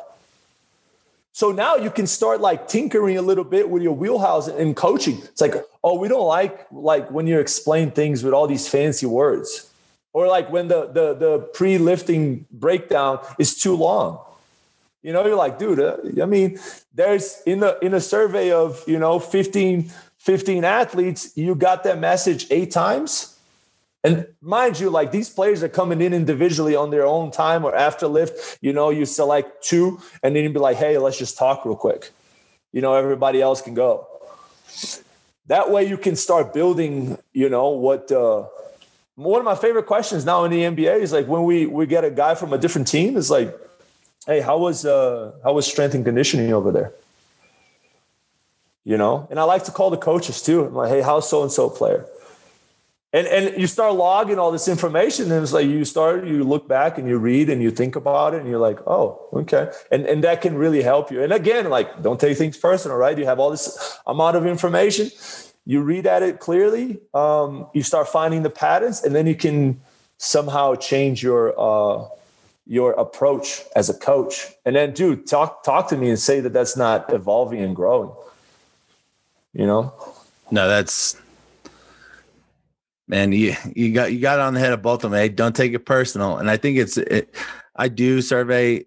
So 1.35 1.51
now 1.51 1.77
you 1.77 1.89
can 1.89 2.05
start 2.05 2.41
like 2.41 2.67
tinkering 2.67 3.17
a 3.17 3.23
little 3.23 3.43
bit 3.43 3.67
with 3.67 3.81
your 3.81 3.93
wheelhouse 3.93 4.47
in 4.47 4.75
coaching. 4.75 5.17
It's 5.23 5.41
like, 5.41 5.55
oh, 5.83 5.97
we 5.97 6.07
don't 6.07 6.27
like 6.27 6.67
like 6.71 7.09
when 7.09 7.25
you 7.25 7.39
explain 7.39 7.89
things 7.89 8.23
with 8.23 8.33
all 8.33 8.45
these 8.45 8.67
fancy 8.67 9.07
words. 9.07 9.71
Or 10.13 10.27
like 10.27 10.51
when 10.51 10.67
the 10.67 10.85
the 10.85 11.15
the 11.15 11.39
pre-lifting 11.39 12.45
breakdown 12.51 13.19
is 13.39 13.57
too 13.59 13.75
long. 13.75 14.19
You 15.01 15.11
know, 15.11 15.25
you're 15.25 15.35
like, 15.35 15.57
dude, 15.57 15.79
uh, 15.79 15.97
I 16.21 16.25
mean, 16.25 16.59
there's 16.93 17.41
in 17.47 17.59
the 17.59 17.79
in 17.83 17.95
a 17.95 17.99
survey 17.99 18.51
of, 18.51 18.83
you 18.87 18.99
know, 18.99 19.19
15 19.19 19.91
15 20.23 20.63
athletes, 20.63 21.31
you 21.35 21.55
got 21.55 21.83
that 21.83 21.99
message 21.99 22.47
8 22.49 22.71
times 22.71 23.33
and 24.03 24.27
mind 24.41 24.79
you, 24.79 24.89
like 24.89 25.11
these 25.11 25.29
players 25.29 25.63
are 25.63 25.69
coming 25.69 26.01
in 26.01 26.13
individually 26.13 26.75
on 26.75 26.91
their 26.91 27.05
own 27.05 27.31
time 27.31 27.63
or 27.63 27.73
after 27.73 28.05
lift. 28.05 28.57
You 28.61 28.73
know, 28.73 28.89
you 28.89 29.05
select 29.05 29.63
two 29.63 29.99
and 30.21 30.35
then 30.35 30.43
you'd 30.43 30.53
be 30.53 30.59
like, 30.59 30.75
hey, 30.75 30.97
let's 30.97 31.17
just 31.17 31.37
talk 31.37 31.63
real 31.63 31.77
quick. 31.77 32.11
You 32.73 32.81
know, 32.81 32.95
everybody 32.95 33.41
else 33.41 33.61
can 33.61 33.73
go. 33.73 34.07
That 35.47 35.71
way 35.71 35.87
you 35.87 35.97
can 35.97 36.17
start 36.17 36.53
building, 36.53 37.17
you 37.31 37.49
know, 37.49 37.69
what 37.69 38.11
uh 38.11 38.45
one 39.15 39.39
of 39.39 39.45
my 39.45 39.55
favorite 39.55 39.85
questions 39.85 40.25
now 40.25 40.43
in 40.43 40.51
the 40.51 40.61
NBA 40.63 40.99
is 40.99 41.13
like 41.13 41.27
when 41.27 41.43
we 41.43 41.65
we 41.65 41.85
get 41.85 42.03
a 42.03 42.11
guy 42.11 42.35
from 42.35 42.51
a 42.51 42.57
different 42.57 42.87
team, 42.87 43.15
is 43.15 43.29
like, 43.29 43.55
hey, 44.25 44.41
how 44.41 44.57
was 44.57 44.85
uh 44.85 45.31
how 45.43 45.53
was 45.53 45.65
strength 45.65 45.95
and 45.95 46.03
conditioning 46.03 46.51
over 46.51 46.71
there? 46.71 46.91
You 48.85 48.97
know, 48.97 49.27
and 49.29 49.39
I 49.39 49.43
like 49.43 49.63
to 49.65 49.71
call 49.71 49.89
the 49.89 49.97
coaches 49.97 50.41
too. 50.41 50.65
I'm 50.65 50.75
like, 50.75 50.89
hey, 50.89 51.01
how's 51.01 51.29
so 51.29 51.41
and 51.41 51.51
so 51.51 51.69
player? 51.69 52.05
and 53.13 53.27
and 53.27 53.61
you 53.61 53.67
start 53.67 53.93
logging 53.93 54.39
all 54.39 54.51
this 54.51 54.67
information 54.67 55.31
and 55.31 55.43
it's 55.43 55.53
like 55.53 55.67
you 55.67 55.85
start 55.85 56.25
you 56.25 56.43
look 56.43 56.67
back 56.67 56.97
and 56.97 57.07
you 57.07 57.17
read 57.17 57.49
and 57.49 57.61
you 57.61 57.69
think 57.69 57.95
about 57.95 58.33
it 58.33 58.41
and 58.41 58.49
you're 58.49 58.59
like 58.59 58.79
oh 58.87 59.27
okay. 59.33 59.71
And 59.91 60.05
and 60.07 60.23
that 60.23 60.41
can 60.41 60.55
really 60.55 60.81
help 60.81 61.11
you. 61.11 61.21
And 61.23 61.31
again 61.31 61.69
like 61.69 62.01
don't 62.01 62.19
take 62.19 62.37
things 62.37 62.57
personal 62.57 62.97
right? 62.97 63.17
You 63.17 63.25
have 63.25 63.39
all 63.39 63.51
this 63.51 63.99
amount 64.07 64.35
of 64.35 64.45
information. 64.45 65.11
You 65.65 65.81
read 65.81 66.07
at 66.07 66.23
it 66.23 66.39
clearly 66.39 66.99
um, 67.13 67.67
you 67.73 67.83
start 67.83 68.09
finding 68.09 68.41
the 68.43 68.49
patterns 68.49 69.03
and 69.03 69.15
then 69.15 69.27
you 69.27 69.35
can 69.35 69.79
somehow 70.17 70.75
change 70.75 71.21
your 71.21 71.53
uh, 71.57 72.07
your 72.65 72.93
approach 72.93 73.61
as 73.75 73.89
a 73.89 73.93
coach. 73.93 74.47
And 74.65 74.75
then 74.75 74.93
dude 74.93 75.27
talk 75.27 75.63
talk 75.63 75.87
to 75.89 75.97
me 75.97 76.09
and 76.09 76.17
say 76.17 76.39
that 76.39 76.51
that's 76.51 76.75
not 76.75 77.13
evolving 77.13 77.61
and 77.61 77.75
growing 77.75 78.11
you 79.53 79.65
know 79.65 79.93
no 80.51 80.67
that's 80.67 81.17
man, 83.07 83.31
you 83.31 83.55
you 83.75 83.93
got 83.93 84.11
you 84.11 84.19
got 84.19 84.39
on 84.39 84.53
the 84.53 84.59
head 84.59 84.73
of 84.73 84.81
both 84.81 85.03
of 85.03 85.11
them. 85.11 85.19
Hey, 85.19 85.29
don't 85.29 85.55
take 85.55 85.73
it 85.73 85.85
personal. 85.85 86.37
And 86.37 86.49
I 86.49 86.57
think 86.57 86.77
it's 86.77 86.97
it, 86.97 87.35
I 87.75 87.87
do 87.87 88.21
survey 88.21 88.85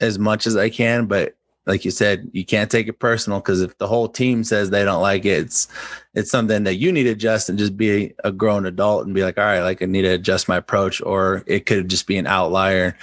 as 0.00 0.18
much 0.18 0.46
as 0.46 0.56
I 0.56 0.70
can, 0.70 1.06
but 1.06 1.34
like 1.66 1.84
you 1.84 1.90
said, 1.90 2.30
you 2.32 2.44
can't 2.44 2.70
take 2.70 2.88
it 2.88 2.98
personal 2.98 3.40
because 3.40 3.62
if 3.62 3.78
the 3.78 3.86
whole 3.86 4.06
team 4.06 4.44
says 4.44 4.68
they 4.68 4.84
don't 4.84 5.00
like 5.00 5.24
it, 5.24 5.38
it's 5.38 5.68
it's 6.12 6.30
something 6.30 6.64
that 6.64 6.74
you 6.74 6.92
need 6.92 7.04
to 7.04 7.10
adjust 7.10 7.48
and 7.48 7.58
just 7.58 7.76
be 7.76 8.14
a 8.22 8.30
grown 8.30 8.66
adult 8.66 9.06
and 9.06 9.14
be 9.14 9.24
like, 9.24 9.38
all 9.38 9.44
right, 9.44 9.62
like 9.62 9.82
I 9.82 9.86
need 9.86 10.02
to 10.02 10.14
adjust 10.14 10.48
my 10.48 10.56
approach, 10.56 11.00
or 11.02 11.42
it 11.46 11.66
could 11.66 11.88
just 11.88 12.06
be 12.06 12.18
an 12.18 12.26
outlier. 12.26 12.96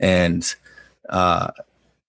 And 0.00 0.52
uh, 1.08 1.50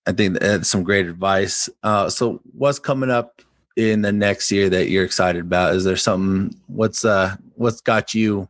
I 0.07 0.11
think 0.11 0.39
that's 0.39 0.67
some 0.67 0.83
great 0.83 1.05
advice. 1.05 1.69
Uh, 1.83 2.09
so 2.09 2.41
what's 2.53 2.79
coming 2.79 3.11
up 3.11 3.41
in 3.79 4.01
the 4.01 4.11
next 4.11 4.51
year 4.51 4.69
that 4.69 4.89
you're 4.89 5.05
excited 5.05 5.41
about? 5.41 5.73
Is 5.73 5.85
there 5.85 5.95
something? 5.95 6.55
What's 6.67 7.05
uh 7.05 7.37
what's 7.55 7.81
got 7.81 8.13
you 8.13 8.49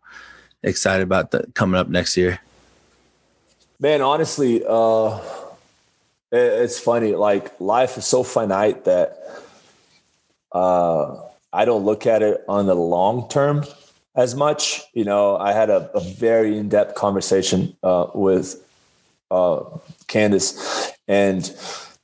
excited 0.64 1.04
about 1.04 1.32
the, 1.32 1.46
coming 1.54 1.80
up 1.80 1.88
next 1.88 2.18
year? 2.18 2.40
Man, 3.80 4.02
honestly, 4.02 4.64
uh, 4.68 5.20
it, 6.32 6.38
it's 6.38 6.80
funny. 6.80 7.14
Like 7.14 7.60
life 7.62 7.98
is 7.98 8.06
so 8.06 8.24
finite 8.24 8.86
that 8.86 9.24
uh, 10.52 11.16
I 11.54 11.66
don't 11.66 11.86
look 11.86 12.08
at 12.08 12.22
it 12.22 12.44
on 12.48 12.66
the 12.66 12.76
long 12.76 13.30
term 13.30 13.66
as 14.16 14.36
much. 14.36 14.82
You 14.94 15.06
know, 15.06 15.38
I 15.38 15.54
had 15.54 15.70
a, 15.70 15.90
a 15.96 16.02
very 16.02 16.58
in 16.58 16.70
depth 16.70 16.96
conversation 16.96 17.78
uh, 17.84 18.08
with 18.14 18.62
uh, 19.32 19.64
Candace 20.08 20.92
and 21.08 21.56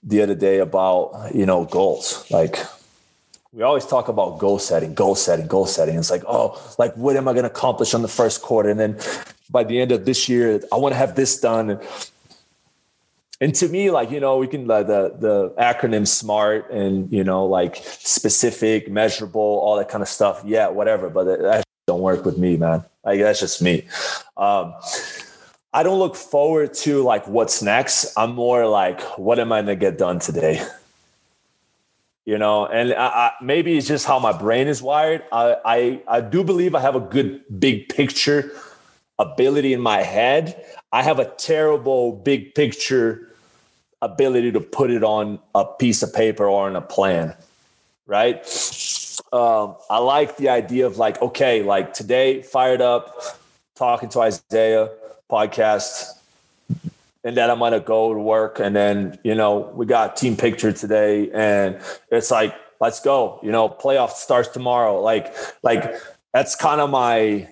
the 0.03 0.21
other 0.21 0.35
day 0.35 0.59
about 0.59 1.31
you 1.33 1.45
know 1.45 1.65
goals 1.65 2.29
like 2.29 2.59
we 3.55 3.63
always 3.63 3.85
talk 3.85 4.09
about 4.09 4.37
goal 4.37 4.59
setting, 4.59 4.93
goal 4.93 5.15
setting, 5.15 5.47
goal 5.47 5.65
setting. 5.65 5.97
It's 5.97 6.11
like, 6.11 6.23
oh, 6.27 6.61
like 6.77 6.93
what 6.95 7.15
am 7.15 7.29
I 7.29 7.31
going 7.31 7.45
to 7.45 7.49
accomplish 7.49 7.93
on 7.93 8.01
the 8.01 8.09
first 8.09 8.41
quarter? 8.41 8.69
And 8.69 8.77
then 8.77 8.99
by 9.49 9.63
the 9.63 9.79
end 9.79 9.93
of 9.93 10.03
this 10.03 10.27
year, 10.27 10.59
I 10.73 10.75
want 10.75 10.91
to 10.91 10.97
have 10.97 11.15
this 11.15 11.39
done. 11.39 11.69
And, 11.69 11.81
and 13.39 13.55
to 13.55 13.69
me, 13.69 13.91
like, 13.91 14.11
you 14.11 14.19
know, 14.19 14.37
we 14.37 14.47
can 14.47 14.67
like 14.67 14.87
the 14.87 15.15
the 15.17 15.49
acronym 15.51 16.05
SMART 16.05 16.69
and 16.69 17.09
you 17.11 17.23
know, 17.23 17.45
like 17.45 17.77
specific, 17.77 18.91
measurable, 18.91 19.41
all 19.41 19.77
that 19.77 19.87
kind 19.87 20.01
of 20.01 20.09
stuff. 20.09 20.41
Yeah, 20.45 20.67
whatever. 20.67 21.09
But 21.09 21.23
that 21.41 21.63
don't 21.87 22.01
work 22.01 22.25
with 22.25 22.37
me, 22.37 22.57
man. 22.57 22.83
Like 23.05 23.19
that's 23.21 23.39
just 23.39 23.61
me. 23.61 23.87
Um, 24.35 24.73
I 25.71 25.83
don't 25.83 25.99
look 25.99 26.15
forward 26.17 26.73
to 26.85 27.03
like 27.03 27.25
what's 27.27 27.61
next. 27.61 28.13
I'm 28.17 28.35
more 28.35 28.67
like, 28.67 29.01
what 29.17 29.39
am 29.39 29.53
I 29.53 29.61
gonna 29.61 29.75
get 29.77 29.97
done 29.97 30.19
today? 30.19 30.61
You 32.25 32.37
know 32.37 32.65
and 32.65 32.93
I, 32.93 33.07
I, 33.07 33.31
maybe 33.41 33.77
it's 33.77 33.87
just 33.87 34.05
how 34.05 34.19
my 34.19 34.37
brain 34.37 34.67
is 34.67 34.81
wired. 34.81 35.23
I, 35.31 35.57
I 35.65 36.01
i 36.07 36.21
do 36.21 36.43
believe 36.43 36.75
i 36.75 36.79
have 36.79 36.95
a 36.95 36.99
good 36.99 37.43
big 37.59 37.89
picture 37.89 38.51
ability 39.17 39.73
in 39.73 39.79
my 39.79 40.01
head. 40.01 40.65
I 40.91 41.01
have 41.03 41.19
a 41.19 41.25
terrible 41.25 42.11
big 42.11 42.53
picture 42.53 43.29
ability 44.01 44.51
to 44.51 44.59
put 44.59 44.91
it 44.91 45.03
on 45.03 45.39
a 45.53 45.65
piece 45.65 46.03
of 46.03 46.13
paper 46.13 46.47
or 46.47 46.67
on 46.67 46.75
a 46.75 46.81
plan 46.81 47.35
right? 48.07 48.37
Um, 49.33 49.75
i 49.89 49.97
like 49.97 50.37
the 50.37 50.49
idea 50.49 50.85
of 50.85 50.97
like 50.97 51.21
okay 51.21 51.63
like 51.63 51.93
today 51.93 52.41
fired 52.41 52.81
up 52.81 53.21
talking 53.75 54.09
to 54.09 54.21
isaiah 54.21 54.89
podcast 55.29 56.19
and 57.25 57.35
then 57.35 57.49
I'm 57.49 57.59
gonna 57.59 57.81
go 57.81 58.13
to 58.13 58.19
work. 58.19 58.59
And 58.59 58.75
then, 58.75 59.19
you 59.23 59.35
know, 59.35 59.71
we 59.75 59.85
got 59.85 60.15
team 60.15 60.37
picture 60.37 60.71
today, 60.71 61.29
and 61.33 61.79
it's 62.09 62.31
like, 62.31 62.55
let's 62.79 63.01
go. 63.01 63.39
You 63.43 63.51
know, 63.51 63.67
playoff 63.67 64.11
starts 64.11 64.49
tomorrow. 64.49 65.01
Like, 65.01 65.35
like 65.63 65.95
that's 66.33 66.55
kind 66.55 66.79
of 66.79 66.89
my 66.89 67.49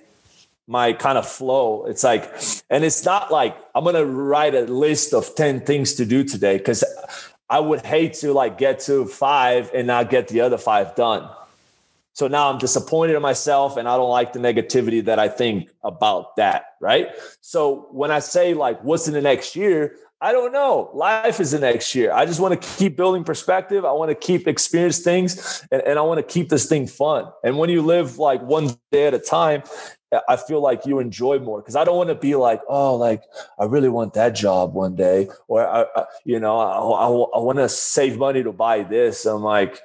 my 0.67 0.93
kind 0.93 1.17
of 1.17 1.27
flow. 1.27 1.85
It's 1.85 2.03
like, 2.03 2.31
and 2.69 2.85
it's 2.85 3.03
not 3.03 3.31
like 3.31 3.57
I'm 3.75 3.83
gonna 3.83 4.05
write 4.05 4.55
a 4.55 4.61
list 4.61 5.13
of 5.13 5.35
10 5.35 5.61
things 5.61 5.95
to 5.95 6.05
do 6.05 6.23
today 6.23 6.57
because 6.57 6.83
I 7.49 7.59
would 7.59 7.85
hate 7.85 8.13
to 8.15 8.31
like 8.31 8.57
get 8.57 8.79
to 8.81 9.05
five 9.05 9.71
and 9.73 9.87
not 9.87 10.09
get 10.09 10.27
the 10.27 10.41
other 10.41 10.57
five 10.57 10.95
done. 10.95 11.29
So 12.13 12.27
now 12.27 12.51
I'm 12.51 12.59
disappointed 12.59 13.15
in 13.15 13.21
myself 13.21 13.77
and 13.77 13.87
I 13.87 13.97
don't 13.97 14.09
like 14.09 14.33
the 14.33 14.39
negativity 14.39 15.03
that 15.05 15.19
I 15.19 15.27
think 15.27 15.69
about 15.83 16.35
that. 16.37 16.65
Right. 16.79 17.09
So 17.41 17.87
when 17.91 18.11
I 18.11 18.19
say, 18.19 18.53
like, 18.53 18.83
what's 18.83 19.07
in 19.07 19.13
the 19.13 19.21
next 19.21 19.55
year, 19.55 19.95
I 20.21 20.31
don't 20.31 20.53
know. 20.53 20.89
Life 20.93 21.41
is 21.41 21.51
the 21.51 21.59
next 21.59 21.93
year. 21.95 22.13
I 22.13 22.25
just 22.25 22.39
want 22.39 22.59
to 22.59 22.67
keep 22.77 22.95
building 22.95 23.25
perspective. 23.25 23.83
I 23.83 23.91
want 23.91 24.09
to 24.09 24.15
keep 24.15 24.47
experience 24.47 24.99
things 24.99 25.67
and, 25.69 25.81
and 25.81 25.99
I 25.99 26.01
want 26.03 26.19
to 26.19 26.23
keep 26.23 26.47
this 26.47 26.65
thing 26.65 26.87
fun. 26.87 27.25
And 27.43 27.57
when 27.57 27.69
you 27.69 27.81
live 27.81 28.19
like 28.19 28.41
one 28.41 28.77
day 28.91 29.07
at 29.07 29.13
a 29.13 29.19
time, 29.19 29.63
I 30.29 30.35
feel 30.35 30.61
like 30.61 30.85
you 30.85 30.99
enjoy 30.99 31.39
more 31.39 31.61
because 31.61 31.75
I 31.75 31.83
don't 31.83 31.97
want 31.97 32.09
to 32.09 32.15
be 32.15 32.35
like, 32.35 32.61
oh, 32.69 32.95
like 32.95 33.23
I 33.59 33.65
really 33.65 33.89
want 33.89 34.13
that 34.13 34.35
job 34.35 34.73
one 34.73 34.95
day, 34.95 35.27
or 35.47 35.67
I, 35.67 35.85
I 35.95 36.05
you 36.23 36.39
know, 36.39 36.57
I, 36.59 36.77
I, 36.77 37.07
I 37.07 37.43
want 37.43 37.57
to 37.57 37.69
save 37.69 38.17
money 38.17 38.43
to 38.43 38.51
buy 38.51 38.83
this. 38.83 39.25
I'm 39.25 39.41
like, 39.41 39.81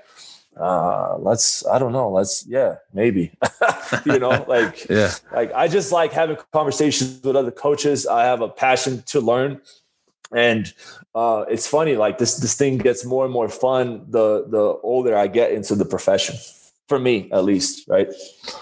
uh 0.60 1.16
let's 1.18 1.66
i 1.66 1.78
don't 1.78 1.92
know 1.92 2.10
let's 2.10 2.44
yeah 2.46 2.76
maybe 2.92 3.32
you 4.04 4.18
know 4.18 4.44
like 4.48 4.88
yeah. 4.88 5.12
like 5.32 5.52
i 5.54 5.68
just 5.68 5.92
like 5.92 6.12
having 6.12 6.36
conversations 6.52 7.20
with 7.22 7.36
other 7.36 7.50
coaches. 7.50 8.06
I 8.06 8.24
have 8.24 8.40
a 8.40 8.48
passion 8.48 9.02
to 9.06 9.20
learn. 9.20 9.60
And 10.32 10.72
uh 11.14 11.44
it's 11.48 11.66
funny 11.66 11.96
like 11.96 12.18
this 12.18 12.36
this 12.36 12.54
thing 12.54 12.78
gets 12.78 13.04
more 13.04 13.24
and 13.24 13.32
more 13.32 13.48
fun 13.48 14.04
the 14.10 14.46
the 14.48 14.78
older 14.82 15.16
i 15.16 15.26
get 15.26 15.52
into 15.52 15.74
the 15.74 15.86
profession 15.86 16.36
for 16.86 16.98
me 16.98 17.30
at 17.32 17.44
least 17.44 17.88
right? 17.88 18.08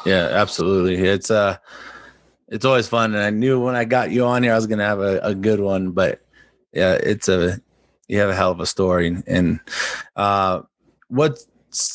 Yeah 0.05 0.29
absolutely. 0.31 0.97
It's 0.97 1.31
uh 1.31 1.57
it's 2.49 2.65
always 2.65 2.87
fun. 2.87 3.15
And 3.15 3.23
i 3.23 3.31
knew 3.31 3.61
when 3.61 3.75
i 3.75 3.85
got 3.85 4.11
you 4.11 4.25
on 4.25 4.43
here 4.43 4.53
i 4.53 4.57
was 4.57 4.67
gonna 4.67 4.85
have 4.85 5.01
a, 5.01 5.19
a 5.21 5.35
good 5.35 5.61
one 5.61 5.91
but 5.91 6.21
yeah 6.73 6.93
it's 6.93 7.29
a 7.29 7.61
you 8.09 8.19
have 8.21 8.31
a 8.31 8.35
hell 8.35 8.51
of 8.51 8.61
a 8.61 8.67
story. 8.67 9.23
And 9.27 9.61
uh, 10.15 10.63
what 11.09 11.39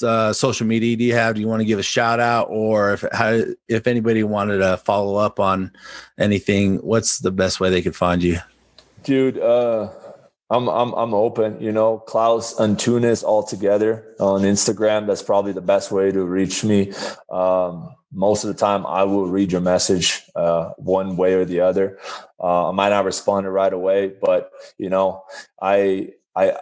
uh, 0.04 0.34
social 0.34 0.68
media 0.68 0.96
do 0.96 1.04
you 1.04 1.14
have? 1.14 1.36
Do 1.36 1.42
you 1.42 1.48
want 1.48 1.62
to 1.62 1.66
give 1.66 1.80
a 1.80 1.84
shout 1.84 2.20
out, 2.20 2.48
or 2.50 2.94
if 2.94 3.06
how, 3.12 3.42
if 3.68 3.88
anybody 3.88 4.24
wanted 4.24 4.58
to 4.58 4.78
follow 4.78 5.16
up 5.16 5.40
on 5.40 5.72
anything, 6.20 6.78
what's 6.78 7.20
the 7.20 7.32
best 7.32 7.60
way 7.60 7.70
they 7.70 7.82
could 7.82 7.96
find 7.96 8.22
you? 8.24 8.38
Dude, 9.04 9.40
uh, 9.40 9.90
I'm 10.50 10.68
I'm 10.68 10.94
I'm 10.94 11.14
open. 11.14 11.62
You 11.62 11.72
know, 11.72 12.00
Klaus 12.00 12.56
Antunes 12.56 13.24
all 13.24 13.44
together 13.44 14.16
on 14.20 14.42
Instagram. 14.42 15.08
That's 15.08 15.24
probably 15.24 15.54
the 15.54 15.62
best 15.62 15.92
way 15.92 16.12
to 16.12 16.24
reach 16.26 16.64
me. 16.64 16.92
Um, 17.30 17.96
most 18.12 18.44
of 18.44 18.50
the 18.50 18.60
time, 18.60 18.86
I 18.86 19.04
will 19.04 19.28
read 19.28 19.52
your 19.52 19.62
message 19.62 20.22
uh, 20.36 20.72
one 20.78 21.16
way 21.16 21.36
or 21.36 21.46
the 21.46 21.62
other. 21.62 21.98
Uh, 22.40 22.70
I 22.70 22.72
might 22.74 22.90
not 22.90 23.06
respond 23.06 23.52
right 23.52 23.72
away, 23.72 24.12
but 24.22 24.52
you 24.78 24.90
know, 24.90 25.24
I 25.62 26.10
I, 26.36 26.58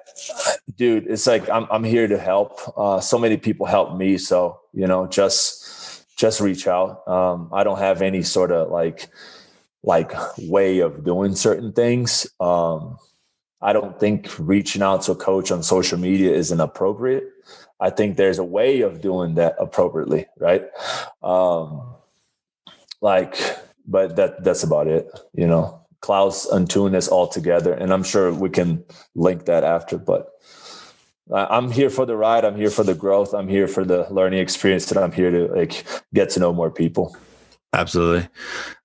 dude, 0.76 1.08
it's 1.08 1.28
like 1.28 1.50
I'm 1.50 1.68
I'm 1.70 1.84
here 1.84 2.08
to 2.08 2.18
help. 2.18 2.60
Uh, 2.78 3.00
so 3.00 3.18
many 3.18 3.38
people 3.38 3.66
help 3.66 3.96
me, 3.96 4.18
so 4.18 4.60
you 4.74 4.88
know, 4.88 5.08
just 5.08 6.08
just 6.18 6.42
reach 6.42 6.68
out. 6.68 7.08
Um, 7.08 7.50
I 7.54 7.64
don't 7.64 7.80
have 7.80 8.02
any 8.02 8.24
sort 8.24 8.52
of 8.52 8.70
like 8.70 9.10
like 9.84 10.12
way 10.38 10.80
of 10.80 11.04
doing 11.04 11.36
certain 11.36 11.72
things. 11.72 12.28
Um, 12.40 12.98
I 13.62 13.74
don't 13.74 14.00
think 14.00 14.30
reaching 14.40 14.82
out 14.82 15.04
to 15.04 15.12
a 15.12 15.16
coach 15.16 15.52
on 15.52 15.64
social 15.64 16.00
media 16.00 16.34
is 16.34 16.52
inappropriate. 16.52 17.26
I 17.80 17.90
think 17.90 18.18
there's 18.18 18.40
a 18.40 18.44
way 18.44 18.82
of 18.82 19.02
doing 19.02 19.36
that 19.36 19.56
appropriately, 19.60 20.28
right? 20.38 20.66
Um, 21.24 21.96
like, 23.02 23.38
but 23.86 24.16
that 24.16 24.44
that's 24.44 24.64
about 24.64 24.88
it, 24.88 25.10
you 25.34 25.48
know. 25.48 25.79
Klaus 26.02 26.48
Antunes 26.48 27.10
all 27.10 27.28
together, 27.28 27.74
and 27.74 27.94
I'm 27.94 28.04
sure 28.04 28.34
we 28.34 28.50
can 28.50 28.84
link 29.16 29.46
that 29.46 29.64
after. 29.64 29.98
But 29.98 30.30
I'm 31.32 31.70
here 31.72 31.90
for 31.90 32.06
the 32.06 32.16
ride. 32.16 32.46
I'm 32.46 32.56
here 32.56 32.70
for 32.70 32.84
the 32.84 32.96
growth. 32.96 33.34
I'm 33.34 33.48
here 33.48 33.68
for 33.68 33.84
the 33.84 34.08
learning 34.12 34.40
experience, 34.40 34.90
and 34.92 35.00
I'm 35.00 35.12
here 35.12 35.30
to 35.30 35.54
like 35.54 35.86
get 36.14 36.30
to 36.32 36.40
know 36.40 36.54
more 36.54 36.72
people. 36.72 37.16
Absolutely. 37.74 38.28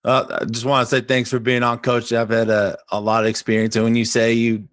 Uh, 0.05 0.27
I 0.43 0.45
just 0.45 0.67
want 0.67 0.87
to 0.87 0.95
say 0.95 1.01
thanks 1.01 1.31
for 1.31 1.39
being 1.39 1.63
on, 1.63 1.79
Coach. 1.79 2.13
I've 2.13 2.29
had 2.29 2.51
a, 2.51 2.77
a 2.91 3.01
lot 3.01 3.25
of 3.25 3.31
experience, 3.31 3.77
and 3.77 3.85
when 3.85 3.97
you 3.97 4.05
say 4.05 4.35
you, 4.35 4.69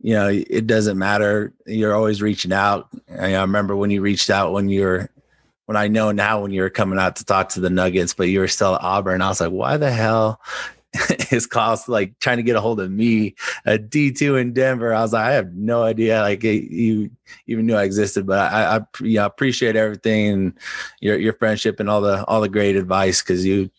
you 0.00 0.14
know, 0.14 0.28
it 0.28 0.66
doesn't 0.66 0.98
matter. 0.98 1.52
You're 1.66 1.94
always 1.94 2.22
reaching 2.22 2.52
out. 2.52 2.88
I, 3.18 3.34
I 3.34 3.40
remember 3.40 3.74
when 3.74 3.90
you 3.90 4.02
reached 4.02 4.30
out 4.30 4.52
when 4.52 4.68
you 4.68 4.82
were 4.82 5.10
when 5.66 5.76
I 5.76 5.88
know 5.88 6.10
now 6.12 6.42
when 6.42 6.52
you 6.52 6.62
were 6.62 6.70
coming 6.70 6.98
out 6.98 7.16
to 7.16 7.24
talk 7.24 7.48
to 7.50 7.60
the 7.60 7.70
Nuggets, 7.70 8.14
but 8.14 8.28
you 8.28 8.40
were 8.40 8.48
still 8.48 8.74
at 8.74 8.82
Auburn. 8.82 9.22
I 9.22 9.28
was 9.28 9.40
like, 9.40 9.50
why 9.50 9.76
the 9.76 9.90
hell 9.90 10.40
his 11.28 11.46
calls 11.46 11.88
like 11.88 12.18
trying 12.18 12.38
to 12.38 12.42
get 12.42 12.56
a 12.56 12.60
hold 12.60 12.80
of 12.80 12.90
me 12.90 13.34
at 13.64 13.90
D2 13.90 14.40
in 14.40 14.52
Denver. 14.52 14.92
I 14.92 15.02
was 15.02 15.12
like, 15.12 15.24
I 15.24 15.32
have 15.32 15.54
no 15.54 15.82
idea. 15.82 16.20
Like 16.20 16.42
you 16.42 17.10
even 17.46 17.66
knew 17.66 17.76
I 17.76 17.84
existed, 17.84 18.26
but 18.26 18.52
I, 18.52 18.76
I 18.76 18.80
yeah, 19.00 19.24
appreciate 19.24 19.76
everything 19.76 20.32
and 20.32 20.58
your, 21.00 21.16
your 21.18 21.32
friendship 21.34 21.80
and 21.80 21.88
all 21.88 22.00
the, 22.00 22.24
all 22.26 22.40
the 22.40 22.48
great 22.48 22.76
advice. 22.76 23.22
Cause 23.22 23.44
you, 23.44 23.70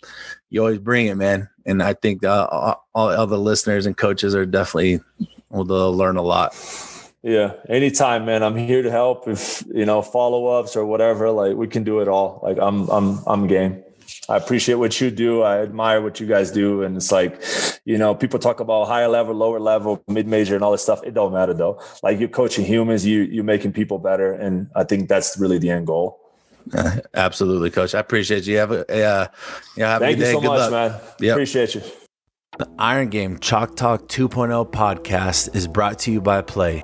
you 0.50 0.62
always 0.62 0.80
bring 0.80 1.08
it, 1.08 1.16
man. 1.16 1.50
And 1.66 1.84
I 1.84 1.94
think 1.94 2.24
uh, 2.24 2.48
all, 2.50 2.86
all 2.94 3.28
the 3.28 3.38
listeners 3.38 3.86
and 3.86 3.96
coaches 3.98 4.34
are 4.34 4.46
definitely 4.46 5.00
will 5.50 5.94
learn 5.94 6.18
a 6.18 6.22
lot. 6.22 6.56
Yeah, 7.24 7.54
anytime, 7.70 8.26
man. 8.26 8.42
I'm 8.42 8.56
here 8.56 8.82
to 8.82 8.90
help. 8.90 9.28
If 9.28 9.64
you 9.68 9.86
know 9.86 10.02
follow 10.02 10.48
ups 10.48 10.76
or 10.76 10.86
whatever, 10.86 11.30
like 11.30 11.56
we 11.56 11.68
can 11.68 11.84
do 11.84 12.00
it 12.00 12.08
all. 12.08 12.40
Like 12.42 12.58
I'm, 12.60 12.90
I'm, 12.90 13.20
I'm 13.28 13.48
game. 13.48 13.84
I 14.30 14.38
appreciate 14.38 14.76
what 14.76 15.00
you 15.02 15.12
do. 15.12 15.42
I 15.42 15.62
admire 15.62 16.02
what 16.02 16.20
you 16.20 16.28
guys 16.28 16.52
do. 16.52 16.84
And 16.84 16.98
it's 16.98 17.12
like, 17.12 17.42
you 17.86 17.98
know, 17.98 18.16
people 18.16 18.40
talk 18.40 18.60
about 18.60 18.88
higher 18.88 19.08
level, 19.08 19.34
lower 19.36 19.60
level, 19.60 20.04
mid 20.08 20.28
major, 20.28 20.56
and 20.56 20.64
all 20.64 20.72
this 20.72 20.84
stuff. 20.84 21.02
It 21.04 21.14
don't 21.14 21.34
matter 21.34 21.54
though. 21.54 21.82
Like 22.04 22.20
you're 22.20 22.30
coaching 22.30 22.66
humans, 22.66 23.06
you 23.06 23.22
you're 23.24 23.44
making 23.44 23.74
people 23.74 24.00
better, 24.00 24.34
and 24.34 24.70
I 24.76 24.84
think 24.84 25.10
that's 25.10 25.38
really 25.38 25.58
the 25.58 25.70
end 25.70 25.88
goal. 25.88 26.20
Uh, 26.74 26.98
absolutely, 27.14 27.72
coach. 27.72 27.96
I 27.96 28.00
appreciate 28.00 28.46
you. 28.48 28.58
Have 28.58 28.72
a, 28.72 28.82
uh, 28.82 29.28
yeah. 29.76 29.90
Have 29.90 30.02
Thank 30.02 30.20
you 30.20 30.26
so 30.26 30.42
Good 30.42 30.48
much, 30.48 30.72
luck. 30.72 30.72
man. 30.72 31.02
Yep. 31.20 31.32
Appreciate 31.34 31.76
you. 31.76 31.82
The 32.58 32.70
Iron 32.78 33.10
Game 33.10 33.40
Chalk 33.40 33.76
Talk 33.76 34.10
2.0 34.10 34.72
podcast 34.72 35.56
is 35.56 35.68
brought 35.68 36.00
to 36.00 36.12
you 36.12 36.22
by 36.22 36.42
PLAE. 36.42 36.84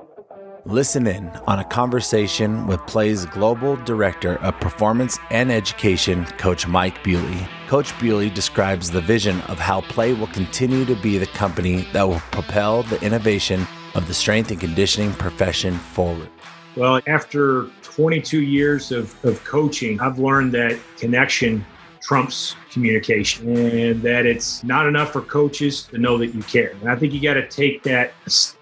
Listen 0.68 1.06
in 1.06 1.30
on 1.46 1.60
a 1.60 1.64
conversation 1.64 2.66
with 2.66 2.78
PLAE's 2.80 3.24
Global 3.24 3.76
Director 3.76 4.36
of 4.40 4.60
Performance 4.60 5.18
and 5.30 5.50
Education, 5.50 6.26
Coach 6.36 6.68
Mike 6.68 7.02
Bewley. 7.02 7.48
Coach 7.68 7.98
Bewley 7.98 8.28
describes 8.28 8.90
the 8.90 9.00
vision 9.00 9.40
of 9.48 9.58
how 9.58 9.80
PLAE 9.80 10.12
will 10.12 10.26
continue 10.26 10.84
to 10.84 10.94
be 10.96 11.16
the 11.16 11.26
company 11.28 11.88
that 11.94 12.06
will 12.06 12.20
propel 12.32 12.82
the 12.82 13.00
innovation 13.00 13.66
of 13.94 14.06
the 14.08 14.12
strength 14.12 14.50
and 14.50 14.60
conditioning 14.60 15.14
profession 15.14 15.72
forward. 15.72 16.28
Well, 16.76 17.00
after 17.06 17.68
22 17.80 18.42
years 18.42 18.92
of, 18.92 19.24
of 19.24 19.42
coaching, 19.44 19.98
I've 20.00 20.18
learned 20.18 20.52
that 20.52 20.78
connection 20.98 21.64
trumps 22.02 22.56
communication 22.70 23.56
and 23.56 24.02
that 24.02 24.26
it's 24.26 24.62
not 24.64 24.86
enough 24.86 25.14
for 25.14 25.22
coaches 25.22 25.84
to 25.84 25.96
know 25.96 26.18
that 26.18 26.34
you 26.34 26.42
care. 26.42 26.72
And 26.82 26.90
I 26.90 26.96
think 26.96 27.14
you 27.14 27.22
got 27.22 27.34
to 27.34 27.48
take 27.48 27.82
that 27.84 28.12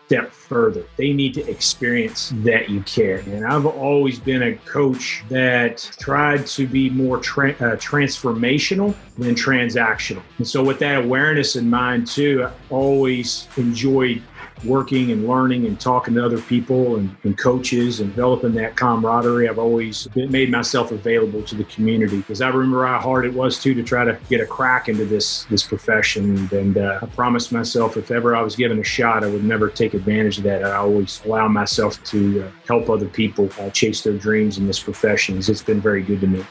step 0.07 0.31
further. 0.31 0.85
They 0.97 1.13
need 1.13 1.35
to 1.35 1.51
experience 1.51 2.33
that 2.37 2.71
you 2.71 2.81
care. 2.83 3.19
And 3.27 3.45
I've 3.45 3.67
always 3.67 4.21
been 4.21 4.43
a 4.43 4.55
coach 4.59 5.25
that 5.29 5.79
tried 5.99 6.47
to 6.49 6.67
be 6.67 6.91
more 6.91 7.19
tra- 7.19 7.51
uh, 7.51 7.77
transformational 7.77 8.95
than 9.19 9.35
transactional. 9.35 10.23
And 10.39 10.47
so, 10.47 10.63
with 10.63 10.79
that 10.79 11.05
awareness 11.05 11.57
in 11.57 11.69
mind, 11.69 12.07
too, 12.07 12.45
I 12.45 12.53
always 12.71 13.49
enjoyed 13.57 14.23
working 14.65 15.11
and 15.13 15.27
learning 15.27 15.67
and 15.67 15.79
talking 15.79 16.15
to 16.15 16.25
other 16.25 16.41
people 16.41 16.97
and, 16.97 17.15
and 17.25 17.37
coaches 17.39 18.01
and 18.01 18.11
developing 18.11 18.53
that 18.55 18.77
camaraderie. 18.77 19.49
I've 19.49 19.59
always 19.59 20.07
been, 20.09 20.31
made 20.31 20.51
myself 20.51 20.93
available 20.93 21.43
to 21.43 21.55
the 21.55 21.65
community 21.65 22.19
because 22.19 22.41
I 22.41 22.49
remember 22.49 22.87
how 22.87 22.99
hard 22.99 23.27
it 23.27 23.35
was 23.35 23.61
too 23.61 23.75
to 23.75 23.83
try 23.83 24.05
to 24.05 24.19
get 24.29 24.41
a 24.41 24.47
crack 24.47 24.89
into 24.89 25.05
this 25.05 25.45
this 25.45 25.63
profession. 25.63 26.49
And 26.53 26.79
uh, 26.79 27.01
I 27.03 27.07
promised 27.07 27.53
myself 27.53 27.97
if 27.97 28.11
ever 28.11 28.35
I 28.35 28.43
was 28.43 28.57
given 28.57 28.79
a 28.79 28.85
shot, 28.85 29.25
I 29.25 29.29
would 29.29 29.45
never 29.45 29.69
take 29.69 29.95
advantage 29.95 30.39
of 30.39 30.45
that. 30.45 30.65
I 30.65 30.77
always 30.77 31.21
allow 31.25 31.49
myself 31.49 32.03
to 32.05 32.45
uh, 32.45 32.51
help 32.67 32.89
other 32.89 33.09
people 33.09 33.51
uh, 33.61 33.71
chase 33.71 34.03
their 34.03 34.17
dreams 34.17 34.59
in 34.59 34.67
this 34.67 34.81
profession. 34.81 35.39
It's 35.39 35.63
been 35.63 35.81
very 35.81 36.03
good 36.03 36.21
to 36.21 36.27
me. 36.27 36.45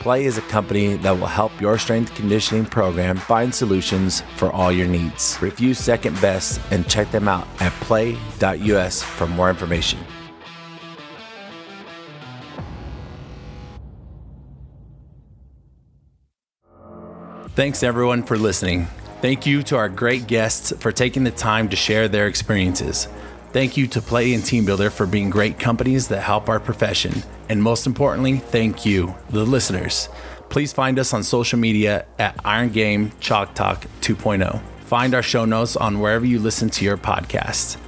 PLAE 0.00 0.26
is 0.26 0.38
a 0.38 0.42
company 0.42 0.94
that 0.94 1.10
will 1.10 1.26
help 1.26 1.60
your 1.60 1.76
strength 1.76 2.14
conditioning 2.14 2.64
program 2.64 3.16
find 3.16 3.52
solutions 3.52 4.20
for 4.36 4.52
all 4.52 4.70
your 4.70 4.86
needs. 4.86 5.36
Review 5.42 5.74
Second 5.74 6.20
Best 6.20 6.60
and 6.70 6.88
check 6.88 7.10
them 7.10 7.26
out 7.26 7.48
at 7.60 7.72
plae.us 7.80 9.02
for 9.02 9.26
more 9.26 9.50
information. 9.50 9.98
Thanks 17.56 17.82
everyone 17.82 18.22
for 18.22 18.38
listening. 18.38 18.86
Thank 19.20 19.44
you 19.44 19.64
to 19.64 19.76
our 19.76 19.88
great 19.88 20.28
guests 20.28 20.72
for 20.78 20.92
taking 20.92 21.24
the 21.24 21.32
time 21.32 21.68
to 21.70 21.74
share 21.74 22.06
their 22.06 22.28
experiences. 22.28 23.08
Thank 23.52 23.78
you 23.78 23.86
to 23.88 24.02
PLAE 24.02 24.34
and 24.34 24.42
TeamBuildr 24.42 24.92
for 24.92 25.06
being 25.06 25.30
great 25.30 25.58
companies 25.58 26.08
that 26.08 26.20
help 26.20 26.48
our 26.48 26.60
profession. 26.60 27.22
And 27.48 27.62
most 27.62 27.86
importantly, 27.86 28.36
thank 28.36 28.84
you, 28.84 29.14
the 29.30 29.44
listeners. 29.44 30.10
Please 30.50 30.72
find 30.72 30.98
us 30.98 31.14
on 31.14 31.22
social 31.22 31.58
media 31.58 32.04
at 32.18 32.38
Iron 32.44 32.68
Game 32.70 33.12
Chalk 33.20 33.54
Talk 33.54 33.86
2.0. 34.00 34.60
Find 34.80 35.14
our 35.14 35.22
show 35.22 35.44
notes 35.44 35.76
on 35.76 36.00
wherever 36.00 36.26
you 36.26 36.38
listen 36.38 36.68
to 36.70 36.84
your 36.84 36.98
podcast. 36.98 37.78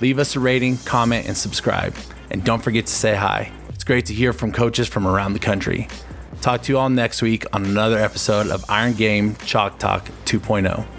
Leave 0.00 0.18
us 0.18 0.36
a 0.36 0.40
rating, 0.40 0.76
comment, 0.78 1.26
and 1.26 1.36
subscribe. 1.36 1.94
And 2.30 2.44
don't 2.44 2.62
forget 2.62 2.86
to 2.86 2.92
say 2.92 3.14
hi. 3.14 3.52
It's 3.70 3.84
great 3.84 4.06
to 4.06 4.14
hear 4.14 4.32
from 4.32 4.52
coaches 4.52 4.86
from 4.88 5.06
around 5.06 5.32
the 5.32 5.40
country. 5.40 5.88
Talk 6.40 6.62
to 6.62 6.72
you 6.72 6.78
all 6.78 6.90
next 6.90 7.22
week 7.22 7.44
on 7.52 7.64
another 7.64 7.98
episode 7.98 8.48
of 8.48 8.64
Iron 8.68 8.94
Game 8.94 9.34
Chalk 9.36 9.78
Talk 9.78 10.06
2.0. 10.24 10.97